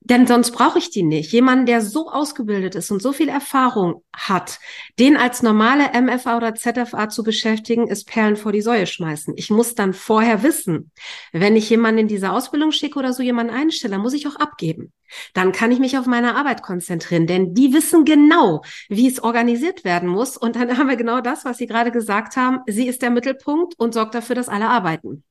Denn 0.00 0.26
sonst 0.26 0.52
brauche 0.52 0.78
ich 0.78 0.90
die 0.90 1.02
nicht. 1.02 1.32
Jemanden, 1.32 1.66
der 1.66 1.80
so 1.80 2.08
ausgebildet 2.10 2.74
ist 2.76 2.90
und 2.90 3.02
so 3.02 3.12
viel 3.12 3.28
Erfahrung 3.28 4.04
hat, 4.14 4.58
den 4.98 5.16
als 5.16 5.42
normale 5.42 5.90
MFA 6.00 6.36
oder 6.36 6.54
ZFA 6.54 7.08
zu 7.08 7.24
beschäftigen, 7.24 7.88
ist 7.88 8.06
Perlen 8.06 8.36
vor 8.36 8.52
die 8.52 8.62
Säue 8.62 8.86
schmeißen. 8.86 9.34
Ich 9.36 9.50
muss 9.50 9.74
dann 9.74 9.92
vorher 9.92 10.42
wissen, 10.42 10.92
wenn 11.32 11.56
ich 11.56 11.68
jemanden 11.68 12.00
in 12.00 12.08
diese 12.08 12.30
Ausbildung 12.30 12.70
schicke 12.70 12.98
oder 12.98 13.12
so 13.12 13.22
jemanden 13.22 13.52
einstelle, 13.52 13.98
muss 13.98 14.14
ich 14.14 14.26
auch 14.28 14.36
abgeben. 14.36 14.92
Dann 15.34 15.52
kann 15.52 15.72
ich 15.72 15.78
mich 15.78 15.98
auf 15.98 16.06
meine 16.06 16.36
Arbeit 16.36 16.62
konzentrieren, 16.62 17.26
denn 17.26 17.54
die 17.54 17.72
wissen 17.72 18.04
genau, 18.04 18.62
wie 18.88 19.08
es 19.08 19.22
organisiert 19.22 19.84
werden 19.84 20.08
muss. 20.08 20.36
Und 20.36 20.56
dann 20.56 20.78
haben 20.78 20.88
wir 20.88 20.96
genau 20.96 21.20
das, 21.20 21.44
was 21.44 21.58
Sie 21.58 21.66
gerade 21.66 21.90
gesagt 21.90 22.36
haben. 22.36 22.60
Sie 22.66 22.86
ist 22.86 23.02
der 23.02 23.10
Mittelpunkt 23.10 23.74
und 23.78 23.94
sorgt 23.94 24.14
dafür, 24.14 24.36
dass 24.36 24.48
alle 24.48 24.68
arbeiten. 24.68 25.24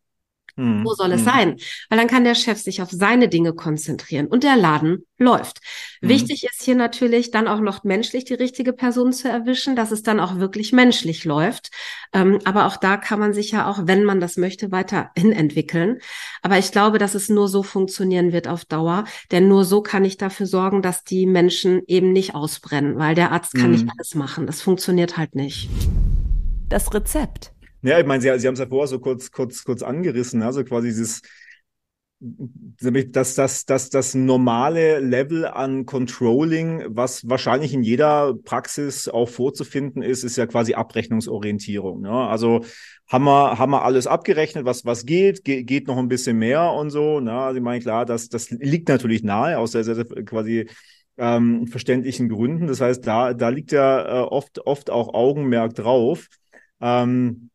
Mhm. 0.58 0.84
Wo 0.84 0.94
soll 0.94 1.12
es 1.12 1.22
mhm. 1.22 1.26
sein? 1.26 1.56
Weil 1.90 2.00
dann 2.00 2.08
kann 2.08 2.24
der 2.24 2.36
Chef 2.36 2.60
sich 2.60 2.82
auf 2.82 2.90
seine 2.92 3.30
Dinge 3.30 3.54
konzentrieren 3.54 4.28
und 4.28 4.44
der 4.44 4.58
Laden 4.58 5.06
läuft. 5.18 5.60
Mhm. 6.02 6.10
Wichtig 6.10 6.44
ist 6.44 6.64
hier 6.64 6.76
natürlich 6.76 7.32
dann 7.32 7.48
auch 7.48 7.60
noch 7.60 7.84
menschlich 7.84 8.26
die 8.26 8.34
richtige 8.34 8.74
Person 8.74 9.14
zu 9.14 9.30
erwischen, 9.30 9.76
dass 9.76 9.92
es 9.92 10.02
dann 10.02 10.20
auch 10.20 10.38
wirklich 10.38 10.74
menschlich 10.74 11.26
läuft. 11.26 11.70
Ähm, 12.12 12.40
aber 12.44 12.66
auch 12.66 12.78
da 12.78 12.98
kann 12.98 13.20
man 13.20 13.34
sich 13.34 13.52
ja 13.52 13.70
auch, 13.70 13.82
wenn 13.84 14.04
man 14.04 14.20
das 14.20 14.38
möchte, 14.38 14.72
weiterhin 14.72 15.32
entwickeln. 15.32 16.00
Aber 16.42 16.58
ich 16.58 16.72
glaube, 16.72 16.98
dass 16.98 17.16
es 17.16 17.30
nur 17.30 17.48
so 17.48 17.62
funktionieren 17.62 18.34
wird 18.34 18.48
auf 18.48 18.66
Dauer, 18.66 19.06
denn 19.32 19.48
nur 19.48 19.64
so 19.64 19.82
kann 19.82 20.06
ich 20.06 20.18
dafür 20.18 20.48
sorgen, 20.48 20.82
dass 20.82 21.04
die 21.04 21.28
Menschen 21.28 21.82
eben 21.88 22.12
nicht 22.12 22.34
ausbrennen, 22.34 22.98
weil 22.98 23.14
der 23.14 23.32
Arzt 23.32 23.54
kann 23.54 23.72
nicht 23.72 23.86
mhm. 23.86 23.92
alles 23.96 24.16
machen. 24.16 24.48
Das 24.48 24.62
funktioniert 24.62 25.18
halt 25.18 25.36
nicht. 25.36 25.70
Das 26.70 26.94
Rezept. 26.94 27.54
Ja, 27.88 28.00
ich 28.00 28.06
meine, 28.06 28.22
Sie, 28.22 28.40
Sie 28.40 28.48
haben 28.48 28.54
es 28.54 28.60
ja 28.60 28.68
vorher 28.68 28.88
so 28.88 29.00
kurz, 29.00 29.32
kurz, 29.32 29.64
kurz 29.64 29.82
angerissen, 29.82 30.42
also 30.42 30.64
quasi 30.66 30.90
dieses 30.90 31.22
dass 32.20 33.36
das, 33.36 33.66
das, 33.66 33.92
das 33.92 34.16
normale 34.16 35.00
Level 35.00 35.46
an 35.46 35.86
Controlling, 35.86 36.84
was 36.88 37.30
wahrscheinlich 37.30 37.76
in 37.76 37.84
jeder 37.84 38.34
Praxis 38.44 39.08
auch 39.08 39.30
vorzufinden 39.30 40.02
ist, 40.02 40.24
ist 40.24 40.36
ja 40.36 40.48
quasi 40.48 40.74
Abrechnungsorientierung. 40.74 42.02
Ne? 42.02 42.10
Also 42.10 42.66
haben 43.08 43.26
wir, 43.26 43.60
haben 43.60 43.72
wir 43.72 43.84
alles 43.84 44.08
abgerechnet, 44.08 44.66
was, 44.66 44.84
was 44.84 45.06
geht, 45.06 45.44
Ge 45.44 45.64
geht 45.64 45.88
noch 45.88 45.98
ein 45.98 46.08
bisschen 46.08 46.40
mehr 46.40 46.72
und 46.74 46.90
so. 46.90 47.20
Ne? 47.20 47.34
Also 47.34 47.58
ich 47.58 47.64
meine, 47.64 47.82
klar, 47.82 48.04
das, 48.06 48.30
das 48.30 48.50
liegt 48.50 48.90
natürlich 48.90 49.22
nahe 49.24 49.60
aus 49.60 49.74
sehr, 49.74 49.84
sehr, 49.84 49.96
sehr 49.96 50.06
quasi 50.26 50.68
ähm, 51.18 51.68
verständlichen 51.68 52.30
Gründen. 52.30 52.66
Das 52.66 52.82
heißt, 52.82 53.06
da, 53.06 53.36
da 53.36 53.50
liegt 53.50 53.72
ja 53.72 54.24
äh, 54.24 54.24
oft, 54.24 54.66
oft 54.66 54.90
auch 54.90 55.14
Augenmerk 55.14 55.76
drauf. 55.76 56.28
Ähm, 56.82 57.52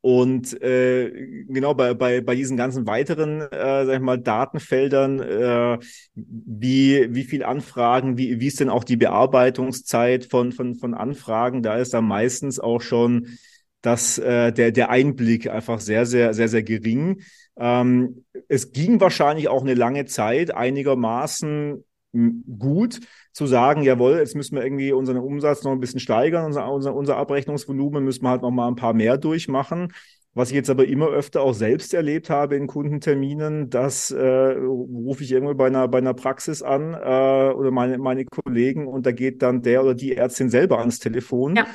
und 0.00 0.60
äh, 0.62 1.10
genau 1.48 1.74
bei, 1.74 1.92
bei, 1.94 2.20
bei 2.20 2.36
diesen 2.36 2.56
ganzen 2.56 2.86
weiteren, 2.86 3.40
äh, 3.40 3.84
sag 3.84 3.94
ich 3.94 4.00
mal, 4.00 4.18
Datenfeldern, 4.18 5.20
äh, 5.20 5.78
wie, 6.14 7.14
wie 7.14 7.24
viel 7.24 7.42
Anfragen, 7.42 8.16
wie, 8.16 8.38
wie 8.38 8.46
ist 8.46 8.60
denn 8.60 8.68
auch 8.68 8.84
die 8.84 8.96
Bearbeitungszeit 8.96 10.26
von, 10.26 10.52
von, 10.52 10.76
von 10.76 10.94
Anfragen, 10.94 11.62
da 11.62 11.76
ist 11.78 11.94
da 11.94 12.00
meistens 12.00 12.60
auch 12.60 12.80
schon 12.80 13.38
das, 13.80 14.18
äh, 14.18 14.52
der, 14.52 14.70
der 14.70 14.90
Einblick 14.90 15.48
einfach 15.50 15.80
sehr, 15.80 16.06
sehr, 16.06 16.32
sehr, 16.32 16.48
sehr 16.48 16.62
gering. 16.62 17.22
Ähm, 17.58 18.24
es 18.48 18.72
ging 18.72 19.00
wahrscheinlich 19.00 19.48
auch 19.48 19.62
eine 19.62 19.74
lange 19.74 20.04
Zeit 20.06 20.54
einigermaßen 20.54 21.84
gut 22.12 23.00
zu 23.32 23.46
sagen, 23.46 23.82
jawohl, 23.82 24.16
jetzt 24.16 24.34
müssen 24.34 24.56
wir 24.56 24.64
irgendwie 24.64 24.92
unseren 24.92 25.18
Umsatz 25.18 25.62
noch 25.62 25.72
ein 25.72 25.80
bisschen 25.80 26.00
steigern, 26.00 26.46
unser, 26.46 26.70
unser, 26.72 26.94
unser 26.94 27.16
Abrechnungsvolumen 27.16 28.02
müssen 28.02 28.22
wir 28.22 28.30
halt 28.30 28.42
noch 28.42 28.50
mal 28.50 28.68
ein 28.68 28.76
paar 28.76 28.94
mehr 28.94 29.18
durchmachen. 29.18 29.92
Was 30.34 30.50
ich 30.50 30.54
jetzt 30.54 30.70
aber 30.70 30.86
immer 30.86 31.08
öfter 31.08 31.42
auch 31.42 31.52
selbst 31.52 31.92
erlebt 31.94 32.30
habe 32.30 32.54
in 32.54 32.66
Kundenterminen, 32.66 33.70
das 33.70 34.10
äh, 34.10 34.24
rufe 34.24 35.24
ich 35.24 35.32
irgendwo 35.32 35.54
bei 35.54 35.66
einer, 35.66 35.88
bei 35.88 35.98
einer 35.98 36.14
Praxis 36.14 36.62
an 36.62 36.94
äh, 36.94 37.52
oder 37.52 37.70
meine, 37.72 37.98
meine 37.98 38.24
Kollegen 38.24 38.86
und 38.86 39.04
da 39.04 39.12
geht 39.12 39.42
dann 39.42 39.62
der 39.62 39.82
oder 39.82 39.94
die 39.94 40.16
Ärztin 40.16 40.48
selber 40.48 40.78
ans 40.78 41.00
Telefon. 41.00 41.56
Ja, 41.56 41.66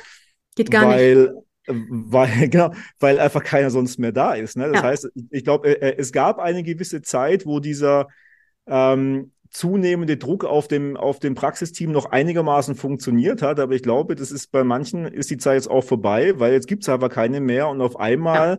geht 0.56 0.70
gar 0.70 0.88
weil, 0.88 1.16
nicht. 1.16 1.32
Weil, 1.66 2.48
genau, 2.48 2.72
weil 3.00 3.18
einfach 3.18 3.44
keiner 3.44 3.70
sonst 3.70 3.98
mehr 3.98 4.12
da 4.12 4.32
ist. 4.32 4.56
Ne? 4.56 4.70
Das 4.70 4.80
ja. 4.80 4.88
heißt, 4.88 5.10
ich 5.30 5.44
glaube, 5.44 5.68
äh, 5.82 5.96
es 5.98 6.10
gab 6.10 6.38
eine 6.38 6.62
gewisse 6.62 7.02
Zeit, 7.02 7.44
wo 7.44 7.60
dieser 7.60 8.08
ähm, 8.66 9.33
zunehmende 9.54 10.16
Druck 10.16 10.44
auf 10.44 10.68
dem, 10.68 10.96
auf 10.96 11.20
dem 11.20 11.34
Praxisteam 11.34 11.92
noch 11.92 12.06
einigermaßen 12.06 12.74
funktioniert 12.74 13.40
hat. 13.40 13.60
Aber 13.60 13.72
ich 13.74 13.82
glaube, 13.82 14.16
das 14.16 14.32
ist 14.32 14.50
bei 14.50 14.64
manchen 14.64 15.06
ist 15.06 15.30
die 15.30 15.38
Zeit 15.38 15.54
jetzt 15.54 15.70
auch 15.70 15.84
vorbei, 15.84 16.38
weil 16.38 16.52
jetzt 16.52 16.66
gibt 16.66 16.82
es 16.82 16.88
aber 16.88 17.08
keine 17.08 17.40
mehr 17.40 17.68
und 17.68 17.80
auf 17.80 17.98
einmal 17.98 18.58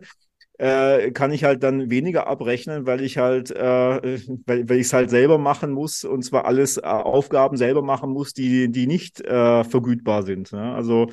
ja. 0.58 0.96
äh, 0.96 1.10
kann 1.12 1.32
ich 1.32 1.44
halt 1.44 1.62
dann 1.62 1.90
weniger 1.90 2.26
abrechnen, 2.26 2.86
weil 2.86 3.02
ich 3.02 3.18
halt, 3.18 3.50
äh, 3.50 4.18
weil, 4.46 4.68
weil 4.68 4.78
ich 4.78 4.86
es 4.86 4.92
halt 4.94 5.10
selber 5.10 5.36
machen 5.36 5.70
muss 5.70 6.02
und 6.04 6.22
zwar 6.22 6.46
alles 6.46 6.78
äh, 6.78 6.82
Aufgaben 6.82 7.58
selber 7.58 7.82
machen 7.82 8.10
muss, 8.10 8.32
die, 8.32 8.70
die 8.72 8.86
nicht 8.86 9.20
äh, 9.20 9.64
vergütbar 9.64 10.22
sind. 10.22 10.52
Ne? 10.52 10.74
Also 10.74 11.10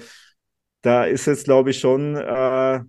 da 0.81 1.03
ist 1.03 1.25
jetzt, 1.25 1.43
glaube 1.43 1.71
ich, 1.71 1.79
schon 1.79 2.15
äh, 2.15 2.79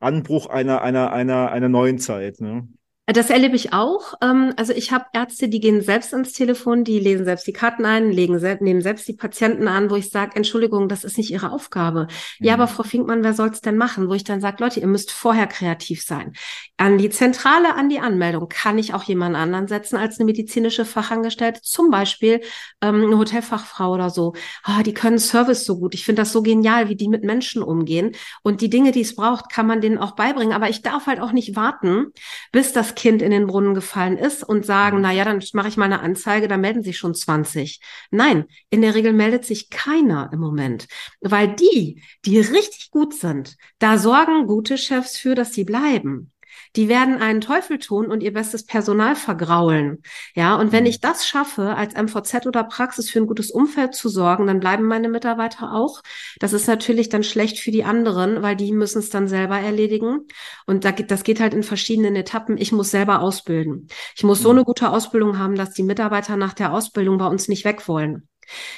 Anbruch 0.00 0.46
einer, 0.46 0.82
einer, 0.82 1.12
einer, 1.12 1.52
einer 1.52 1.68
neuen 1.68 1.98
Zeit. 1.98 2.40
Ne? 2.40 2.66
Das 3.08 3.30
erlebe 3.30 3.54
ich 3.54 3.72
auch. 3.72 4.14
Ähm, 4.20 4.52
also 4.56 4.72
ich 4.72 4.90
habe 4.90 5.04
Ärzte, 5.12 5.48
die 5.48 5.60
gehen 5.60 5.80
selbst 5.80 6.12
ans 6.12 6.32
Telefon, 6.32 6.82
die 6.82 6.98
lesen 6.98 7.24
selbst 7.24 7.46
die 7.46 7.52
Karten 7.52 7.84
ein, 7.84 8.10
legen 8.10 8.40
selbst, 8.40 8.62
nehmen 8.62 8.80
selbst 8.80 9.06
die 9.06 9.12
Patienten 9.12 9.68
an, 9.68 9.90
wo 9.90 9.94
ich 9.94 10.10
sage, 10.10 10.32
Entschuldigung, 10.34 10.88
das 10.88 11.04
ist 11.04 11.16
nicht 11.16 11.30
ihre 11.30 11.52
Aufgabe. 11.52 12.08
Mhm. 12.40 12.46
Ja, 12.46 12.54
aber 12.54 12.66
Frau 12.66 12.82
Finkmann, 12.82 13.22
wer 13.22 13.32
soll's 13.32 13.60
denn 13.60 13.76
machen? 13.76 14.08
Wo 14.08 14.14
ich 14.14 14.24
dann 14.24 14.40
sage, 14.40 14.56
Leute, 14.58 14.80
ihr 14.80 14.88
müsst 14.88 15.12
vorher 15.12 15.46
kreativ 15.46 16.02
sein. 16.02 16.32
An 16.78 16.98
die 16.98 17.08
Zentrale, 17.08 17.76
an 17.76 17.88
die 17.88 18.00
Anmeldung 18.00 18.48
kann 18.48 18.76
ich 18.76 18.92
auch 18.92 19.04
jemanden 19.04 19.36
anderen 19.36 19.68
setzen 19.68 19.96
als 19.96 20.18
eine 20.18 20.24
medizinische 20.24 20.84
Fachangestellte, 20.84 21.60
zum 21.62 21.90
Beispiel 21.90 22.40
ähm, 22.82 23.04
eine 23.04 23.18
Hotelfachfrau 23.18 23.94
oder 23.94 24.10
so. 24.10 24.34
Oh, 24.66 24.82
die 24.82 24.94
können 24.94 25.20
Service 25.20 25.64
so 25.64 25.78
gut. 25.78 25.94
Ich 25.94 26.04
finde 26.04 26.22
das 26.22 26.32
so 26.32 26.42
genial, 26.42 26.88
wie 26.88 26.96
die 26.96 27.08
mit 27.08 27.22
Menschen 27.22 27.62
umgehen. 27.62 28.16
Und 28.42 28.62
die 28.62 28.68
Dinge, 28.68 28.90
die 28.90 29.02
es 29.02 29.14
braucht, 29.14 29.48
kann 29.48 29.68
man 29.68 29.80
denen 29.80 29.98
auch 29.98 30.16
beibringen. 30.16 30.52
Aber 30.52 30.68
ich 30.68 30.82
darf 30.82 31.06
halt 31.06 31.20
auch 31.20 31.30
nicht 31.30 31.54
warten, 31.54 32.06
bis 32.50 32.72
das 32.72 32.95
Kind 32.96 33.22
in 33.22 33.30
den 33.30 33.46
Brunnen 33.46 33.74
gefallen 33.74 34.18
ist 34.18 34.42
und 34.42 34.66
sagen, 34.66 34.96
mhm. 34.96 35.02
na 35.02 35.12
ja, 35.12 35.24
dann 35.24 35.40
mache 35.52 35.68
ich 35.68 35.76
mal 35.76 35.84
eine 35.84 36.00
Anzeige, 36.00 36.48
da 36.48 36.56
melden 36.56 36.82
sich 36.82 36.98
schon 36.98 37.14
20. 37.14 37.80
Nein, 38.10 38.46
in 38.70 38.82
der 38.82 38.96
Regel 38.96 39.12
meldet 39.12 39.44
sich 39.44 39.70
keiner 39.70 40.30
im 40.32 40.40
Moment, 40.40 40.88
weil 41.20 41.54
die, 41.54 42.02
die 42.24 42.40
richtig 42.40 42.90
gut 42.90 43.14
sind, 43.14 43.56
da 43.78 43.98
sorgen 43.98 44.46
gute 44.46 44.76
Chefs 44.76 45.16
für, 45.16 45.36
dass 45.36 45.52
sie 45.52 45.64
bleiben 45.64 46.32
die 46.76 46.88
werden 46.88 47.20
einen 47.20 47.40
Teufel 47.40 47.78
tun 47.78 48.06
und 48.06 48.22
ihr 48.22 48.32
bestes 48.32 48.64
Personal 48.64 49.16
vergraulen. 49.16 50.02
Ja, 50.34 50.56
und 50.56 50.72
wenn 50.72 50.84
mhm. 50.84 50.90
ich 50.90 51.00
das 51.00 51.26
schaffe, 51.26 51.74
als 51.74 51.94
MVZ 51.94 52.46
oder 52.46 52.64
Praxis 52.64 53.08
für 53.10 53.18
ein 53.18 53.26
gutes 53.26 53.50
Umfeld 53.50 53.94
zu 53.94 54.08
sorgen, 54.08 54.46
dann 54.46 54.60
bleiben 54.60 54.84
meine 54.84 55.08
Mitarbeiter 55.08 55.72
auch. 55.72 56.02
Das 56.38 56.52
ist 56.52 56.68
natürlich 56.68 57.08
dann 57.08 57.24
schlecht 57.24 57.58
für 57.58 57.70
die 57.70 57.84
anderen, 57.84 58.42
weil 58.42 58.56
die 58.56 58.72
müssen 58.72 58.98
es 58.98 59.10
dann 59.10 59.26
selber 59.26 59.58
erledigen. 59.58 60.26
Und 60.66 60.84
da 60.84 60.90
geht, 60.90 61.10
das 61.10 61.24
geht 61.24 61.40
halt 61.40 61.54
in 61.54 61.62
verschiedenen 61.62 62.14
Etappen. 62.14 62.58
Ich 62.58 62.72
muss 62.72 62.90
selber 62.90 63.20
ausbilden. 63.20 63.88
Ich 64.14 64.24
muss 64.24 64.40
so 64.40 64.50
mhm. 64.50 64.58
eine 64.58 64.64
gute 64.64 64.90
Ausbildung 64.90 65.38
haben, 65.38 65.54
dass 65.54 65.72
die 65.72 65.82
Mitarbeiter 65.82 66.36
nach 66.36 66.52
der 66.52 66.72
Ausbildung 66.72 67.16
bei 67.18 67.26
uns 67.26 67.48
nicht 67.48 67.64
weg 67.64 67.88
wollen. 67.88 68.28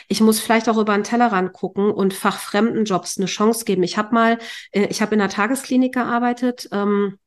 Ich 0.08 0.20
muss 0.20 0.40
vielleicht 0.40 0.68
auch 0.68 0.78
über 0.78 0.92
einen 0.92 1.04
Tellerrand 1.04 1.52
gucken 1.52 1.90
und 1.90 2.14
fachfremden 2.14 2.84
Jobs 2.84 3.18
eine 3.18 3.26
Chance 3.26 3.64
geben. 3.64 3.82
Ich 3.82 3.98
habe 3.98 4.14
mal, 4.14 4.38
äh, 4.72 4.86
ich 4.86 5.02
habe 5.02 5.14
in 5.14 5.18
der 5.18 5.28
Tagesklinik 5.28 5.94
gearbeitet. 5.94 6.68
Ähm, 6.72 7.18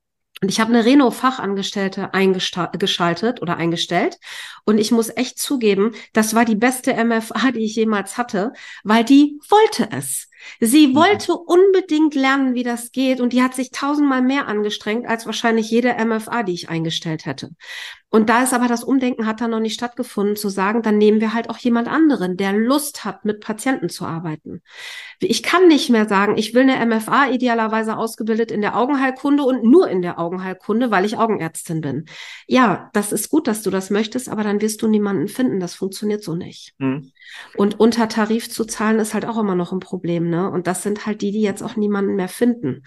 und 0.41 0.49
ich 0.49 0.59
habe 0.59 0.73
eine 0.73 0.85
Reno-Fachangestellte 0.85 2.15
eingeschaltet 2.15 3.41
oder 3.43 3.57
eingestellt. 3.57 4.17
Und 4.65 4.79
ich 4.79 4.91
muss 4.91 5.15
echt 5.15 5.37
zugeben, 5.37 5.93
das 6.13 6.33
war 6.33 6.45
die 6.45 6.55
beste 6.55 6.93
MFA, 6.93 7.51
die 7.51 7.63
ich 7.63 7.75
jemals 7.75 8.17
hatte, 8.17 8.51
weil 8.83 9.03
die 9.03 9.39
wollte 9.49 9.89
es. 9.91 10.29
Sie 10.59 10.87
mhm. 10.87 10.95
wollte 10.95 11.33
unbedingt 11.35 12.15
lernen, 12.15 12.55
wie 12.55 12.63
das 12.63 12.91
geht. 12.91 13.21
Und 13.21 13.33
die 13.33 13.43
hat 13.43 13.53
sich 13.53 13.69
tausendmal 13.69 14.23
mehr 14.23 14.47
angestrengt 14.47 15.07
als 15.07 15.27
wahrscheinlich 15.27 15.69
jede 15.69 15.93
MFA, 16.03 16.41
die 16.41 16.53
ich 16.53 16.69
eingestellt 16.69 17.27
hätte. 17.27 17.51
Und 18.11 18.27
da 18.29 18.43
ist 18.43 18.53
aber 18.53 18.67
das 18.67 18.83
Umdenken 18.83 19.25
hat 19.25 19.39
da 19.39 19.47
noch 19.47 19.61
nicht 19.61 19.73
stattgefunden, 19.73 20.35
zu 20.35 20.49
sagen, 20.49 20.81
dann 20.81 20.97
nehmen 20.97 21.21
wir 21.21 21.33
halt 21.33 21.49
auch 21.49 21.57
jemand 21.57 21.87
anderen, 21.87 22.35
der 22.35 22.51
Lust 22.51 23.05
hat, 23.05 23.23
mit 23.23 23.39
Patienten 23.39 23.87
zu 23.87 24.05
arbeiten. 24.05 24.61
Ich 25.21 25.41
kann 25.43 25.69
nicht 25.69 25.89
mehr 25.89 26.09
sagen, 26.09 26.37
ich 26.37 26.53
will 26.53 26.69
eine 26.69 26.85
MFA 26.85 27.29
idealerweise 27.29 27.95
ausgebildet 27.95 28.51
in 28.51 28.59
der 28.59 28.75
Augenheilkunde 28.75 29.43
und 29.43 29.63
nur 29.63 29.87
in 29.87 30.01
der 30.01 30.19
Augenheilkunde, 30.19 30.91
weil 30.91 31.05
ich 31.05 31.17
Augenärztin 31.17 31.79
bin. 31.79 32.05
Ja, 32.47 32.89
das 32.91 33.13
ist 33.13 33.29
gut, 33.29 33.47
dass 33.47 33.61
du 33.61 33.69
das 33.69 33.89
möchtest, 33.89 34.27
aber 34.27 34.43
dann 34.43 34.59
wirst 34.59 34.81
du 34.81 34.89
niemanden 34.89 35.29
finden. 35.29 35.61
Das 35.61 35.73
funktioniert 35.73 36.21
so 36.21 36.35
nicht. 36.35 36.75
Mhm. 36.79 37.11
Und 37.55 37.79
unter 37.79 38.09
Tarif 38.09 38.49
zu 38.49 38.65
zahlen 38.65 38.99
ist 38.99 39.13
halt 39.13 39.25
auch 39.25 39.37
immer 39.37 39.55
noch 39.55 39.71
ein 39.71 39.79
Problem, 39.79 40.29
ne? 40.29 40.51
Und 40.51 40.67
das 40.67 40.83
sind 40.83 41.05
halt 41.05 41.21
die, 41.21 41.31
die 41.31 41.41
jetzt 41.41 41.63
auch 41.63 41.77
niemanden 41.77 42.15
mehr 42.15 42.27
finden. 42.27 42.83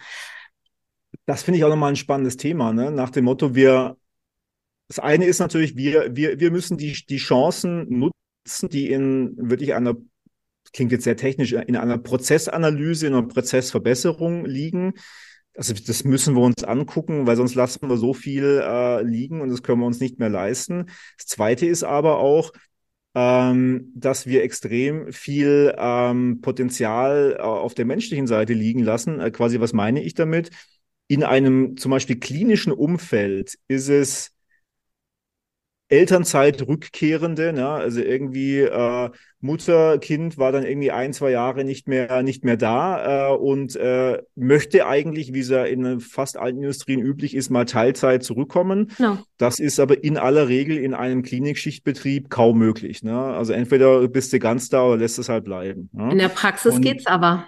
Das 1.25 1.43
finde 1.43 1.57
ich 1.57 1.65
auch 1.65 1.71
nochmal 1.71 1.93
ein 1.93 1.97
spannendes 1.97 2.37
Thema, 2.37 2.75
ne? 2.75 2.91
Nach 2.91 3.09
dem 3.09 3.25
Motto, 3.25 3.55
wir 3.55 3.97
das 4.89 4.99
eine 4.99 5.27
ist 5.27 5.39
natürlich, 5.39 5.77
wir, 5.77 6.15
wir, 6.15 6.41
wir 6.41 6.51
müssen 6.51 6.77
die, 6.77 6.93
die 7.09 7.17
Chancen 7.17 7.87
nutzen, 7.89 8.69
die 8.69 8.91
in 8.91 9.35
wirklich 9.37 9.75
einer, 9.75 9.95
klingt 10.73 10.93
jetzt 10.93 11.05
sehr 11.05 11.17
technisch, 11.17 11.53
in 11.53 11.77
einer 11.77 11.99
Prozessanalyse, 11.99 13.07
in 13.07 13.15
einer 13.15 13.27
Prozessverbesserung 13.27 14.45
liegen. 14.45 14.95
Also 15.57 15.73
das 15.73 16.05
müssen 16.05 16.35
wir 16.35 16.43
uns 16.43 16.65
angucken, 16.65 17.27
weil 17.27 17.37
sonst 17.37 17.55
lassen 17.55 17.89
wir 17.89 17.97
so 17.97 18.13
viel 18.13 18.61
äh, 18.63 19.03
liegen 19.03 19.41
und 19.41 19.51
das 19.51 19.63
können 19.63 19.81
wir 19.81 19.87
uns 19.87 20.01
nicht 20.01 20.19
mehr 20.19 20.29
leisten. 20.29 20.87
Das 21.17 21.27
Zweite 21.27 21.67
ist 21.67 21.85
aber 21.85 22.19
auch, 22.19 22.53
ähm, 23.15 23.93
dass 23.95 24.27
wir 24.27 24.43
extrem 24.43 25.13
viel 25.13 25.73
ähm, 25.79 26.41
Potenzial 26.41 27.37
äh, 27.39 27.43
auf 27.43 27.75
der 27.75 27.85
menschlichen 27.85 28.27
Seite 28.27 28.53
liegen 28.53 28.83
lassen. 28.83 29.21
Äh, 29.21 29.31
quasi, 29.31 29.61
was 29.61 29.73
meine 29.73 30.03
ich 30.03 30.15
damit? 30.15 30.51
In 31.07 31.23
einem 31.23 31.77
zum 31.77 31.91
Beispiel 31.93 32.19
klinischen 32.19 32.73
Umfeld 32.73 33.57
ist 33.69 33.89
es 33.89 34.34
Elternzeit 35.95 36.67
rückkehrende, 36.67 37.53
ne? 37.53 37.69
also 37.69 38.01
irgendwie 38.01 38.61
äh, 38.61 39.11
Mutter, 39.41 39.99
Kind 39.99 40.39
war 40.39 40.51
dann 40.51 40.65
irgendwie 40.65 40.91
ein, 40.91 41.13
zwei 41.13 41.31
Jahre 41.31 41.65
nicht 41.65 41.87
mehr, 41.87 42.23
nicht 42.23 42.45
mehr 42.45 42.57
da 42.57 43.29
äh, 43.29 43.37
und 43.37 43.77
äh, 43.77 44.21
möchte 44.35 44.87
eigentlich, 44.87 45.33
wie 45.35 45.41
es 45.41 45.51
ja 45.51 45.65
in 45.65 46.01
fast 46.01 46.37
allen 46.37 46.57
Industrien 46.57 47.01
üblich 47.01 47.37
ist, 47.37 47.51
mal 47.51 47.65
Teilzeit 47.65 48.25
zurückkommen. 48.25 48.91
No. 48.99 49.19
Das 49.39 49.61
ist 49.61 49.79
aber 49.79 50.03
in 50.03 50.17
aller 50.17 50.49
Regel 50.49 50.79
in 50.79 50.95
einem 50.95 51.23
Klinikschichtbetrieb 51.23 52.29
kaum 52.29 52.59
möglich. 52.59 53.05
Ne? 53.05 53.17
Also 53.17 53.53
entweder 53.53 54.09
bist 54.09 54.33
du 54.33 54.41
ganz 54.41 54.69
da 54.71 54.85
oder 54.85 54.97
lässt 54.97 55.19
es 55.19 55.29
halt 55.29 55.45
bleiben. 55.45 55.91
Ne? 55.93 56.11
In 56.11 56.19
der 56.19 56.29
Praxis 56.29 56.75
und, 56.75 56.83
geht's 56.83 57.07
aber. 57.07 57.47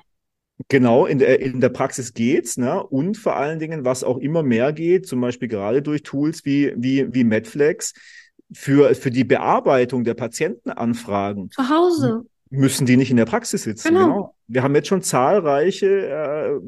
Genau, 0.69 1.05
in 1.05 1.19
der, 1.19 1.41
in 1.41 1.61
der 1.61 1.69
Praxis 1.69 2.15
geht's, 2.15 2.57
ne? 2.57 2.83
Und 2.83 3.19
vor 3.19 3.37
allen 3.37 3.59
Dingen, 3.59 3.85
was 3.85 4.03
auch 4.03 4.17
immer 4.17 4.43
mehr 4.43 4.73
geht, 4.73 5.07
zum 5.07 5.21
Beispiel 5.21 5.49
gerade 5.49 5.83
durch 5.83 6.03
Tools 6.03 6.47
wie, 6.47 6.73
wie, 6.77 7.13
wie 7.13 7.25
Medflex, 7.25 7.93
für, 8.53 8.95
für 8.95 9.11
die 9.11 9.25
Bearbeitung 9.25 10.05
der 10.05 10.15
Patientenanfragen. 10.15 11.51
Zu 11.51 11.69
Hause. 11.69 12.25
Müssen 12.49 12.87
die 12.87 12.97
nicht 12.97 13.11
in 13.11 13.17
der 13.17 13.25
Praxis 13.25 13.65
sitzen. 13.65 13.89
Genau. 13.89 14.05
genau. 14.05 14.35
Wir 14.47 14.63
haben 14.63 14.75
jetzt 14.75 14.89
schon 14.89 15.03
zahlreiche 15.03 16.07
äh, 16.07 16.61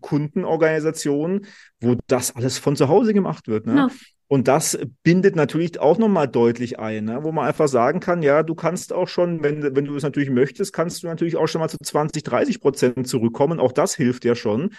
Kundenorganisationen, 0.00 1.46
wo 1.80 1.96
das 2.06 2.36
alles 2.36 2.58
von 2.58 2.76
zu 2.76 2.88
Hause 2.88 3.14
gemacht 3.14 3.48
wird. 3.48 3.66
Ne? 3.66 3.74
Ja. 3.74 3.88
Und 4.28 4.48
das 4.48 4.78
bindet 5.02 5.36
natürlich 5.36 5.78
auch 5.78 5.98
nochmal 5.98 6.26
deutlich 6.26 6.78
ein, 6.78 7.04
ne? 7.04 7.22
wo 7.22 7.32
man 7.32 7.46
einfach 7.46 7.68
sagen 7.68 8.00
kann, 8.00 8.22
ja, 8.22 8.42
du 8.42 8.54
kannst 8.54 8.92
auch 8.92 9.08
schon, 9.08 9.42
wenn, 9.42 9.76
wenn 9.76 9.84
du 9.84 9.94
es 9.94 10.02
natürlich 10.02 10.30
möchtest, 10.30 10.72
kannst 10.72 11.02
du 11.02 11.06
natürlich 11.06 11.36
auch 11.36 11.48
schon 11.48 11.60
mal 11.60 11.68
zu 11.68 11.76
20, 11.76 12.22
30 12.22 12.60
Prozent 12.60 13.06
zurückkommen. 13.06 13.60
Auch 13.60 13.72
das 13.72 13.94
hilft 13.94 14.24
ja 14.24 14.34
schon. 14.34 14.70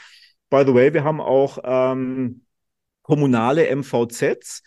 By 0.49 0.63
the 0.65 0.73
way, 0.73 0.93
wir 0.93 1.03
haben 1.03 1.21
auch 1.21 1.59
ähm, 1.63 2.45
kommunale 3.03 3.67
MVZs, 3.75 4.63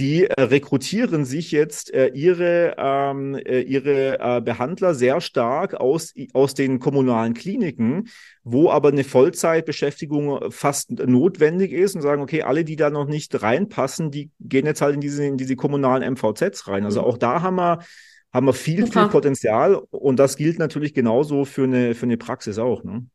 die 0.00 0.24
äh, 0.24 0.42
rekrutieren 0.42 1.24
sich 1.24 1.52
jetzt 1.52 1.92
äh, 1.92 2.08
ihre, 2.08 2.74
ähm, 2.78 3.34
äh, 3.34 3.60
ihre 3.60 4.40
Behandler 4.42 4.94
sehr 4.94 5.20
stark 5.20 5.74
aus, 5.74 6.14
aus 6.32 6.54
den 6.54 6.80
kommunalen 6.80 7.34
Kliniken, 7.34 8.08
wo 8.42 8.70
aber 8.70 8.88
eine 8.88 9.04
Vollzeitbeschäftigung 9.04 10.50
fast 10.50 10.90
notwendig 10.90 11.72
ist 11.72 11.94
und 11.94 12.00
sagen, 12.00 12.22
okay, 12.22 12.42
alle, 12.42 12.64
die 12.64 12.76
da 12.76 12.90
noch 12.90 13.06
nicht 13.06 13.42
reinpassen, 13.42 14.10
die 14.10 14.30
gehen 14.40 14.66
jetzt 14.66 14.80
halt 14.80 14.94
in 14.94 15.00
diese, 15.00 15.24
in 15.24 15.36
diese 15.36 15.56
kommunalen 15.56 16.14
MVZs 16.14 16.66
rein. 16.66 16.84
Also 16.84 17.02
mhm. 17.02 17.06
auch 17.06 17.18
da 17.18 17.42
haben 17.42 17.56
wir, 17.56 17.80
haben 18.32 18.46
wir 18.46 18.54
viel, 18.54 18.86
Super. 18.86 19.02
viel 19.02 19.10
Potenzial 19.10 19.74
und 19.90 20.18
das 20.18 20.36
gilt 20.36 20.58
natürlich 20.58 20.94
genauso 20.94 21.44
für 21.44 21.64
eine, 21.64 21.94
für 21.94 22.06
eine 22.06 22.16
Praxis 22.16 22.58
auch. 22.58 22.82
Ne? 22.84 23.06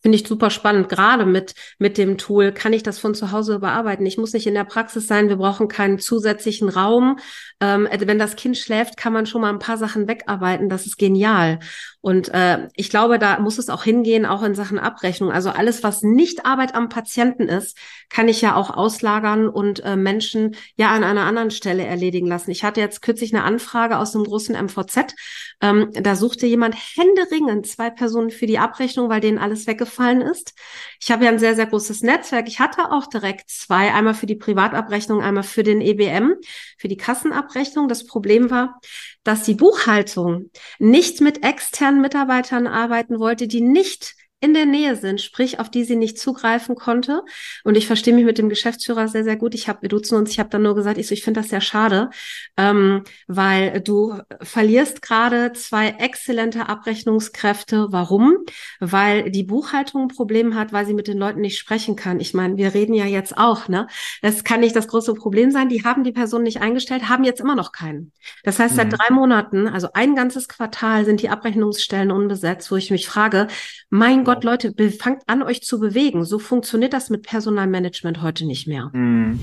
Finde 0.00 0.16
ich 0.16 0.26
super 0.26 0.50
spannend. 0.50 0.88
Gerade 0.88 1.26
mit, 1.26 1.54
mit 1.78 1.98
dem 1.98 2.18
Tool 2.18 2.52
kann 2.52 2.72
ich 2.72 2.84
das 2.84 3.00
von 3.00 3.14
zu 3.14 3.32
Hause 3.32 3.58
bearbeiten. 3.58 4.06
Ich 4.06 4.16
muss 4.16 4.32
nicht 4.32 4.46
in 4.46 4.54
der 4.54 4.64
Praxis 4.64 5.08
sein. 5.08 5.28
Wir 5.28 5.36
brauchen 5.36 5.66
keinen 5.66 5.98
zusätzlichen 5.98 6.68
Raum. 6.68 7.18
Ähm, 7.60 7.88
wenn 7.90 8.18
das 8.18 8.36
Kind 8.36 8.56
schläft, 8.56 8.96
kann 8.96 9.12
man 9.12 9.26
schon 9.26 9.40
mal 9.40 9.50
ein 9.50 9.58
paar 9.58 9.76
Sachen 9.76 10.06
wegarbeiten. 10.06 10.68
Das 10.68 10.86
ist 10.86 10.98
genial. 10.98 11.58
Und 12.00 12.28
äh, 12.32 12.68
ich 12.74 12.90
glaube, 12.90 13.18
da 13.18 13.38
muss 13.40 13.58
es 13.58 13.68
auch 13.68 13.84
hingehen, 13.84 14.24
auch 14.24 14.42
in 14.42 14.54
Sachen 14.54 14.78
Abrechnung. 14.78 15.32
Also 15.32 15.50
alles, 15.50 15.82
was 15.82 16.02
nicht 16.02 16.46
Arbeit 16.46 16.74
am 16.74 16.88
Patienten 16.88 17.48
ist, 17.48 17.76
kann 18.08 18.28
ich 18.28 18.40
ja 18.40 18.54
auch 18.54 18.70
auslagern 18.70 19.48
und 19.48 19.84
äh, 19.84 19.96
Menschen 19.96 20.56
ja 20.76 20.90
an 20.90 21.04
einer 21.04 21.24
anderen 21.24 21.50
Stelle 21.50 21.84
erledigen 21.84 22.26
lassen. 22.26 22.50
Ich 22.50 22.64
hatte 22.64 22.80
jetzt 22.80 23.02
kürzlich 23.02 23.34
eine 23.34 23.44
Anfrage 23.44 23.98
aus 23.98 24.14
einem 24.14 24.24
großen 24.24 24.54
MVZ. 24.54 25.14
Ähm, 25.60 25.90
da 25.92 26.14
suchte 26.16 26.46
jemand 26.46 26.76
händeringend 26.76 27.66
zwei 27.66 27.90
Personen 27.90 28.30
für 28.30 28.46
die 28.46 28.58
Abrechnung, 28.58 29.08
weil 29.08 29.20
denen 29.20 29.38
alles 29.38 29.66
weggefallen 29.66 29.88
gefallen 29.88 30.20
ist. 30.20 30.54
Ich 31.00 31.10
habe 31.10 31.24
ja 31.24 31.30
ein 31.30 31.38
sehr, 31.38 31.54
sehr 31.54 31.66
großes 31.66 32.02
Netzwerk. 32.02 32.48
Ich 32.48 32.60
hatte 32.60 32.92
auch 32.92 33.06
direkt 33.06 33.50
zwei, 33.50 33.92
einmal 33.92 34.14
für 34.14 34.26
die 34.26 34.36
Privatabrechnung, 34.36 35.22
einmal 35.22 35.42
für 35.42 35.62
den 35.62 35.80
EBM, 35.80 36.34
für 36.76 36.88
die 36.88 36.96
Kassenabrechnung. 36.96 37.88
Das 37.88 38.06
Problem 38.06 38.50
war, 38.50 38.80
dass 39.28 39.42
die 39.42 39.54
Buchhaltung 39.54 40.50
nicht 40.78 41.20
mit 41.20 41.44
externen 41.44 42.00
Mitarbeitern 42.00 42.66
arbeiten 42.66 43.18
wollte, 43.18 43.46
die 43.46 43.60
nicht 43.60 44.14
in 44.40 44.54
der 44.54 44.66
Nähe 44.66 44.94
sind, 44.94 45.20
sprich 45.20 45.58
auf 45.58 45.68
die 45.68 45.82
sie 45.82 45.96
nicht 45.96 46.18
zugreifen 46.18 46.76
konnte. 46.76 47.22
Und 47.64 47.76
ich 47.76 47.88
verstehe 47.88 48.14
mich 48.14 48.24
mit 48.24 48.38
dem 48.38 48.48
Geschäftsführer 48.48 49.08
sehr, 49.08 49.24
sehr 49.24 49.36
gut. 49.36 49.54
Ich 49.54 49.68
habe, 49.68 49.82
wir 49.82 49.88
duzen 49.88 50.16
uns, 50.16 50.30
ich 50.30 50.38
habe 50.38 50.48
dann 50.48 50.62
nur 50.62 50.76
gesagt, 50.76 50.96
ich, 50.98 51.08
so, 51.08 51.14
ich 51.14 51.24
finde 51.24 51.40
das 51.40 51.50
sehr 51.50 51.60
schade, 51.60 52.10
ähm, 52.56 53.02
weil 53.26 53.80
du 53.80 54.14
verlierst 54.40 55.02
gerade 55.02 55.52
zwei 55.54 55.88
exzellente 55.88 56.68
Abrechnungskräfte. 56.68 57.88
Warum? 57.90 58.36
Weil 58.78 59.30
die 59.32 59.42
Buchhaltung 59.42 60.02
ein 60.02 60.08
Problem 60.08 60.54
hat, 60.54 60.72
weil 60.72 60.86
sie 60.86 60.94
mit 60.94 61.08
den 61.08 61.18
Leuten 61.18 61.40
nicht 61.40 61.58
sprechen 61.58 61.96
kann. 61.96 62.20
Ich 62.20 62.32
meine, 62.32 62.56
wir 62.56 62.74
reden 62.74 62.94
ja 62.94 63.06
jetzt 63.06 63.36
auch, 63.36 63.66
ne? 63.66 63.88
Das 64.22 64.44
kann 64.44 64.60
nicht 64.60 64.76
das 64.76 64.86
große 64.86 65.14
Problem 65.14 65.50
sein. 65.50 65.68
Die 65.68 65.82
haben 65.82 66.04
die 66.04 66.12
Person 66.12 66.44
nicht 66.44 66.60
eingestellt, 66.60 67.08
haben 67.08 67.24
jetzt 67.24 67.40
immer 67.40 67.56
noch 67.56 67.72
keinen. 67.72 68.12
Das 68.44 68.60
heißt, 68.60 68.74
mhm. 68.74 68.76
seit 68.76 68.92
drei 68.92 69.12
Monaten, 69.12 69.66
also 69.66 69.88
ein 69.94 70.14
ganzes 70.14 70.46
Quartal, 70.46 71.04
sind 71.04 71.22
die 71.22 71.28
Abrechnungsstellen 71.28 72.12
unbesetzt, 72.12 72.70
wo 72.70 72.76
ich 72.76 72.92
mich 72.92 73.08
frage, 73.08 73.48
mein 73.90 74.24
Gott, 74.28 74.44
Leute, 74.44 74.74
fangt 74.90 75.22
an, 75.26 75.42
euch 75.42 75.62
zu 75.62 75.80
bewegen. 75.80 76.22
So 76.22 76.38
funktioniert 76.38 76.92
das 76.92 77.08
mit 77.08 77.22
Personalmanagement 77.22 78.20
heute 78.20 78.44
nicht 78.44 78.68
mehr. 78.68 78.90
Mhm. 78.92 79.40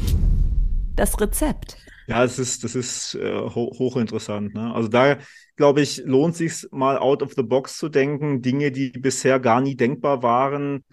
Das 0.96 1.20
Rezept. 1.20 1.78
Ja, 2.06 2.24
es 2.24 2.38
ist, 2.38 2.64
das 2.64 2.76
ist 2.76 3.16
äh, 3.16 3.34
ho 3.34 3.74
hochinteressant. 3.80 4.54
Ne? 4.54 4.72
Also 4.76 4.88
da, 4.88 5.18
glaube 5.56 5.82
ich, 5.82 6.04
lohnt 6.06 6.36
sich 6.36 6.68
mal 6.70 7.00
out 7.00 7.24
of 7.24 7.34
the 7.36 7.42
box 7.42 7.80
zu 7.80 7.90
denken. 7.90 8.44
Dinge, 8.44 8.72
die 8.72 8.92
bisher 8.92 9.40
gar 9.40 9.60
nie 9.60 9.76
denkbar 9.76 10.22
waren, 10.22 10.84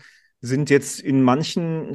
sind 0.41 0.71
jetzt 0.71 0.99
in 0.99 1.23
manchen 1.23 1.95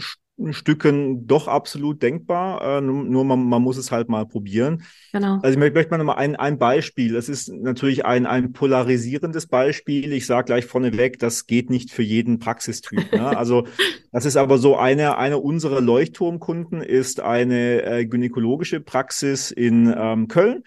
Stücken 0.51 1.25
doch 1.25 1.47
absolut 1.47 2.03
denkbar, 2.03 2.77
äh, 2.77 2.81
nur, 2.81 3.25
man, 3.25 3.43
man, 3.49 3.61
muss 3.61 3.77
es 3.77 3.91
halt 3.91 4.07
mal 4.07 4.27
probieren. 4.27 4.83
Genau. 5.11 5.39
Also 5.41 5.49
ich 5.49 5.57
möchte, 5.57 5.73
möchte 5.73 5.91
mal 5.91 5.97
noch 5.97 6.05
mal 6.05 6.15
ein, 6.15 6.35
ein 6.35 6.59
Beispiel. 6.59 7.13
Das 7.13 7.27
ist 7.27 7.51
natürlich 7.51 8.05
ein, 8.05 8.27
ein 8.27 8.53
polarisierendes 8.53 9.47
Beispiel. 9.47 10.13
Ich 10.13 10.27
sage 10.27 10.45
gleich 10.45 10.65
vorneweg, 10.65 11.17
das 11.17 11.47
geht 11.47 11.71
nicht 11.71 11.91
für 11.91 12.03
jeden 12.03 12.39
Praxistyp. 12.39 13.11
Ne? 13.11 13.27
Also 13.37 13.67
das 14.11 14.25
ist 14.25 14.35
aber 14.35 14.57
so 14.57 14.77
eine, 14.77 15.17
eine 15.17 15.37
unserer 15.37 15.81
Leuchtturmkunden 15.81 16.81
ist 16.81 17.19
eine 17.19 17.83
äh, 17.83 18.05
gynäkologische 18.05 18.79
Praxis 18.79 19.51
in 19.51 19.93
ähm, 19.95 20.27
Köln. 20.27 20.63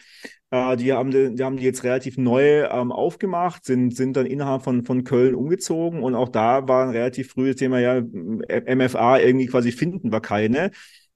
Äh, 0.50 0.76
die, 0.76 0.92
haben 0.92 1.10
die, 1.10 1.42
haben 1.42 1.56
die 1.56 1.64
jetzt 1.64 1.84
relativ 1.84 2.18
neu 2.18 2.64
ähm, 2.64 2.92
aufgemacht, 2.92 3.64
sind, 3.64 3.94
sind 3.96 4.16
dann 4.16 4.26
innerhalb 4.26 4.62
von, 4.62 4.84
von 4.84 5.04
Köln 5.04 5.34
umgezogen 5.34 6.02
und 6.02 6.14
auch 6.14 6.28
da 6.28 6.66
war 6.68 6.84
ein 6.84 6.90
relativ 6.90 7.30
frühes 7.30 7.56
Thema, 7.56 7.78
ja, 7.78 8.00
MFA 8.00 9.18
irgendwie 9.18 9.46
quasi 9.46 9.72
finden 9.72 10.12
wir 10.12 10.20
keine. 10.20 10.72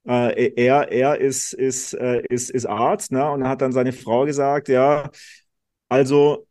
Äh, 0.06 0.52
er 0.56 0.92
er 0.92 1.20
ist, 1.20 1.52
ist, 1.52 1.94
äh, 1.94 2.22
ist, 2.28 2.50
ist 2.50 2.66
Arzt 2.66 3.10
ne? 3.10 3.28
und 3.30 3.48
hat 3.48 3.62
dann 3.62 3.72
seine 3.72 3.92
Frau 3.92 4.24
gesagt, 4.24 4.68
ja, 4.68 5.10
also 5.88 6.46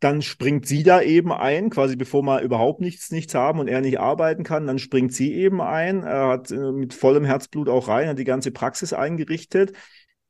dann 0.00 0.20
springt 0.22 0.66
sie 0.66 0.82
da 0.82 1.00
eben 1.00 1.32
ein, 1.32 1.70
quasi 1.70 1.96
bevor 1.96 2.22
wir 2.22 2.40
überhaupt 2.42 2.80
nichts, 2.80 3.10
nichts 3.12 3.34
haben 3.34 3.60
und 3.60 3.68
er 3.68 3.80
nicht 3.80 4.00
arbeiten 4.00 4.42
kann, 4.42 4.66
dann 4.66 4.78
springt 4.78 5.12
sie 5.12 5.32
eben 5.32 5.60
ein, 5.60 6.02
er 6.02 6.28
hat 6.28 6.50
äh, 6.50 6.72
mit 6.72 6.92
vollem 6.92 7.24
Herzblut 7.24 7.68
auch 7.68 7.88
rein, 7.88 8.08
hat 8.08 8.18
die 8.18 8.24
ganze 8.24 8.50
Praxis 8.50 8.92
eingerichtet 8.92 9.72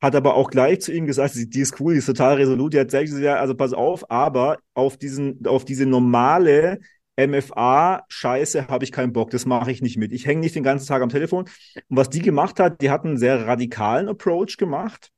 hat 0.03 0.15
aber 0.15 0.35
auch 0.35 0.49
gleich 0.51 0.81
zu 0.81 0.91
ihm 0.91 1.05
gesagt, 1.05 1.33
die 1.33 1.59
ist 1.61 1.79
cool, 1.79 1.93
die 1.93 1.99
ist 1.99 2.07
total 2.07 2.35
resolut, 2.35 2.73
die 2.73 2.79
hat 2.79 2.91
selbst 2.91 3.15
gesagt, 3.15 3.39
also 3.39 3.55
pass 3.55 3.71
auf, 3.71 4.11
aber 4.11 4.57
auf 4.73 4.97
diesen, 4.97 5.47
auf 5.47 5.63
diese 5.63 5.85
normale 5.85 6.79
MFA-Scheiße 7.15 8.67
habe 8.67 8.83
ich 8.83 8.91
keinen 8.91 9.13
Bock, 9.13 9.29
das 9.29 9.45
mache 9.45 9.71
ich 9.71 9.81
nicht 9.81 9.95
mit. 9.95 10.11
Ich 10.11 10.25
hänge 10.25 10.41
nicht 10.41 10.55
den 10.55 10.63
ganzen 10.63 10.87
Tag 10.87 11.01
am 11.01 11.07
Telefon. 11.07 11.45
Und 11.87 11.97
was 11.97 12.09
die 12.09 12.21
gemacht 12.21 12.59
hat, 12.59 12.81
die 12.81 12.89
hat 12.89 13.05
einen 13.05 13.17
sehr 13.17 13.47
radikalen 13.47 14.09
Approach 14.09 14.57
gemacht. 14.57 15.09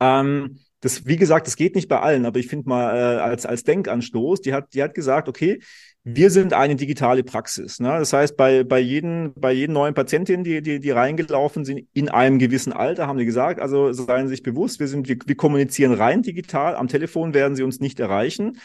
Ähm, 0.00 0.58
das, 0.80 1.06
wie 1.06 1.16
gesagt, 1.16 1.46
das 1.46 1.54
geht 1.54 1.76
nicht 1.76 1.88
bei 1.88 2.00
allen, 2.00 2.26
aber 2.26 2.40
ich 2.40 2.48
finde 2.48 2.68
mal 2.68 2.96
äh, 2.96 3.20
als, 3.20 3.46
als 3.46 3.62
Denkanstoß, 3.62 4.40
die 4.40 4.52
hat, 4.52 4.74
die 4.74 4.82
hat 4.82 4.94
gesagt, 4.94 5.28
okay, 5.28 5.60
wir 6.02 6.30
sind 6.30 6.54
eine 6.54 6.76
digitale 6.76 7.22
Praxis. 7.22 7.78
Ne? 7.78 7.88
Das 7.88 8.14
heißt, 8.14 8.34
bei, 8.34 8.64
bei, 8.64 8.78
jeden, 8.78 9.34
bei 9.34 9.52
jeden 9.52 9.74
neuen 9.74 9.92
Patientin, 9.92 10.44
die, 10.44 10.62
die, 10.62 10.80
die 10.80 10.90
reingelaufen 10.90 11.66
sind, 11.66 11.86
in 11.92 12.08
einem 12.08 12.38
gewissen 12.38 12.72
Alter, 12.72 13.06
haben 13.06 13.18
die 13.18 13.26
gesagt, 13.26 13.60
also 13.60 13.92
seien 13.92 14.26
Sie 14.26 14.34
sich 14.34 14.42
bewusst, 14.42 14.80
wir, 14.80 14.88
sind, 14.88 15.08
wir, 15.08 15.16
wir 15.26 15.36
kommunizieren 15.36 15.92
rein 15.92 16.22
digital. 16.22 16.74
Am 16.74 16.88
Telefon 16.88 17.34
werden 17.34 17.54
Sie 17.54 17.62
uns 17.62 17.80
nicht 17.80 18.00
erreichen. 18.00 18.58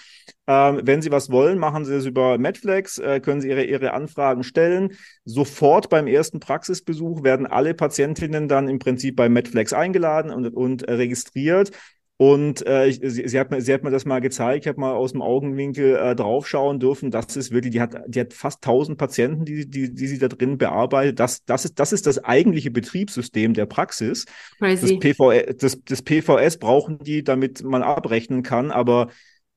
Ähm, 0.47 0.79
wenn 0.83 1.01
Sie 1.01 1.11
was 1.11 1.29
wollen, 1.29 1.59
machen 1.59 1.83
Sie 1.83 1.93
es 1.95 2.05
über 2.05 2.37
Medflex, 2.37 2.99
äh, 2.99 3.19
können 3.19 3.41
Sie 3.41 3.49
Ihre, 3.49 3.65
Ihre 3.65 3.91
Anfragen 3.91 4.43
stellen. 4.43 4.93
Sofort 5.25 5.89
beim 5.89 6.07
ersten 6.07 6.39
Praxisbesuch 6.39 7.23
werden 7.23 7.47
alle 7.47 7.73
Patientinnen 7.73 8.47
dann 8.47 8.69
im 8.69 8.79
Prinzip 8.79 9.17
bei 9.17 9.27
Medflex 9.27 9.73
eingeladen 9.73 10.31
und, 10.31 10.47
und 10.47 10.87
registriert. 10.87 11.71
Und 12.17 12.65
äh, 12.65 12.91
sie, 12.91 13.27
sie, 13.27 13.39
hat 13.39 13.51
mir, 13.51 13.59
sie 13.59 13.73
hat 13.73 13.83
mir 13.83 13.91
das 13.91 14.05
mal 14.05 14.21
gezeigt, 14.21 14.65
ich 14.65 14.69
habe 14.69 14.79
mal 14.79 14.93
aus 14.93 15.11
dem 15.11 15.21
Augenwinkel 15.21 15.97
äh, 15.97 16.15
draufschauen 16.15 16.79
dürfen. 16.79 17.11
Das 17.11 17.35
ist 17.35 17.51
wirklich, 17.51 17.73
die 17.73 17.81
hat, 17.81 17.93
die 18.07 18.21
hat 18.21 18.31
fast 18.31 18.65
1000 18.65 18.97
Patienten, 18.97 19.43
die, 19.43 19.69
die, 19.69 19.93
die 19.93 20.07
sie 20.07 20.17
da 20.17 20.29
drin 20.29 20.57
bearbeitet. 20.57 21.19
Das, 21.19 21.43
das, 21.43 21.65
ist, 21.65 21.77
das 21.77 21.91
ist 21.91 22.07
das 22.07 22.23
eigentliche 22.23 22.71
Betriebssystem 22.71 23.53
der 23.53 23.65
Praxis. 23.65 24.25
Crazy. 24.59 24.97
Das, 24.97 24.99
PV, 24.99 25.33
das, 25.57 25.81
das 25.83 26.01
PVS 26.01 26.57
brauchen 26.57 26.99
die, 26.99 27.21
damit 27.21 27.63
man 27.63 27.83
abrechnen 27.83 28.43
kann, 28.43 28.71
aber 28.71 29.09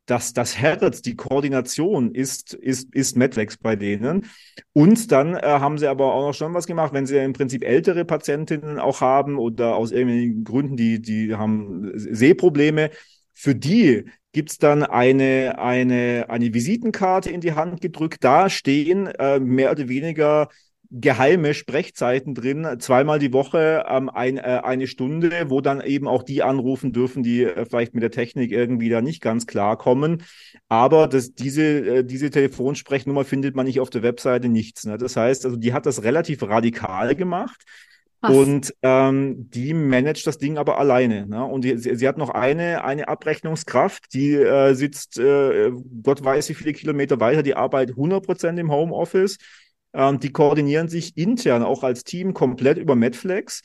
das, 0.08 0.32
das 0.32 0.56
Herz, 0.56 1.02
die 1.02 1.16
Koordination 1.16 2.14
ist, 2.14 2.54
ist, 2.54 2.94
ist 2.94 3.16
Medlex 3.16 3.58
bei 3.58 3.76
denen. 3.76 4.26
Und 4.72 5.12
dann 5.12 5.34
äh, 5.34 5.40
haben 5.42 5.76
sie 5.76 5.86
aber 5.86 6.14
auch 6.14 6.28
noch 6.28 6.34
schon 6.34 6.54
was 6.54 6.66
gemacht, 6.66 6.94
wenn 6.94 7.06
sie 7.06 7.18
im 7.18 7.34
Prinzip 7.34 7.62
ältere 7.62 8.06
Patientinnen 8.06 8.78
auch 8.78 9.02
haben 9.02 9.38
oder 9.38 9.76
aus 9.76 9.92
irgendwelchen 9.92 10.44
Gründen, 10.44 10.76
die, 10.76 11.02
die 11.02 11.34
haben 11.34 11.92
Sehprobleme, 11.94 12.90
für 13.34 13.54
die 13.54 14.06
gibt's 14.32 14.58
dann 14.58 14.82
eine, 14.82 15.58
eine, 15.58 16.26
eine 16.28 16.54
Visitenkarte 16.54 17.30
in 17.30 17.40
die 17.40 17.52
Hand 17.52 17.80
gedrückt. 17.80 18.24
Da 18.24 18.48
stehen 18.48 19.08
äh, 19.08 19.38
mehr 19.38 19.70
oder 19.72 19.88
weniger 19.88 20.48
geheime 20.90 21.52
Sprechzeiten 21.52 22.34
drin, 22.34 22.66
zweimal 22.78 23.18
die 23.18 23.32
Woche 23.32 23.84
ähm, 23.88 24.08
ein, 24.08 24.38
äh, 24.38 24.60
eine 24.64 24.86
Stunde, 24.86 25.50
wo 25.50 25.60
dann 25.60 25.82
eben 25.82 26.08
auch 26.08 26.22
die 26.22 26.42
anrufen 26.42 26.92
dürfen, 26.92 27.22
die 27.22 27.44
äh, 27.44 27.66
vielleicht 27.66 27.92
mit 27.92 28.02
der 28.02 28.10
Technik 28.10 28.52
irgendwie 28.52 28.88
da 28.88 29.02
nicht 29.02 29.20
ganz 29.20 29.46
klarkommen. 29.46 30.22
Aber 30.68 31.06
das, 31.06 31.34
diese, 31.34 31.62
äh, 31.62 32.04
diese 32.04 32.30
Telefonsprechnummer 32.30 33.24
findet 33.24 33.54
man 33.54 33.66
nicht 33.66 33.80
auf 33.80 33.90
der 33.90 34.02
Webseite 34.02 34.48
nichts. 34.48 34.86
Ne? 34.86 34.96
Das 34.96 35.16
heißt, 35.16 35.44
also 35.44 35.58
die 35.58 35.74
hat 35.74 35.84
das 35.84 36.04
relativ 36.04 36.42
radikal 36.42 37.14
gemacht. 37.14 37.64
Was? 38.20 38.34
Und 38.34 38.74
ähm, 38.82 39.48
die 39.50 39.74
managt 39.74 40.26
das 40.26 40.38
Ding 40.38 40.58
aber 40.58 40.78
alleine. 40.78 41.26
Ne? 41.26 41.44
Und 41.44 41.64
die, 41.64 41.76
sie, 41.76 41.94
sie, 41.94 42.08
hat 42.08 42.18
noch 42.18 42.30
eine, 42.30 42.82
eine 42.82 43.08
Abrechnungskraft, 43.08 44.12
die 44.12 44.32
äh, 44.34 44.74
sitzt, 44.74 45.18
äh, 45.18 45.70
Gott 46.02 46.24
weiß 46.24 46.48
wie 46.48 46.54
viele 46.54 46.72
Kilometer 46.72 47.20
weiter, 47.20 47.42
die 47.44 47.54
arbeitet 47.54 47.96
100% 47.96 48.58
im 48.58 48.72
Homeoffice 48.72 49.38
Ähm, 49.98 50.20
die 50.20 50.30
koordinieren 50.30 50.88
sich 50.88 51.16
intern 51.16 51.64
auch 51.64 51.82
als 51.82 52.04
Team 52.04 52.32
komplett 52.32 52.78
über 52.78 52.94
Medflex. 52.94 53.62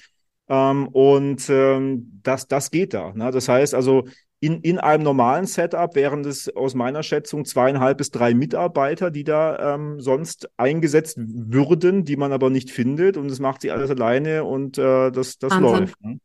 Ähm, 0.49 0.87
und 0.87 1.47
ähm, 1.47 2.19
das, 2.23 2.47
das 2.47 2.71
geht 2.71 2.95
da. 2.95 3.13
Ne? 3.13 3.29
Das 3.29 3.47
heißt 3.47 3.75
also, 3.75 4.05
in, 4.39 4.59
in 4.61 4.79
einem 4.79 5.03
normalen 5.03 5.45
Setup 5.45 5.95
wären 5.95 6.25
es 6.25 6.53
aus 6.53 6.73
meiner 6.73 7.03
Schätzung 7.03 7.45
zweieinhalb 7.45 7.99
bis 7.99 8.09
drei 8.09 8.33
Mitarbeiter, 8.33 9.11
die 9.11 9.23
da 9.23 9.75
ähm, 9.75 10.01
sonst 10.01 10.49
eingesetzt 10.57 11.17
würden, 11.17 12.03
die 12.03 12.17
man 12.17 12.33
aber 12.33 12.49
nicht 12.49 12.71
findet. 12.71 13.15
Und 13.15 13.29
das 13.29 13.39
macht 13.39 13.61
sie 13.61 13.71
alles 13.71 13.91
alleine 13.91 14.43
und 14.43 14.79
äh, 14.79 15.11
das, 15.11 15.37
das 15.37 15.57
läuft. 15.57 16.01
Ne? 16.01 16.17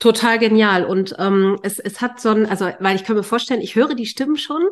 Total 0.00 0.38
genial. 0.38 0.86
Und 0.86 1.14
ähm, 1.18 1.58
es, 1.62 1.78
es 1.78 2.00
hat 2.00 2.22
so 2.22 2.30
ein, 2.30 2.46
also, 2.46 2.70
weil 2.80 2.96
ich 2.96 3.04
kann 3.04 3.16
mir 3.16 3.22
vorstellen, 3.22 3.60
ich 3.60 3.74
höre 3.74 3.94
die 3.94 4.06
Stimmen 4.06 4.38
schon, 4.38 4.62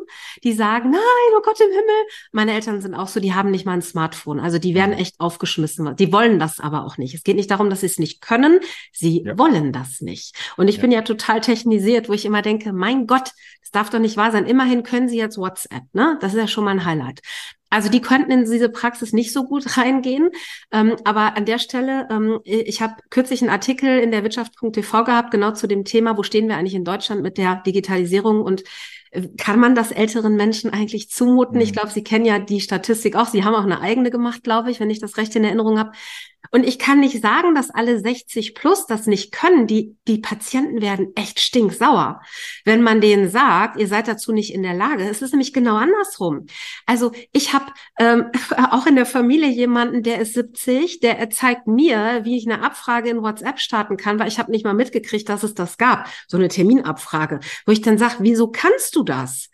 die 0.43 0.53
sagen, 0.53 0.89
nein, 0.89 0.99
oh 1.37 1.41
Gott 1.43 1.61
im 1.61 1.69
Himmel. 1.69 2.07
Meine 2.31 2.53
Eltern 2.53 2.81
sind 2.81 2.95
auch 2.95 3.07
so, 3.07 3.19
die 3.19 3.35
haben 3.35 3.51
nicht 3.51 3.63
mal 3.63 3.73
ein 3.73 3.83
Smartphone. 3.83 4.39
Also 4.39 4.57
die 4.57 4.73
werden 4.73 4.95
mhm. 4.95 5.01
echt 5.01 5.19
aufgeschmissen. 5.19 5.95
Die 5.97 6.11
wollen 6.11 6.39
das 6.39 6.59
aber 6.59 6.83
auch 6.83 6.97
nicht. 6.97 7.13
Es 7.13 7.23
geht 7.23 7.35
nicht 7.35 7.51
darum, 7.51 7.69
dass 7.69 7.81
sie 7.81 7.85
es 7.85 7.99
nicht 7.99 8.21
können. 8.21 8.59
Sie 8.91 9.21
ja. 9.23 9.37
wollen 9.37 9.71
das 9.71 10.01
nicht. 10.01 10.35
Und 10.57 10.67
ich 10.67 10.77
ja. 10.77 10.81
bin 10.81 10.91
ja 10.91 11.03
total 11.03 11.41
technisiert, 11.41 12.09
wo 12.09 12.13
ich 12.13 12.25
immer 12.25 12.41
denke, 12.41 12.73
mein 12.73 13.05
Gott, 13.05 13.29
das 13.61 13.69
darf 13.71 13.91
doch 13.91 13.99
nicht 13.99 14.17
wahr 14.17 14.31
sein. 14.31 14.47
Immerhin 14.47 14.81
können 14.81 15.09
sie 15.09 15.17
jetzt 15.17 15.37
WhatsApp, 15.37 15.83
ne? 15.93 16.17
Das 16.21 16.33
ist 16.33 16.39
ja 16.39 16.47
schon 16.47 16.63
mal 16.63 16.71
ein 16.71 16.85
Highlight. 16.85 17.21
Also 17.69 17.89
die 17.89 18.01
könnten 18.01 18.31
in 18.31 18.45
diese 18.45 18.69
Praxis 18.69 19.13
nicht 19.13 19.31
so 19.31 19.45
gut 19.45 19.77
reingehen. 19.77 20.29
Ähm, 20.71 20.95
aber 21.03 21.37
an 21.37 21.45
der 21.45 21.59
Stelle, 21.59 22.07
ähm, 22.09 22.39
ich 22.43 22.81
habe 22.81 22.95
kürzlich 23.09 23.41
einen 23.41 23.51
Artikel 23.51 23.99
in 23.99 24.11
der 24.11 24.23
Wirtschaft.tv 24.23 25.03
gehabt, 25.03 25.31
genau 25.31 25.51
zu 25.51 25.67
dem 25.67 25.85
Thema, 25.85 26.17
wo 26.17 26.23
stehen 26.23 26.47
wir 26.47 26.57
eigentlich 26.57 26.75
in 26.75 26.85
Deutschland 26.85 27.21
mit 27.21 27.37
der 27.37 27.57
Digitalisierung 27.65 28.41
und 28.41 28.63
kann 29.37 29.59
man 29.59 29.73
das 29.73 29.91
älteren 29.91 30.35
Menschen 30.35 30.71
eigentlich 30.71 31.09
zumuten? 31.09 31.55
Mhm. 31.55 31.61
Ich 31.61 31.73
glaube, 31.73 31.89
Sie 31.89 32.03
kennen 32.03 32.25
ja 32.25 32.39
die 32.39 32.61
Statistik 32.61 33.15
auch. 33.15 33.27
Sie 33.27 33.43
haben 33.43 33.55
auch 33.55 33.63
eine 33.63 33.81
eigene 33.81 34.11
gemacht, 34.11 34.43
glaube 34.43 34.69
ich, 34.69 34.79
wenn 34.79 34.89
ich 34.89 34.99
das 34.99 35.17
recht 35.17 35.35
in 35.35 35.43
Erinnerung 35.43 35.79
habe. 35.79 35.91
Und 36.51 36.65
ich 36.65 36.79
kann 36.79 36.99
nicht 36.99 37.21
sagen, 37.21 37.53
dass 37.53 37.69
alle 37.69 37.99
60 37.99 38.55
plus 38.55 38.87
das 38.87 39.05
nicht 39.05 39.31
können. 39.31 39.67
Die, 39.67 39.95
die 40.07 40.17
Patienten 40.17 40.81
werden 40.81 41.11
echt 41.15 41.39
stinksauer, 41.39 42.21
wenn 42.65 42.81
man 42.81 43.01
denen 43.01 43.29
sagt, 43.29 43.77
ihr 43.77 43.87
seid 43.87 44.07
dazu 44.07 44.31
nicht 44.31 44.53
in 44.53 44.63
der 44.63 44.73
Lage. 44.73 45.07
Es 45.07 45.21
ist 45.21 45.31
nämlich 45.31 45.53
genau 45.53 45.75
andersrum. 45.75 46.47
Also 46.85 47.11
ich 47.31 47.53
habe 47.53 47.65
ähm, 47.99 48.31
auch 48.71 48.87
in 48.87 48.95
der 48.95 49.05
Familie 49.05 49.49
jemanden, 49.49 50.01
der 50.01 50.19
ist 50.19 50.33
70, 50.33 51.01
der 51.01 51.29
zeigt 51.29 51.67
mir, 51.67 52.21
wie 52.23 52.37
ich 52.37 52.49
eine 52.49 52.63
Abfrage 52.63 53.09
in 53.09 53.21
WhatsApp 53.21 53.59
starten 53.59 53.97
kann, 53.97 54.19
weil 54.19 54.27
ich 54.27 54.39
habe 54.39 54.51
nicht 54.51 54.65
mal 54.65 54.73
mitgekriegt, 54.73 55.29
dass 55.29 55.43
es 55.43 55.53
das 55.53 55.77
gab, 55.77 56.09
so 56.27 56.37
eine 56.37 56.47
Terminabfrage, 56.47 57.39
wo 57.65 57.71
ich 57.71 57.81
dann 57.81 57.97
sage, 57.97 58.15
wieso 58.19 58.49
kannst 58.49 58.95
du 58.95 59.03
das? 59.03 59.48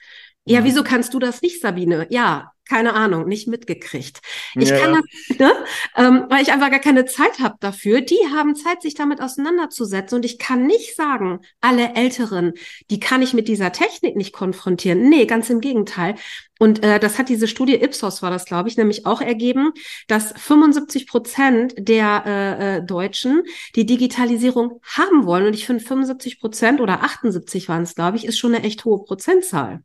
Ja, 0.45 0.63
wieso 0.63 0.83
kannst 0.83 1.13
du 1.13 1.19
das 1.19 1.41
nicht, 1.41 1.59
Sabine? 1.59 2.05
Ja, 2.09 2.51
keine 2.67 2.93
Ahnung, 2.93 3.27
nicht 3.27 3.47
mitgekriegt. 3.47 4.21
Ich 4.55 4.69
ja. 4.69 4.77
kann 4.79 4.93
das, 4.93 5.37
ne? 5.39 5.51
ähm, 5.95 6.25
weil 6.29 6.41
ich 6.41 6.51
einfach 6.51 6.71
gar 6.71 6.79
keine 6.79 7.05
Zeit 7.05 7.39
habe 7.39 7.55
dafür. 7.59 8.01
Die 8.01 8.19
haben 8.31 8.55
Zeit, 8.55 8.81
sich 8.81 8.95
damit 8.95 9.21
auseinanderzusetzen. 9.21 10.17
Und 10.17 10.25
ich 10.25 10.39
kann 10.39 10.65
nicht 10.65 10.95
sagen, 10.95 11.39
alle 11.61 11.93
Älteren, 11.95 12.53
die 12.89 12.99
kann 12.99 13.21
ich 13.21 13.33
mit 13.33 13.47
dieser 13.47 13.71
Technik 13.71 14.15
nicht 14.15 14.33
konfrontieren. 14.33 15.09
Nee, 15.09 15.25
ganz 15.25 15.49
im 15.49 15.61
Gegenteil. 15.61 16.15
Und 16.57 16.83
äh, 16.83 16.99
das 16.99 17.19
hat 17.19 17.29
diese 17.29 17.47
Studie 17.47 17.75
Ipsos, 17.75 18.21
war 18.21 18.31
das, 18.31 18.45
glaube 18.45 18.69
ich, 18.69 18.77
nämlich 18.77 19.05
auch 19.05 19.21
ergeben, 19.21 19.71
dass 20.07 20.33
75 20.35 21.07
Prozent 21.07 21.73
der 21.77 22.23
äh, 22.25 22.77
äh, 22.77 22.83
Deutschen 22.83 23.43
die 23.75 23.85
Digitalisierung 23.85 24.79
haben 24.83 25.25
wollen. 25.25 25.45
Und 25.45 25.53
ich 25.53 25.67
finde 25.67 25.83
75 25.83 26.39
Prozent 26.39 26.81
oder 26.81 27.03
78 27.03 27.69
waren 27.69 27.83
es, 27.83 27.93
glaube 27.93 28.17
ich, 28.17 28.25
ist 28.25 28.39
schon 28.39 28.55
eine 28.55 28.63
echt 28.63 28.85
hohe 28.85 29.03
Prozentzahl. 29.03 29.83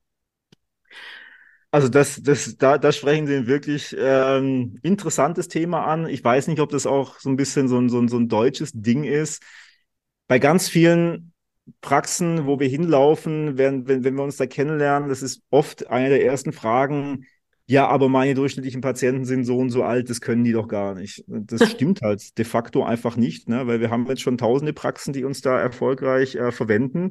Also 1.72 1.88
das, 1.88 2.20
das, 2.22 2.56
da, 2.56 2.78
da 2.78 2.90
sprechen 2.90 3.26
Sie 3.26 3.36
ein 3.36 3.46
wirklich 3.46 3.94
ähm, 3.98 4.78
interessantes 4.82 5.46
Thema 5.46 5.84
an. 5.86 6.08
Ich 6.08 6.24
weiß 6.24 6.48
nicht, 6.48 6.60
ob 6.60 6.70
das 6.70 6.86
auch 6.86 7.20
so 7.20 7.28
ein 7.28 7.36
bisschen 7.36 7.68
so 7.68 7.78
ein, 7.78 7.88
so 7.88 8.00
ein, 8.00 8.08
so 8.08 8.18
ein 8.18 8.28
deutsches 8.28 8.72
Ding 8.74 9.04
ist. 9.04 9.42
Bei 10.26 10.38
ganz 10.40 10.68
vielen 10.68 11.32
Praxen, 11.80 12.46
wo 12.46 12.58
wir 12.58 12.68
hinlaufen, 12.68 13.56
wenn, 13.56 13.86
wenn, 13.86 14.02
wenn 14.02 14.14
wir 14.16 14.24
uns 14.24 14.36
da 14.36 14.46
kennenlernen, 14.46 15.08
das 15.08 15.22
ist 15.22 15.42
oft 15.50 15.86
eine 15.88 16.08
der 16.08 16.24
ersten 16.24 16.52
Fragen, 16.52 17.26
ja, 17.66 17.86
aber 17.86 18.08
meine 18.08 18.34
durchschnittlichen 18.34 18.80
Patienten 18.80 19.24
sind 19.24 19.44
so 19.44 19.56
und 19.56 19.70
so 19.70 19.84
alt, 19.84 20.10
das 20.10 20.20
können 20.20 20.42
die 20.42 20.50
doch 20.50 20.66
gar 20.66 20.94
nicht. 20.96 21.22
Das 21.28 21.60
stimmt 21.70 22.02
halt 22.02 22.36
de 22.36 22.44
facto 22.44 22.82
einfach 22.82 23.16
nicht, 23.16 23.48
ne? 23.48 23.68
weil 23.68 23.78
wir 23.80 23.90
haben 23.90 24.08
jetzt 24.08 24.22
schon 24.22 24.38
tausende 24.38 24.72
Praxen, 24.72 25.12
die 25.12 25.22
uns 25.22 25.40
da 25.40 25.56
erfolgreich 25.60 26.34
äh, 26.34 26.50
verwenden. 26.50 27.10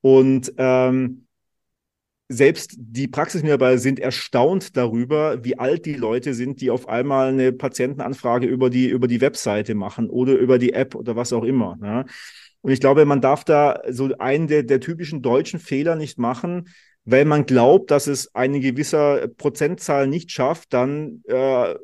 Und 0.00 0.50
ähm, 0.56 1.26
selbst 2.28 2.74
die 2.76 3.08
Praxismitarbeiter 3.08 3.78
sind 3.78 4.00
erstaunt 4.00 4.76
darüber, 4.76 5.44
wie 5.44 5.58
alt 5.58 5.86
die 5.86 5.94
Leute 5.94 6.34
sind, 6.34 6.60
die 6.60 6.70
auf 6.70 6.88
einmal 6.88 7.28
eine 7.28 7.52
Patientenanfrage 7.52 8.46
über 8.46 8.68
die, 8.68 8.88
über 8.88 9.08
die 9.08 9.22
Webseite 9.22 9.74
machen 9.74 10.10
oder 10.10 10.34
über 10.34 10.58
die 10.58 10.74
App 10.74 10.94
oder 10.94 11.16
was 11.16 11.32
auch 11.32 11.44
immer. 11.44 11.76
Ne? 11.76 12.04
Und 12.60 12.72
ich 12.72 12.80
glaube, 12.80 13.06
man 13.06 13.22
darf 13.22 13.44
da 13.44 13.80
so 13.88 14.10
einen 14.18 14.46
der, 14.46 14.62
der 14.62 14.80
typischen 14.80 15.22
deutschen 15.22 15.58
Fehler 15.58 15.96
nicht 15.96 16.18
machen, 16.18 16.68
weil 17.10 17.24
man 17.24 17.46
glaubt, 17.46 17.90
dass 17.90 18.06
es 18.06 18.34
eine 18.34 18.60
gewisse 18.60 19.32
Prozentzahl 19.38 20.06
nicht 20.06 20.30
schafft, 20.30 20.74
dann 20.74 21.22
äh, 21.26 21.74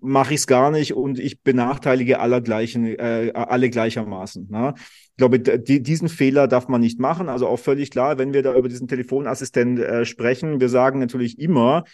mache 0.00 0.34
ich 0.34 0.40
es 0.40 0.46
gar 0.46 0.70
nicht 0.70 0.92
und 0.92 1.18
ich 1.18 1.42
benachteilige 1.42 2.20
aller 2.20 2.42
gleichen, 2.42 2.84
äh, 2.84 3.32
alle 3.34 3.70
gleichermaßen. 3.70 4.48
Ne? 4.50 4.74
glaube, 5.18 5.40
die, 5.40 5.82
diesen 5.82 6.08
Fehler 6.08 6.48
darf 6.48 6.68
man 6.68 6.80
nicht 6.80 6.98
machen. 6.98 7.28
Also 7.28 7.46
auch 7.48 7.58
völlig 7.58 7.90
klar, 7.90 8.18
wenn 8.18 8.32
wir 8.32 8.42
da 8.42 8.54
über 8.54 8.68
diesen 8.68 8.88
Telefonassistent 8.88 9.80
äh, 9.80 10.04
sprechen, 10.04 10.60
wir 10.60 10.68
sagen 10.68 11.00
natürlich 11.00 11.38
immer, 11.38 11.84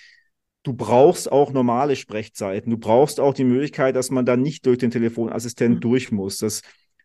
du 0.62 0.74
brauchst 0.74 1.30
auch 1.30 1.52
normale 1.52 1.96
Sprechzeiten. 1.96 2.70
Du 2.70 2.78
brauchst 2.78 3.20
auch 3.20 3.34
die 3.34 3.44
Möglichkeit, 3.44 3.96
dass 3.96 4.10
man 4.10 4.26
da 4.26 4.36
nicht 4.36 4.66
durch 4.66 4.78
den 4.78 4.90
Telefonassistent 4.90 5.76
mhm. 5.76 5.80
durch 5.80 6.12
muss. 6.12 6.38
Das 6.38 6.62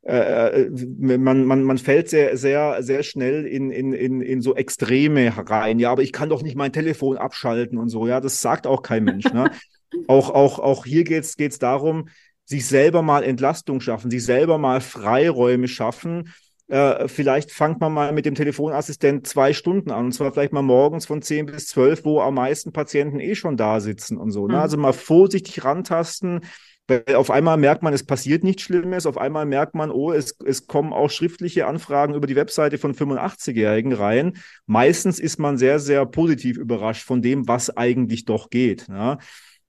äh, 0.09 0.63
äh, 0.63 0.69
man, 0.97 1.45
man, 1.45 1.63
man 1.63 1.77
fällt 1.77 2.09
sehr, 2.09 2.35
sehr, 2.35 2.81
sehr 2.81 3.03
schnell 3.03 3.45
in, 3.45 3.69
in, 3.69 3.93
in, 3.93 4.21
in 4.21 4.41
so 4.41 4.55
Extreme 4.55 5.31
rein. 5.37 5.77
Ja, 5.77 5.91
aber 5.91 6.01
ich 6.01 6.11
kann 6.11 6.29
doch 6.29 6.41
nicht 6.41 6.55
mein 6.55 6.73
Telefon 6.73 7.17
abschalten 7.17 7.77
und 7.77 7.89
so. 7.89 8.07
Ja, 8.07 8.19
das 8.19 8.41
sagt 8.41 8.65
auch 8.65 8.81
kein 8.81 9.03
Mensch. 9.03 9.25
Ne? 9.25 9.51
auch, 10.07 10.31
auch, 10.31 10.57
auch 10.57 10.85
hier 10.85 11.03
geht 11.03 11.25
es 11.25 11.59
darum, 11.59 12.09
sich 12.45 12.65
selber 12.65 13.03
mal 13.03 13.23
Entlastung 13.23 13.81
schaffen, 13.81 14.09
sich 14.09 14.25
selber 14.25 14.57
mal 14.57 14.81
Freiräume 14.81 15.67
schaffen. 15.67 16.33
Äh, 16.69 17.07
vielleicht 17.07 17.51
fangt 17.51 17.79
man 17.79 17.93
mal 17.93 18.11
mit 18.11 18.25
dem 18.25 18.33
Telefonassistent 18.33 19.27
zwei 19.27 19.53
Stunden 19.53 19.91
an, 19.91 20.05
und 20.05 20.11
zwar 20.13 20.31
vielleicht 20.31 20.53
mal 20.53 20.63
morgens 20.63 21.05
von 21.05 21.21
zehn 21.21 21.45
bis 21.45 21.67
zwölf, 21.67 22.03
wo 22.03 22.19
am 22.21 22.33
meisten 22.33 22.71
Patienten 22.71 23.19
eh 23.19 23.35
schon 23.35 23.57
da 23.57 23.79
sitzen 23.79 24.17
und 24.17 24.31
so. 24.31 24.47
Ne? 24.47 24.55
Mhm. 24.55 24.59
Also 24.59 24.77
mal 24.77 24.93
vorsichtig 24.93 25.63
rantasten, 25.63 26.41
weil 26.89 27.15
auf 27.15 27.29
einmal 27.29 27.57
merkt 27.57 27.83
man, 27.83 27.93
es 27.93 28.03
passiert 28.03 28.43
nichts 28.43 28.63
Schlimmes, 28.63 29.05
auf 29.05 29.17
einmal 29.17 29.45
merkt 29.45 29.75
man, 29.75 29.91
oh, 29.91 30.11
es, 30.11 30.35
es 30.45 30.67
kommen 30.67 30.91
auch 30.91 31.09
schriftliche 31.09 31.67
Anfragen 31.67 32.15
über 32.15 32.27
die 32.27 32.35
Webseite 32.35 32.77
von 32.77 32.93
85-Jährigen 32.93 33.93
rein. 33.93 34.37
Meistens 34.65 35.19
ist 35.19 35.39
man 35.39 35.57
sehr, 35.57 35.79
sehr 35.79 36.05
positiv 36.05 36.57
überrascht 36.57 37.05
von 37.05 37.21
dem, 37.21 37.47
was 37.47 37.75
eigentlich 37.75 38.25
doch 38.25 38.49
geht. 38.49 38.89
Ne? 38.89 39.17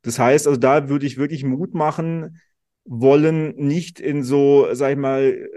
Das 0.02 0.18
heißt, 0.18 0.46
also 0.46 0.58
da 0.58 0.88
würde 0.88 1.06
ich 1.06 1.18
wirklich 1.18 1.44
Mut 1.44 1.74
machen, 1.74 2.40
wollen 2.84 3.54
nicht 3.56 4.00
in 4.00 4.24
so, 4.24 4.68
sag 4.72 4.92
ich 4.92 4.98
mal, 4.98 5.48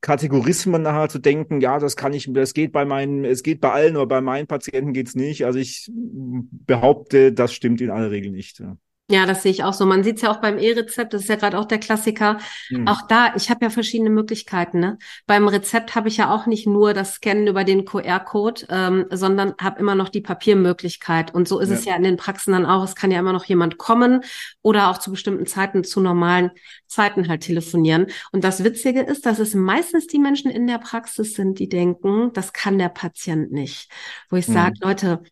Kategorismen 0.00 0.82
nachher 0.82 1.08
zu 1.08 1.18
denken, 1.18 1.60
ja, 1.60 1.78
das 1.78 1.96
kann 1.96 2.12
ich, 2.12 2.30
das 2.32 2.54
geht 2.54 2.72
bei 2.72 2.84
meinen, 2.84 3.24
es 3.24 3.42
geht 3.42 3.60
bei 3.60 3.72
allen, 3.72 3.96
aber 3.96 4.06
bei 4.06 4.20
meinen 4.20 4.46
Patienten 4.46 4.92
geht's 4.92 5.14
nicht. 5.14 5.44
Also 5.44 5.58
ich 5.58 5.90
behaupte, 5.92 7.32
das 7.32 7.52
stimmt 7.52 7.80
in 7.80 7.90
aller 7.90 8.10
Regel 8.10 8.30
nicht. 8.30 8.60
Ja. 8.60 8.76
Ja, 9.08 9.24
das 9.24 9.44
sehe 9.44 9.52
ich 9.52 9.62
auch 9.62 9.72
so. 9.72 9.86
Man 9.86 10.02
sieht 10.02 10.16
es 10.16 10.22
ja 10.22 10.32
auch 10.32 10.40
beim 10.40 10.58
E-Rezept, 10.58 11.14
das 11.14 11.22
ist 11.22 11.28
ja 11.28 11.36
gerade 11.36 11.60
auch 11.60 11.64
der 11.64 11.78
Klassiker. 11.78 12.38
Mhm. 12.70 12.88
Auch 12.88 13.02
da, 13.06 13.36
ich 13.36 13.50
habe 13.50 13.64
ja 13.64 13.70
verschiedene 13.70 14.10
Möglichkeiten. 14.10 14.80
Ne? 14.80 14.98
Beim 15.28 15.46
Rezept 15.46 15.94
habe 15.94 16.08
ich 16.08 16.16
ja 16.16 16.34
auch 16.34 16.46
nicht 16.46 16.66
nur 16.66 16.92
das 16.92 17.14
Scannen 17.14 17.46
über 17.46 17.62
den 17.62 17.84
QR-Code, 17.84 18.66
ähm, 18.68 19.06
sondern 19.12 19.54
habe 19.60 19.78
immer 19.78 19.94
noch 19.94 20.08
die 20.08 20.22
Papiermöglichkeit. 20.22 21.32
Und 21.32 21.46
so 21.46 21.60
ist 21.60 21.68
ja. 21.68 21.74
es 21.76 21.84
ja 21.84 21.94
in 21.94 22.02
den 22.02 22.16
Praxen 22.16 22.50
dann 22.50 22.66
auch. 22.66 22.82
Es 22.82 22.96
kann 22.96 23.12
ja 23.12 23.20
immer 23.20 23.32
noch 23.32 23.44
jemand 23.44 23.78
kommen 23.78 24.24
oder 24.62 24.90
auch 24.90 24.98
zu 24.98 25.12
bestimmten 25.12 25.46
Zeiten, 25.46 25.84
zu 25.84 26.00
normalen 26.00 26.50
Zeiten 26.88 27.28
halt 27.28 27.42
telefonieren. 27.42 28.08
Und 28.32 28.42
das 28.42 28.64
Witzige 28.64 29.02
ist, 29.02 29.24
dass 29.24 29.38
es 29.38 29.54
meistens 29.54 30.08
die 30.08 30.18
Menschen 30.18 30.50
in 30.50 30.66
der 30.66 30.78
Praxis 30.78 31.34
sind, 31.34 31.60
die 31.60 31.68
denken, 31.68 32.32
das 32.32 32.52
kann 32.52 32.76
der 32.76 32.88
Patient 32.88 33.52
nicht. 33.52 33.88
Wo 34.30 34.36
ich 34.36 34.48
mhm. 34.48 34.52
sage, 34.52 34.74
Leute, 34.80 35.22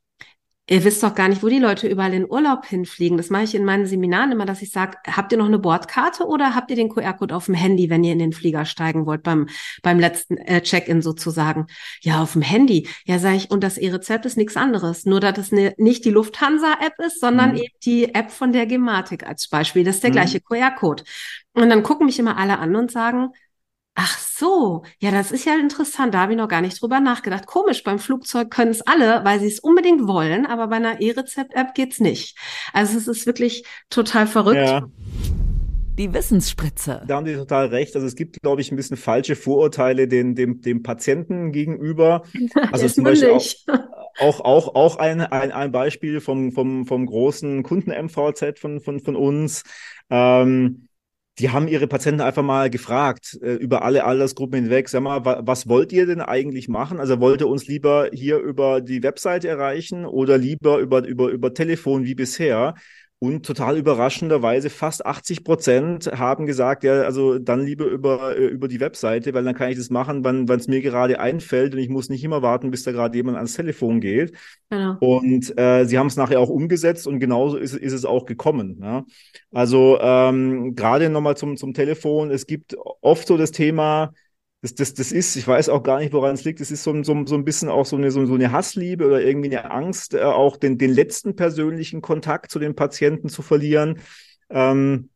Ihr 0.66 0.82
wisst 0.82 1.02
doch 1.02 1.14
gar 1.14 1.28
nicht, 1.28 1.42
wo 1.42 1.48
die 1.48 1.58
Leute 1.58 1.86
überall 1.88 2.14
in 2.14 2.28
Urlaub 2.28 2.64
hinfliegen. 2.64 3.18
Das 3.18 3.28
mache 3.28 3.42
ich 3.42 3.54
in 3.54 3.66
meinen 3.66 3.84
Seminaren 3.84 4.32
immer, 4.32 4.46
dass 4.46 4.62
ich 4.62 4.70
sage, 4.70 4.96
habt 5.06 5.30
ihr 5.30 5.36
noch 5.36 5.44
eine 5.44 5.58
Bordkarte 5.58 6.24
oder 6.24 6.54
habt 6.54 6.70
ihr 6.70 6.76
den 6.76 6.88
QR-Code 6.88 7.36
auf 7.36 7.46
dem 7.46 7.54
Handy, 7.54 7.90
wenn 7.90 8.02
ihr 8.02 8.14
in 8.14 8.18
den 8.18 8.32
Flieger 8.32 8.64
steigen 8.64 9.04
wollt, 9.04 9.22
beim, 9.22 9.48
beim 9.82 10.00
letzten 10.00 10.38
äh, 10.38 10.62
Check-in 10.62 11.02
sozusagen? 11.02 11.66
Ja, 12.00 12.22
auf 12.22 12.32
dem 12.32 12.40
Handy. 12.40 12.88
Ja, 13.04 13.18
sage 13.18 13.36
ich, 13.36 13.50
und 13.50 13.62
das 13.62 13.76
E-Rezept 13.76 14.24
ist 14.24 14.38
nichts 14.38 14.56
anderes. 14.56 15.04
Nur, 15.04 15.20
dass 15.20 15.36
es 15.36 15.52
ne, 15.52 15.74
nicht 15.76 16.06
die 16.06 16.10
Lufthansa-App 16.10 16.94
ist, 17.06 17.20
sondern 17.20 17.50
mhm. 17.52 17.56
eben 17.58 17.74
die 17.84 18.14
App 18.14 18.30
von 18.30 18.52
der 18.52 18.64
Gematik 18.64 19.26
als 19.26 19.48
Beispiel. 19.48 19.84
Das 19.84 19.96
ist 19.96 20.02
der 20.02 20.10
mhm. 20.10 20.14
gleiche 20.14 20.40
QR-Code. 20.40 21.04
Und 21.52 21.68
dann 21.68 21.82
gucken 21.82 22.06
mich 22.06 22.18
immer 22.18 22.38
alle 22.38 22.58
an 22.58 22.74
und 22.74 22.90
sagen, 22.90 23.28
Ach 23.96 24.18
so, 24.18 24.82
ja, 24.98 25.12
das 25.12 25.30
ist 25.30 25.44
ja 25.44 25.54
interessant. 25.56 26.14
Da 26.14 26.20
habe 26.20 26.32
ich 26.32 26.38
noch 26.38 26.48
gar 26.48 26.60
nicht 26.60 26.82
drüber 26.82 26.98
nachgedacht. 26.98 27.46
Komisch, 27.46 27.84
beim 27.84 28.00
Flugzeug 28.00 28.50
können 28.50 28.72
es 28.72 28.82
alle, 28.82 29.24
weil 29.24 29.38
sie 29.38 29.46
es 29.46 29.60
unbedingt 29.60 30.08
wollen, 30.08 30.46
aber 30.46 30.66
bei 30.66 30.76
einer 30.76 31.00
E-Rezept-App 31.00 31.74
geht's 31.74 32.00
nicht. 32.00 32.36
Also 32.72 32.98
es 32.98 33.06
ist 33.06 33.26
wirklich 33.26 33.64
total 33.90 34.26
verrückt. 34.26 34.56
Ja. 34.56 34.88
Die 35.96 36.12
Wissensspritze. 36.12 37.02
Da 37.06 37.14
haben 37.14 37.26
Sie 37.26 37.36
total 37.36 37.66
recht. 37.66 37.94
Also 37.94 38.08
es 38.08 38.16
gibt, 38.16 38.42
glaube 38.42 38.60
ich, 38.60 38.72
ein 38.72 38.76
bisschen 38.76 38.96
falsche 38.96 39.36
Vorurteile 39.36 40.08
den, 40.08 40.34
dem, 40.34 40.60
dem 40.60 40.82
Patienten 40.82 41.52
gegenüber. 41.52 42.24
Also 42.72 42.88
zum 42.88 43.04
Beispiel 43.04 43.30
auch, 43.30 43.44
auch, 44.18 44.40
auch, 44.40 44.74
auch 44.74 44.96
ein, 44.96 45.20
ein, 45.20 45.52
ein 45.52 45.70
Beispiel 45.70 46.20
vom, 46.20 46.50
vom, 46.50 46.84
vom 46.86 47.06
großen 47.06 47.62
Kunden-MVZ 47.62 48.58
von, 48.58 48.80
von, 48.80 48.98
von 48.98 49.14
uns. 49.14 49.62
Ähm, 50.10 50.88
die 51.38 51.50
haben 51.50 51.66
ihre 51.66 51.88
Patienten 51.88 52.20
einfach 52.20 52.42
mal 52.44 52.70
gefragt, 52.70 53.38
äh, 53.42 53.54
über 53.54 53.82
alle 53.82 54.04
Altersgruppen 54.04 54.62
hinweg, 54.62 54.88
sag 54.88 55.02
mal, 55.02 55.24
wa 55.24 55.40
was 55.44 55.68
wollt 55.68 55.92
ihr 55.92 56.06
denn 56.06 56.20
eigentlich 56.20 56.68
machen? 56.68 57.00
Also 57.00 57.18
wollt 57.20 57.40
ihr 57.40 57.48
uns 57.48 57.66
lieber 57.66 58.10
hier 58.12 58.38
über 58.38 58.80
die 58.80 59.02
Webseite 59.02 59.48
erreichen 59.48 60.06
oder 60.06 60.38
lieber 60.38 60.78
über, 60.78 61.04
über, 61.06 61.28
über 61.30 61.52
Telefon 61.52 62.04
wie 62.04 62.14
bisher? 62.14 62.74
Und 63.24 63.46
total 63.46 63.78
überraschenderweise 63.78 64.68
fast 64.68 65.06
80 65.06 65.44
Prozent 65.44 66.10
haben 66.12 66.44
gesagt, 66.44 66.84
ja, 66.84 67.04
also 67.04 67.38
dann 67.38 67.64
lieber 67.64 67.86
über, 67.86 68.36
äh, 68.36 68.44
über 68.44 68.68
die 68.68 68.80
Webseite, 68.80 69.32
weil 69.32 69.44
dann 69.44 69.54
kann 69.54 69.70
ich 69.70 69.78
das 69.78 69.88
machen, 69.88 70.22
wann 70.24 70.46
es 70.46 70.68
mir 70.68 70.82
gerade 70.82 71.18
einfällt 71.18 71.72
und 71.72 71.80
ich 71.80 71.88
muss 71.88 72.10
nicht 72.10 72.22
immer 72.22 72.42
warten, 72.42 72.70
bis 72.70 72.82
da 72.82 72.92
gerade 72.92 73.16
jemand 73.16 73.38
ans 73.38 73.54
Telefon 73.54 74.02
geht. 74.02 74.36
Genau. 74.68 74.98
Und 75.00 75.58
äh, 75.58 75.86
sie 75.86 75.98
haben 75.98 76.08
es 76.08 76.16
nachher 76.16 76.38
auch 76.38 76.50
umgesetzt 76.50 77.06
und 77.06 77.18
genauso 77.18 77.56
ist, 77.56 77.74
ist 77.74 77.94
es 77.94 78.04
auch 78.04 78.26
gekommen. 78.26 78.80
Ja? 78.82 79.06
Also 79.52 79.96
ähm, 80.02 80.74
gerade 80.74 81.08
nochmal 81.08 81.38
zum, 81.38 81.56
zum 81.56 81.72
Telefon, 81.72 82.30
es 82.30 82.46
gibt 82.46 82.76
oft 83.00 83.26
so 83.26 83.38
das 83.38 83.52
Thema, 83.52 84.12
das, 84.64 84.74
das, 84.74 84.94
das 84.94 85.12
ist, 85.12 85.36
ich 85.36 85.46
weiß 85.46 85.68
auch 85.68 85.82
gar 85.82 85.98
nicht, 85.98 86.14
woran 86.14 86.32
es 86.32 86.44
liegt, 86.44 86.58
es 86.62 86.70
ist 86.70 86.84
so, 86.84 87.02
so, 87.02 87.26
so 87.26 87.34
ein 87.34 87.44
bisschen 87.44 87.68
auch 87.68 87.84
so 87.84 87.96
eine, 87.96 88.10
so, 88.10 88.24
so 88.24 88.32
eine 88.32 88.50
Hassliebe 88.50 89.06
oder 89.06 89.20
irgendwie 89.20 89.54
eine 89.54 89.70
Angst, 89.70 90.14
äh, 90.14 90.22
auch 90.22 90.56
den, 90.56 90.78
den 90.78 90.90
letzten 90.90 91.36
persönlichen 91.36 92.00
Kontakt 92.00 92.50
zu 92.50 92.58
den 92.58 92.74
Patienten 92.74 93.28
zu 93.28 93.42
verlieren. 93.42 94.00
Ähm, 94.48 95.10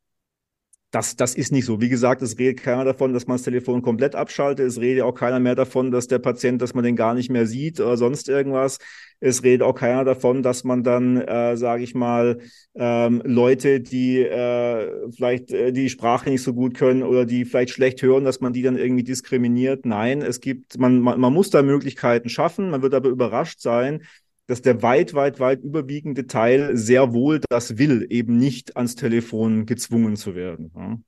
das, 0.90 1.16
das 1.16 1.34
ist 1.34 1.52
nicht 1.52 1.66
so. 1.66 1.82
Wie 1.82 1.90
gesagt, 1.90 2.22
es 2.22 2.38
redet 2.38 2.62
keiner 2.62 2.84
davon, 2.84 3.12
dass 3.12 3.26
man 3.26 3.36
das 3.36 3.42
Telefon 3.42 3.82
komplett 3.82 4.14
abschaltet. 4.14 4.66
Es 4.66 4.80
redet 4.80 5.02
auch 5.02 5.12
keiner 5.12 5.38
mehr 5.38 5.54
davon, 5.54 5.90
dass 5.90 6.06
der 6.06 6.18
Patient, 6.18 6.62
dass 6.62 6.72
man 6.72 6.82
den 6.82 6.96
gar 6.96 7.12
nicht 7.12 7.30
mehr 7.30 7.46
sieht 7.46 7.78
oder 7.78 7.98
sonst 7.98 8.28
irgendwas. 8.28 8.78
Es 9.20 9.42
redet 9.42 9.62
auch 9.62 9.74
keiner 9.74 10.04
davon, 10.04 10.42
dass 10.42 10.64
man 10.64 10.84
dann, 10.84 11.20
äh, 11.20 11.58
sage 11.58 11.82
ich 11.82 11.94
mal, 11.94 12.38
ähm, 12.74 13.20
Leute, 13.24 13.80
die 13.80 14.20
äh, 14.20 15.10
vielleicht 15.10 15.50
äh, 15.50 15.72
die 15.72 15.90
Sprache 15.90 16.30
nicht 16.30 16.42
so 16.42 16.54
gut 16.54 16.74
können 16.74 17.02
oder 17.02 17.26
die 17.26 17.44
vielleicht 17.44 17.70
schlecht 17.70 18.00
hören, 18.00 18.24
dass 18.24 18.40
man 18.40 18.54
die 18.54 18.62
dann 18.62 18.78
irgendwie 18.78 19.04
diskriminiert. 19.04 19.84
Nein, 19.84 20.22
es 20.22 20.40
gibt, 20.40 20.78
man, 20.78 21.00
man, 21.00 21.20
man 21.20 21.34
muss 21.34 21.50
da 21.50 21.62
Möglichkeiten 21.62 22.30
schaffen. 22.30 22.70
Man 22.70 22.80
wird 22.80 22.94
aber 22.94 23.10
überrascht 23.10 23.60
sein, 23.60 24.02
dass 24.48 24.62
der 24.62 24.82
weit, 24.82 25.14
weit, 25.14 25.38
weit 25.38 25.62
überwiegende 25.62 26.26
Teil 26.26 26.76
sehr 26.76 27.12
wohl 27.12 27.40
das 27.48 27.78
will, 27.78 28.06
eben 28.10 28.36
nicht 28.36 28.76
ans 28.76 28.96
Telefon 28.96 29.66
gezwungen 29.66 30.16
zu 30.16 30.34
werden. 30.34 30.72
Ja 30.74 30.98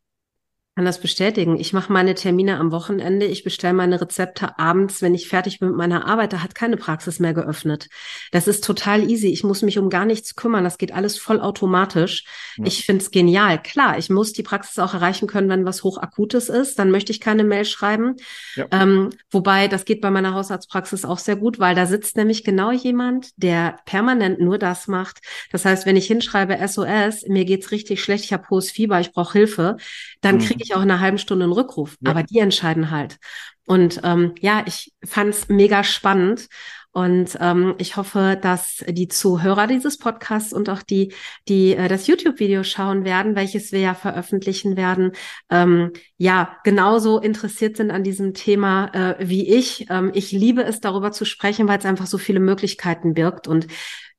kann 0.80 0.86
das 0.86 1.02
bestätigen. 1.02 1.60
Ich 1.60 1.74
mache 1.74 1.92
meine 1.92 2.14
Termine 2.14 2.56
am 2.56 2.72
Wochenende, 2.72 3.26
ich 3.26 3.44
bestelle 3.44 3.74
meine 3.74 4.00
Rezepte 4.00 4.58
abends, 4.58 5.02
wenn 5.02 5.14
ich 5.14 5.28
fertig 5.28 5.58
bin 5.58 5.68
mit 5.68 5.76
meiner 5.76 6.06
Arbeit, 6.06 6.32
da 6.32 6.42
hat 6.42 6.54
keine 6.54 6.78
Praxis 6.78 7.20
mehr 7.20 7.34
geöffnet. 7.34 7.90
Das 8.32 8.48
ist 8.48 8.64
total 8.64 9.10
easy. 9.10 9.26
Ich 9.26 9.44
muss 9.44 9.60
mich 9.60 9.78
um 9.78 9.90
gar 9.90 10.06
nichts 10.06 10.36
kümmern. 10.36 10.64
Das 10.64 10.78
geht 10.78 10.94
alles 10.94 11.18
voll 11.18 11.38
automatisch. 11.38 12.24
Ja. 12.56 12.64
Ich 12.64 12.86
finde 12.86 13.02
es 13.02 13.10
genial. 13.10 13.62
Klar, 13.62 13.98
ich 13.98 14.08
muss 14.08 14.32
die 14.32 14.42
Praxis 14.42 14.78
auch 14.78 14.94
erreichen 14.94 15.28
können, 15.28 15.50
wenn 15.50 15.66
was 15.66 15.84
hochakutes 15.84 16.48
ist. 16.48 16.78
Dann 16.78 16.90
möchte 16.90 17.12
ich 17.12 17.20
keine 17.20 17.44
Mail 17.44 17.66
schreiben. 17.66 18.16
Ja. 18.54 18.66
Ähm, 18.70 19.10
wobei, 19.30 19.68
das 19.68 19.84
geht 19.84 20.00
bei 20.00 20.10
meiner 20.10 20.32
Hausarztpraxis 20.32 21.04
auch 21.04 21.18
sehr 21.18 21.36
gut, 21.36 21.58
weil 21.58 21.74
da 21.74 21.84
sitzt 21.84 22.16
nämlich 22.16 22.42
genau 22.42 22.72
jemand, 22.72 23.32
der 23.36 23.76
permanent 23.84 24.40
nur 24.40 24.56
das 24.56 24.88
macht. 24.88 25.18
Das 25.52 25.66
heißt, 25.66 25.84
wenn 25.84 25.96
ich 25.96 26.06
hinschreibe 26.06 26.56
SOS, 26.66 27.26
mir 27.28 27.44
geht's 27.44 27.70
richtig 27.70 28.02
schlecht, 28.02 28.24
ich 28.24 28.32
habe 28.32 28.48
hohes 28.48 28.70
Fieber, 28.70 28.98
ich 28.98 29.12
brauche 29.12 29.34
Hilfe, 29.34 29.76
dann 30.22 30.36
mhm. 30.36 30.40
kriege 30.40 30.62
ich 30.62 30.69
auch 30.74 30.82
in 30.82 30.90
einer 30.90 31.00
halben 31.00 31.18
Stunde 31.18 31.44
einen 31.44 31.52
Rückruf. 31.52 31.96
Ja. 32.00 32.10
Aber 32.10 32.22
die 32.22 32.38
entscheiden 32.38 32.90
halt. 32.90 33.18
Und 33.66 34.00
ähm, 34.02 34.34
ja, 34.40 34.64
ich 34.66 34.92
fand 35.04 35.30
es 35.30 35.48
mega 35.48 35.84
spannend. 35.84 36.48
Und 36.92 37.38
ähm, 37.40 37.76
ich 37.78 37.96
hoffe, 37.96 38.36
dass 38.40 38.84
die 38.88 39.06
Zuhörer 39.06 39.68
dieses 39.68 39.96
Podcasts 39.96 40.52
und 40.52 40.68
auch 40.68 40.82
die, 40.82 41.12
die 41.46 41.76
äh, 41.76 41.86
das 41.86 42.08
YouTube-Video 42.08 42.64
schauen 42.64 43.04
werden, 43.04 43.36
welches 43.36 43.70
wir 43.70 43.78
ja 43.78 43.94
veröffentlichen 43.94 44.76
werden, 44.76 45.12
ähm, 45.50 45.92
ja, 46.16 46.56
genauso 46.64 47.20
interessiert 47.20 47.76
sind 47.76 47.92
an 47.92 48.02
diesem 48.02 48.34
Thema 48.34 48.90
äh, 48.92 49.16
wie 49.20 49.48
ich. 49.48 49.86
Ähm, 49.88 50.10
ich 50.14 50.32
liebe 50.32 50.64
es, 50.64 50.80
darüber 50.80 51.12
zu 51.12 51.24
sprechen, 51.24 51.68
weil 51.68 51.78
es 51.78 51.84
einfach 51.84 52.08
so 52.08 52.18
viele 52.18 52.40
Möglichkeiten 52.40 53.14
birgt. 53.14 53.46
Und 53.46 53.68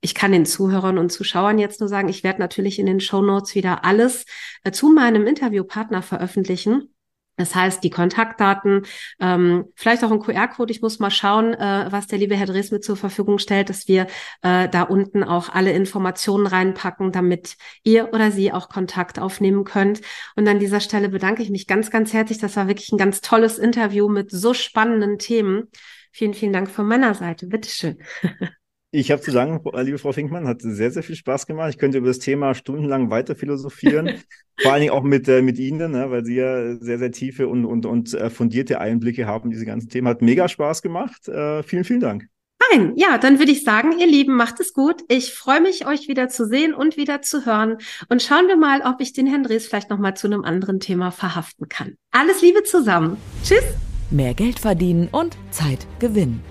ich 0.02 0.16
kann 0.16 0.32
den 0.32 0.46
Zuhörern 0.46 0.98
und 0.98 1.12
Zuschauern 1.12 1.60
jetzt 1.60 1.80
nur 1.80 1.90
sagen, 1.90 2.10
ich 2.10 2.24
werde 2.24 2.40
natürlich 2.40 2.80
in 2.80 2.88
den 2.88 3.00
Show 3.00 3.22
Notes 3.22 3.56
wieder 3.56 3.86
alles 3.86 4.26
äh, 4.64 4.72
zu 4.72 4.90
meinem 4.90 5.28
Interviewpartner 5.28 6.02
veröffentlichen. 6.02 6.94
Das 7.38 7.56
heißt, 7.56 7.84
die 7.84 7.90
Kontaktdaten, 7.90 8.84
ähm, 9.20 9.66
vielleicht 9.76 10.04
auch 10.04 10.12
ein 10.12 10.20
QR-Code. 10.20 10.72
Ich 10.72 10.82
muss 10.82 11.00
mal 11.00 11.10
schauen, 11.10 11.54
äh, 11.54 11.88
was 11.90 12.06
der 12.06 12.20
liebe 12.20 12.36
Herr 12.36 12.46
Dres 12.46 12.72
mir 12.72 12.82
zur 12.82 12.98
Verfügung 12.98 13.40
stellt, 13.40 13.70
dass 13.70 13.88
wir 13.88 14.08
äh, 14.44 14.70
da 14.70 14.84
unten 14.84 15.24
auch 15.24 15.50
alle 15.50 15.72
Informationen 15.72 16.46
reinpacken, 16.46 17.12
damit 17.12 17.56
ihr 17.84 18.14
oder 18.14 18.30
Sie 18.32 18.52
auch 18.52 18.70
Kontakt 18.70 19.18
aufnehmen 19.18 19.64
könnt. 19.64 20.02
Und 20.36 20.48
an 20.48 20.60
dieser 20.60 20.82
Stelle 20.82 21.10
bedanke 21.10 21.42
ich 21.42 21.50
mich 21.50 21.68
ganz, 21.68 21.90
ganz 21.90 22.14
herzlich. 22.14 22.38
Das 22.38 22.56
war 22.58 22.68
wirklich 22.68 22.92
ein 22.92 23.00
ganz 23.00 23.22
tolles 23.22 23.58
Interview 23.58 24.08
mit 24.08 24.30
so 24.30 24.54
spannenden 24.54 25.18
Themen. 25.18 25.70
Vielen, 26.12 26.34
vielen 26.34 26.54
Dank 26.54 26.70
von 26.70 26.88
meiner 26.88 27.16
Seite. 27.16 27.48
Bitteschön. 27.48 27.98
Ich 28.94 29.10
habe 29.10 29.22
zu 29.22 29.32
sagen, 29.32 29.62
liebe 29.78 29.98
Frau 29.98 30.12
Finkmann, 30.12 30.48
hat 30.48 30.62
sehr, 30.62 30.92
sehr 30.92 31.02
viel 31.02 31.16
Spaß 31.16 31.48
gemacht. 31.48 31.70
Ich 31.70 31.78
könnte 31.78 31.98
über 31.98 32.08
das 32.08 32.20
Thema 32.20 32.54
stundenlang 32.54 33.10
weiter 33.10 33.36
philosophieren. 33.36 34.22
Vor 34.62 34.74
allen 34.74 34.82
Dingen 34.82 34.92
auch 34.92 35.04
mit, 35.04 35.30
äh, 35.30 35.42
mit 35.42 35.58
Ihnen, 35.60 35.92
ne, 35.92 36.12
weil 36.12 36.26
Sie 36.26 36.36
ja 36.36 36.76
sehr, 36.76 37.00
sehr 37.00 37.12
tiefe 37.12 37.48
und, 37.48 37.64
und, 37.64 37.86
und 37.86 38.14
äh, 38.14 38.30
fundierte 38.30 38.82
Einblicke 38.82 39.26
haben 39.26 39.46
in 39.46 39.52
diese 39.52 39.66
ganzen 39.66 39.88
Themen. 39.88 40.10
Hat 40.10 40.22
mega 40.22 40.50
Spaß 40.50 40.82
gemacht. 40.82 41.26
Äh, 41.30 41.64
vielen, 41.64 41.86
vielen 41.86 42.02
Dank. 42.02 42.28
Fein. 42.70 42.94
Ja, 42.98 43.18
dann 43.18 43.40
würde 43.40 43.54
ich 43.54 43.64
sagen, 43.64 43.98
ihr 43.98 44.08
Lieben, 44.08 44.36
macht 44.36 44.60
es 44.60 44.74
gut. 44.74 45.04
Ich 45.08 45.34
freue 45.34 45.62
mich, 45.62 45.88
euch 45.88 46.10
wieder 46.10 46.28
zu 46.28 46.46
sehen 46.46 46.74
und 46.74 46.98
wieder 46.98 47.22
zu 47.22 47.46
hören. 47.46 47.78
Und 48.10 48.22
schauen 48.22 48.48
wir 48.50 48.58
mal, 48.58 48.82
ob 48.82 49.00
ich 49.00 49.14
den 49.14 49.26
Herrn 49.26 49.44
Dres 49.44 49.68
vielleicht 49.68 49.90
nochmal 49.90 50.18
zu 50.18 50.28
einem 50.28 50.44
anderen 50.44 50.82
Thema 50.82 51.12
verhaften 51.12 51.70
kann. 51.70 51.96
Alles 52.12 52.42
Liebe 52.42 52.64
zusammen. 52.64 53.16
Tschüss. 53.44 53.64
Mehr 54.10 54.34
Geld 54.34 54.60
verdienen 54.60 55.08
und 55.12 55.38
Zeit 55.52 55.88
gewinnen. 56.00 56.51